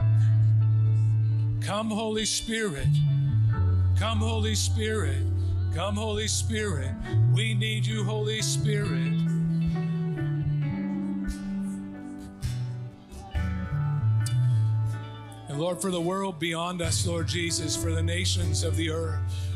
Come, 1.61 1.91
Holy 1.91 2.25
Spirit. 2.25 2.89
Come, 4.03 4.19
Holy 4.19 4.57
Spirit. 4.57 5.23
Come, 5.73 5.95
Holy 5.95 6.27
Spirit. 6.27 6.91
We 7.33 7.55
need 7.55 7.87
you, 7.87 8.03
Holy 8.03 8.43
Spirit. 8.43 8.91
And 15.47 15.57
Lord, 15.57 15.81
for 15.81 15.93
the 15.93 16.01
world 16.01 16.41
beyond 16.41 16.83
us, 16.83 17.07
Lord 17.07 17.29
Jesus, 17.29 17.77
for 17.77 17.93
the 17.93 18.03
nations 18.03 18.65
of 18.65 18.75
the 18.75 18.91
earth. 18.91 19.52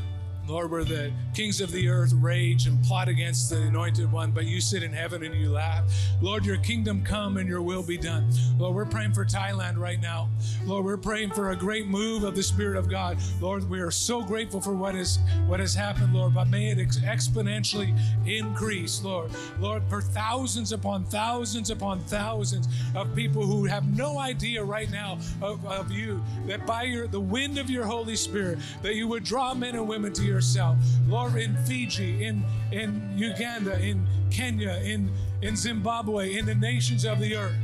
Lord, 0.46 0.70
where 0.70 0.84
the 0.84 1.12
kings 1.34 1.60
of 1.60 1.72
the 1.72 1.88
earth 1.88 2.12
rage 2.14 2.66
and 2.66 2.82
plot 2.84 3.08
against 3.08 3.50
the 3.50 3.60
anointed 3.62 4.10
one, 4.12 4.30
but 4.30 4.44
you 4.46 4.60
sit 4.60 4.82
in 4.82 4.92
heaven 4.92 5.24
and 5.24 5.34
you 5.34 5.50
laugh. 5.50 5.84
Lord, 6.20 6.46
your 6.46 6.56
kingdom 6.58 7.02
come 7.02 7.36
and 7.36 7.48
your 7.48 7.62
will 7.62 7.82
be 7.82 7.98
done. 7.98 8.30
Lord, 8.56 8.74
we're 8.74 8.86
praying 8.86 9.12
for 9.12 9.24
Thailand 9.24 9.76
right 9.76 10.00
now. 10.00 10.28
Lord, 10.64 10.84
we're 10.84 10.96
praying 10.96 11.32
for 11.32 11.50
a 11.50 11.56
great 11.56 11.88
move 11.88 12.22
of 12.22 12.36
the 12.36 12.42
Spirit 12.42 12.76
of 12.76 12.88
God. 12.88 13.18
Lord, 13.40 13.68
we 13.68 13.80
are 13.80 13.90
so 13.90 14.22
grateful 14.22 14.60
for 14.60 14.72
what 14.72 14.94
is 14.94 15.18
what 15.46 15.60
has 15.60 15.74
happened, 15.74 16.14
Lord, 16.14 16.34
but 16.34 16.48
may 16.48 16.70
it 16.70 16.78
ex- 16.78 16.98
exponentially 16.98 17.98
increase, 18.26 19.02
Lord. 19.02 19.30
Lord, 19.58 19.82
for 19.88 20.00
thousands 20.00 20.72
upon 20.72 21.04
thousands 21.04 21.70
upon 21.70 22.00
thousands 22.04 22.68
of 22.94 23.14
people 23.14 23.44
who 23.44 23.64
have 23.64 23.86
no 23.96 24.18
idea 24.18 24.62
right 24.62 24.90
now 24.90 25.18
of, 25.42 25.64
of 25.66 25.90
you, 25.90 26.22
that 26.46 26.66
by 26.66 26.84
your 26.84 27.08
the 27.08 27.20
wind 27.20 27.58
of 27.58 27.68
your 27.68 27.84
Holy 27.84 28.16
Spirit, 28.16 28.58
that 28.82 28.94
you 28.94 29.08
would 29.08 29.24
draw 29.24 29.52
men 29.54 29.74
and 29.74 29.88
women 29.88 30.12
to 30.12 30.22
your 30.22 30.35
yourself. 30.36 30.76
Lord, 31.08 31.36
in 31.36 31.56
Fiji, 31.64 32.24
in, 32.24 32.44
in 32.70 33.10
Uganda, 33.16 33.80
in 33.80 34.06
Kenya, 34.30 34.78
in, 34.84 35.10
in 35.40 35.56
Zimbabwe, 35.56 36.36
in 36.36 36.44
the 36.44 36.54
nations 36.54 37.06
of 37.06 37.18
the 37.20 37.34
earth. 37.36 37.56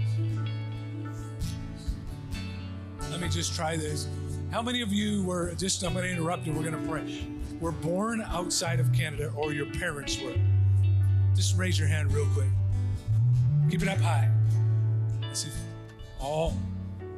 Let 3.11 3.21
me 3.21 3.29
just 3.29 3.55
try 3.55 3.77
this. 3.77 4.09
How 4.51 4.63
many 4.63 4.81
of 4.81 4.91
you 4.91 5.23
were, 5.25 5.53
just 5.55 5.83
I'm 5.83 5.93
going 5.93 6.07
to 6.07 6.11
interrupt 6.11 6.47
you, 6.47 6.55
we're 6.55 6.63
going 6.63 6.83
to 6.83 6.89
pray, 6.89 7.27
were 7.61 7.73
born 7.73 8.23
outside 8.23 8.81
of 8.81 8.91
Canada 8.95 9.31
or 9.37 9.53
your 9.53 9.67
parents 9.67 10.19
were? 10.23 10.35
Just 11.37 11.59
raise 11.59 11.79
your 11.79 11.89
hand 11.89 12.11
real 12.11 12.27
quick. 12.33 12.49
Keep 13.71 13.83
it 13.83 13.89
up 13.89 13.99
high. 13.99 14.31
All, 16.19 16.57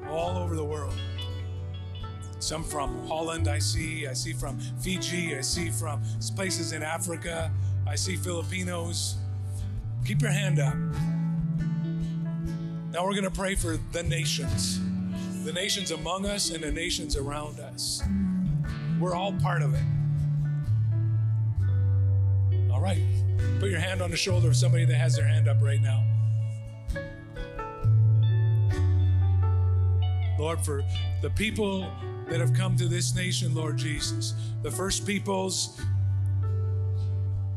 all 0.08 0.36
over 0.36 0.56
the 0.56 0.64
world 0.64 0.94
some 2.44 2.62
from 2.62 3.08
Holland, 3.08 3.48
I 3.48 3.58
see. 3.58 4.06
I 4.06 4.12
see 4.12 4.34
from 4.34 4.58
Fiji. 4.78 5.34
I 5.34 5.40
see 5.40 5.70
from 5.70 6.02
places 6.36 6.72
in 6.72 6.82
Africa. 6.82 7.50
I 7.86 7.94
see 7.94 8.16
Filipinos. 8.16 9.16
Keep 10.04 10.20
your 10.20 10.30
hand 10.30 10.58
up. 10.58 10.74
Now 12.92 13.02
we're 13.06 13.12
going 13.12 13.24
to 13.24 13.30
pray 13.30 13.54
for 13.54 13.78
the 13.92 14.02
nations, 14.02 14.78
the 15.44 15.54
nations 15.54 15.90
among 15.90 16.26
us 16.26 16.50
and 16.50 16.62
the 16.62 16.70
nations 16.70 17.16
around 17.16 17.60
us. 17.60 18.02
We're 19.00 19.14
all 19.14 19.32
part 19.32 19.62
of 19.62 19.72
it. 19.72 19.82
All 22.70 22.80
right. 22.82 23.02
Put 23.58 23.70
your 23.70 23.80
hand 23.80 24.02
on 24.02 24.10
the 24.10 24.18
shoulder 24.18 24.48
of 24.48 24.56
somebody 24.56 24.84
that 24.84 24.96
has 24.96 25.16
their 25.16 25.26
hand 25.26 25.48
up 25.48 25.62
right 25.62 25.80
now. 25.80 26.04
Lord, 30.38 30.60
for 30.60 30.84
the 31.22 31.30
people 31.30 31.90
that 32.28 32.40
have 32.40 32.54
come 32.54 32.76
to 32.76 32.88
this 32.88 33.14
nation, 33.14 33.54
Lord 33.54 33.76
Jesus. 33.76 34.34
The 34.62 34.70
first 34.70 35.06
peoples, 35.06 35.80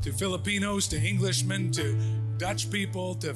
to 0.01 0.11
Filipinos, 0.13 0.87
to 0.89 0.97
Englishmen, 0.97 1.71
to 1.71 1.97
Dutch 2.37 2.69
people, 2.69 3.15
to 3.15 3.35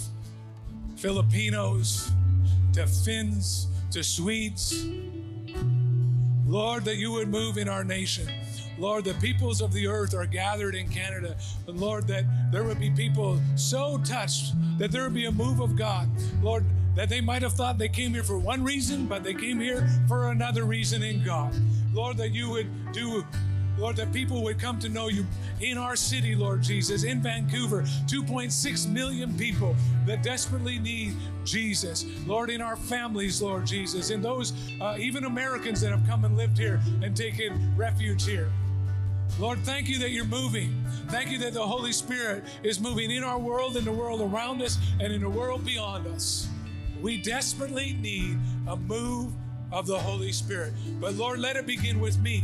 Filipinos, 0.96 2.12
to 2.74 2.86
Finns, 2.88 3.68
to 3.92 4.04
Swedes. 4.04 4.86
Lord, 6.46 6.86
that 6.86 6.98
you 6.98 7.12
would 7.12 7.30
move 7.30 7.58
in 7.58 7.70
our 7.70 7.84
nation. 7.84 8.28
Lord, 8.78 9.06
the 9.06 9.14
peoples 9.16 9.62
of 9.62 9.72
the 9.74 9.88
earth 9.88 10.14
are 10.14 10.26
gathered 10.26 10.76
in 10.76 10.88
Canada. 10.90 11.36
And 11.68 11.80
Lord, 11.80 12.08
that 12.08 12.26
there 12.52 12.64
would 12.64 12.80
be 12.80 12.90
people 12.90 13.40
so 13.56 13.98
touched 14.00 14.54
that 14.78 14.92
there 14.92 15.04
would 15.04 15.14
be 15.14 15.26
a 15.26 15.32
move 15.32 15.60
of 15.60 15.76
God. 15.76 16.10
Lord, 16.42 16.66
that 16.96 17.10
they 17.10 17.22
might 17.22 17.42
have 17.42 17.54
thought 17.54 17.78
they 17.78 17.90
came 17.90 18.14
here 18.14 18.24
for 18.24 18.38
one 18.38 18.64
reason, 18.64 19.06
but 19.06 19.24
they 19.24 19.34
came 19.34 19.60
here 19.60 19.88
for 20.08 20.32
another 20.32 20.64
reason 20.64 21.04
in 21.04 21.24
God. 21.24 21.56
Lord, 21.94 22.18
that 22.18 22.32
you 22.32 22.50
would 22.50 22.68
do 22.92 23.24
Lord, 23.78 23.96
that 23.96 24.12
people 24.14 24.44
would 24.44 24.60
come 24.60 24.80
to 24.80 24.90
know 24.90 25.08
you 25.08 25.26
in 25.60 25.78
our 25.78 25.96
city, 25.96 26.36
Lord 26.36 26.62
Jesus, 26.62 27.04
in 27.04 27.22
Vancouver, 27.22 27.84
2.6 28.06 28.90
million 28.90 29.36
people 29.38 29.76
that 30.06 30.24
desperately 30.24 30.78
need 30.78 31.16
Jesus. 31.46 32.06
Lord, 32.28 32.50
in 32.50 32.62
our 32.62 32.76
families, 32.76 33.42
Lord 33.42 33.66
Jesus, 33.66 34.10
in 34.10 34.22
those 34.22 34.54
uh, 34.82 34.98
even 35.00 35.24
Americans 35.24 35.82
that 35.82 35.92
have 35.92 36.06
come 36.06 36.26
and 36.26 36.36
lived 36.38 36.58
here 36.58 36.82
and 37.02 37.16
taken 37.16 37.74
refuge 37.76 38.26
here. 38.26 38.52
Lord, 39.40 39.60
thank 39.60 39.88
you 39.88 39.98
that 40.00 40.12
you're 40.12 40.26
moving. 40.26 40.86
Thank 41.08 41.32
you 41.32 41.38
that 41.40 41.54
the 41.54 41.66
Holy 41.66 41.94
Spirit 41.94 42.44
is 42.64 42.80
moving 42.80 43.10
in 43.10 43.24
our 43.24 43.40
world, 43.40 43.78
in 43.78 43.86
the 43.86 43.92
world 43.92 44.22
around 44.22 44.62
us, 44.62 44.78
and 45.00 45.14
in 45.14 45.22
the 45.22 45.30
world 45.30 45.66
beyond 45.66 46.06
us. 46.08 46.50
We 47.02 47.18
desperately 47.18 47.98
need 48.00 48.38
a 48.68 48.76
move 48.76 49.34
of 49.72 49.88
the 49.88 49.98
Holy 49.98 50.32
Spirit. 50.32 50.74
But 51.00 51.16
Lord, 51.16 51.40
let 51.40 51.56
it 51.56 51.66
begin 51.66 52.00
with 52.00 52.20
me. 52.20 52.44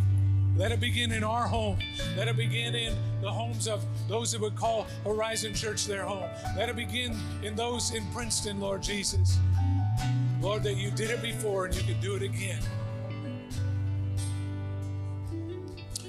Let 0.56 0.72
it 0.72 0.80
begin 0.80 1.12
in 1.12 1.24
our 1.24 1.46
home. 1.48 1.78
Let 2.18 2.28
it 2.28 2.36
begin 2.36 2.74
in 2.74 2.96
the 3.22 3.32
homes 3.32 3.68
of 3.68 3.86
those 4.08 4.32
that 4.32 4.42
would 4.42 4.56
call 4.56 4.88
Horizon 5.04 5.54
Church 5.54 5.86
their 5.86 6.04
home. 6.04 6.28
Let 6.56 6.70
it 6.70 6.76
begin 6.76 7.16
in 7.44 7.56
those 7.56 7.94
in 7.94 8.04
Princeton, 8.08 8.60
Lord 8.60 8.82
Jesus. 8.82 9.38
Lord, 10.42 10.64
that 10.64 10.78
you 10.78 10.90
did 10.90 11.12
it 11.12 11.22
before 11.22 11.66
and 11.66 11.76
you 11.76 11.84
can 11.84 12.02
do 12.02 12.16
it 12.16 12.24
again. 12.24 12.62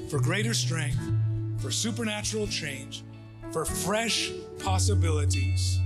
For 0.09 0.19
greater 0.19 0.55
strength, 0.55 0.99
for 1.59 1.71
supernatural 1.71 2.47
change, 2.47 3.03
for 3.53 3.67
fresh 3.67 4.33
possibilities 4.59 5.81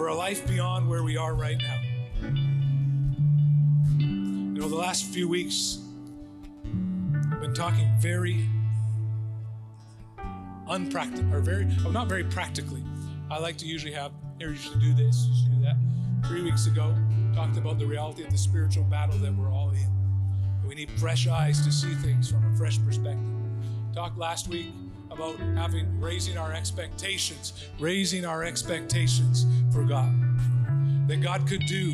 for 0.00 0.08
a 0.08 0.14
life 0.14 0.46
beyond 0.46 0.88
where 0.88 1.02
we 1.02 1.18
are 1.18 1.34
right 1.34 1.58
now. 1.58 1.78
You 3.98 4.58
know, 4.58 4.66
the 4.66 4.74
last 4.74 5.04
few 5.04 5.28
weeks, 5.28 5.78
I've 7.30 7.42
been 7.42 7.52
talking 7.52 7.86
very 7.98 8.48
unpractical, 10.70 11.34
or 11.34 11.40
very, 11.40 11.68
oh, 11.84 11.90
not 11.90 12.08
very 12.08 12.24
practically. 12.24 12.82
I 13.30 13.40
like 13.40 13.58
to 13.58 13.66
usually 13.66 13.92
have 13.92 14.12
Here, 14.38 14.48
you 14.48 14.56
should 14.56 14.80
do 14.80 14.94
this, 14.94 15.26
you 15.28 15.34
should 15.34 15.52
do 15.56 15.62
that. 15.66 15.76
Three 16.26 16.40
weeks 16.40 16.66
ago, 16.66 16.96
talked 17.34 17.58
about 17.58 17.78
the 17.78 17.84
reality 17.84 18.24
of 18.24 18.30
the 18.30 18.38
spiritual 18.38 18.84
battle 18.84 19.18
that 19.18 19.34
we're 19.34 19.52
all 19.52 19.68
in. 19.68 20.66
We 20.66 20.76
need 20.76 20.90
fresh 20.92 21.26
eyes 21.26 21.62
to 21.66 21.70
see 21.70 21.92
things 21.96 22.30
from 22.30 22.42
a 22.50 22.56
fresh 22.56 22.82
perspective. 22.86 23.28
Talked 23.94 24.16
last 24.16 24.48
week 24.48 24.72
about 25.10 25.38
having 25.56 26.00
raising 26.00 26.38
our 26.38 26.52
expectations, 26.52 27.68
raising 27.78 28.24
our 28.24 28.44
expectations 28.44 29.46
for 29.72 29.84
God. 29.84 30.12
That 31.08 31.20
God 31.20 31.46
could 31.46 31.66
do 31.66 31.90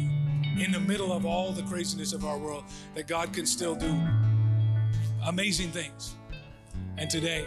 in 0.58 0.72
the 0.72 0.80
middle 0.80 1.12
of 1.12 1.24
all 1.26 1.52
the 1.52 1.62
craziness 1.62 2.12
of 2.12 2.24
our 2.24 2.38
world, 2.38 2.64
that 2.94 3.06
God 3.06 3.32
can 3.32 3.46
still 3.46 3.74
do 3.74 3.98
amazing 5.26 5.70
things. 5.70 6.14
And 6.98 7.10
today, 7.10 7.46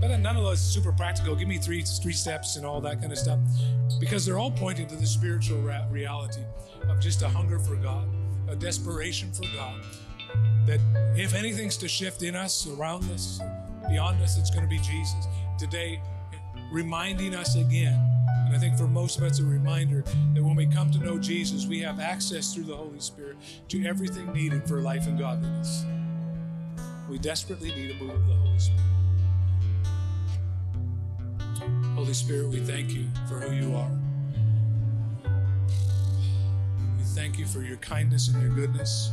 but 0.00 0.14
none 0.18 0.36
of 0.36 0.44
those 0.44 0.60
super 0.60 0.92
practical. 0.92 1.34
Give 1.34 1.48
me 1.48 1.58
three 1.58 1.82
three 1.82 2.12
steps 2.12 2.56
and 2.56 2.66
all 2.66 2.80
that 2.82 3.00
kind 3.00 3.12
of 3.12 3.18
stuff, 3.18 3.38
because 3.98 4.26
they're 4.26 4.38
all 4.38 4.50
pointing 4.50 4.86
to 4.88 4.96
the 4.96 5.06
spiritual 5.06 5.58
reality 5.90 6.42
of 6.88 7.00
just 7.00 7.22
a 7.22 7.28
hunger 7.28 7.58
for 7.58 7.76
God, 7.76 8.08
a 8.48 8.56
desperation 8.56 9.32
for 9.32 9.44
God. 9.54 9.82
That 10.66 10.80
if 11.16 11.34
anything's 11.34 11.78
to 11.78 11.88
shift 11.88 12.22
in 12.22 12.34
us, 12.36 12.66
around 12.66 13.10
us, 13.10 13.40
beyond 13.88 14.20
us, 14.22 14.38
it's 14.38 14.50
going 14.50 14.62
to 14.62 14.68
be 14.68 14.78
Jesus. 14.78 15.26
Today, 15.58 16.00
reminding 16.72 17.34
us 17.34 17.56
again, 17.56 17.98
and 18.46 18.54
I 18.54 18.58
think 18.58 18.76
for 18.76 18.88
most 18.88 19.18
of 19.18 19.24
us, 19.24 19.38
a 19.38 19.44
reminder 19.44 20.02
that 20.34 20.42
when 20.42 20.56
we 20.56 20.66
come 20.66 20.90
to 20.90 20.98
know 20.98 21.18
Jesus, 21.18 21.66
we 21.66 21.80
have 21.80 22.00
access 22.00 22.52
through 22.54 22.64
the 22.64 22.76
Holy 22.76 23.00
Spirit 23.00 23.36
to 23.68 23.86
everything 23.86 24.32
needed 24.32 24.66
for 24.66 24.80
life 24.80 25.06
and 25.06 25.18
godliness. 25.18 25.84
We 27.08 27.18
desperately 27.18 27.72
need 27.72 27.92
a 27.92 27.94
move 27.94 28.14
of 28.14 28.26
the 28.26 28.34
Holy 28.34 28.58
Spirit. 28.58 28.80
Holy 31.94 32.14
Spirit, 32.14 32.48
we 32.48 32.60
thank 32.60 32.90
you 32.92 33.06
for 33.28 33.40
who 33.40 33.54
you 33.54 33.76
are. 33.76 33.90
We 36.96 37.04
thank 37.14 37.38
you 37.38 37.46
for 37.46 37.62
your 37.62 37.76
kindness 37.76 38.28
and 38.28 38.40
your 38.40 38.50
goodness. 38.52 39.12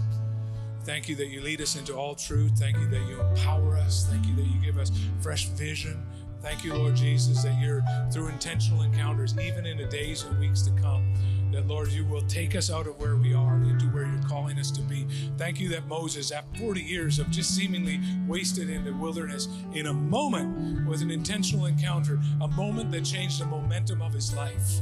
Thank 0.87 1.09
you 1.09 1.17
that 1.17 1.27
you 1.27 1.41
lead 1.41 1.59
us 1.59 1.75
into 1.75 1.93
all 1.95 2.15
truth. 2.15 2.53
Thank 2.57 2.77
you 2.77 2.87
that 2.87 3.01
you 3.09 3.19
empower 3.19 3.75
us. 3.75 4.07
Thank 4.09 4.25
you 4.25 4.33
that 4.37 4.45
you 4.45 4.57
give 4.63 4.77
us 4.77 4.89
fresh 5.19 5.49
vision. 5.49 6.01
Thank 6.41 6.63
you, 6.63 6.73
Lord 6.73 6.95
Jesus, 6.95 7.43
that 7.43 7.59
you're 7.59 7.83
through 8.09 8.29
intentional 8.29 8.83
encounters, 8.83 9.37
even 9.37 9.65
in 9.65 9.75
the 9.75 9.83
days 9.83 10.23
and 10.23 10.39
weeks 10.39 10.61
to 10.61 10.71
come, 10.71 11.13
that, 11.51 11.67
Lord, 11.67 11.91
you 11.91 12.05
will 12.05 12.21
take 12.21 12.55
us 12.55 12.71
out 12.71 12.87
of 12.87 12.97
where 13.01 13.17
we 13.17 13.33
are 13.33 13.55
into 13.63 13.87
where 13.87 14.05
you're 14.05 14.29
calling 14.29 14.57
us 14.59 14.71
to 14.71 14.81
be. 14.81 15.05
Thank 15.37 15.59
you 15.59 15.67
that 15.69 15.85
Moses, 15.87 16.31
after 16.31 16.57
40 16.57 16.79
years 16.79 17.19
of 17.19 17.29
just 17.31 17.53
seemingly 17.53 17.99
wasted 18.25 18.69
in 18.69 18.85
the 18.85 18.93
wilderness, 18.93 19.49
in 19.73 19.87
a 19.87 19.93
moment 19.93 20.87
with 20.87 21.01
an 21.01 21.11
intentional 21.11 21.65
encounter, 21.65 22.17
a 22.39 22.47
moment 22.47 22.93
that 22.93 23.03
changed 23.03 23.41
the 23.41 23.45
momentum 23.45 24.01
of 24.01 24.13
his 24.13 24.33
life. 24.33 24.79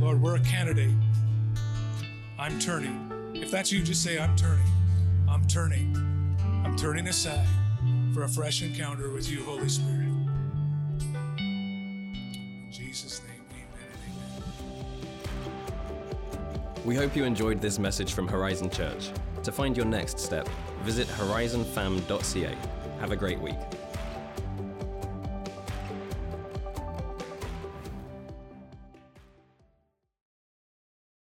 Lord, 0.00 0.20
we're 0.20 0.34
a 0.34 0.40
candidate. 0.40 0.90
I'm 2.40 2.58
turning. 2.58 3.05
If 3.42 3.50
that's 3.50 3.70
you, 3.70 3.82
just 3.82 4.02
say, 4.02 4.18
I'm 4.18 4.34
turning. 4.36 4.66
I'm 5.28 5.44
turning. 5.46 5.96
I'm 6.64 6.76
turning 6.76 7.08
aside 7.08 7.46
for 8.12 8.24
a 8.24 8.28
fresh 8.28 8.62
encounter 8.62 9.10
with 9.10 9.30
you, 9.30 9.44
Holy 9.44 9.68
Spirit. 9.68 10.08
In 11.38 12.68
Jesus' 12.70 13.20
name, 13.22 13.42
amen 13.52 13.88
amen. 15.52 16.84
We 16.84 16.94
hope 16.96 17.14
you 17.14 17.24
enjoyed 17.24 17.60
this 17.60 17.78
message 17.78 18.14
from 18.14 18.26
Horizon 18.26 18.70
Church. 18.70 19.10
To 19.42 19.52
find 19.52 19.76
your 19.76 19.86
next 19.86 20.18
step, 20.18 20.48
visit 20.82 21.06
horizonfam.ca. 21.08 22.56
Have 23.00 23.12
a 23.12 23.16
great 23.16 23.38
week. 23.38 23.58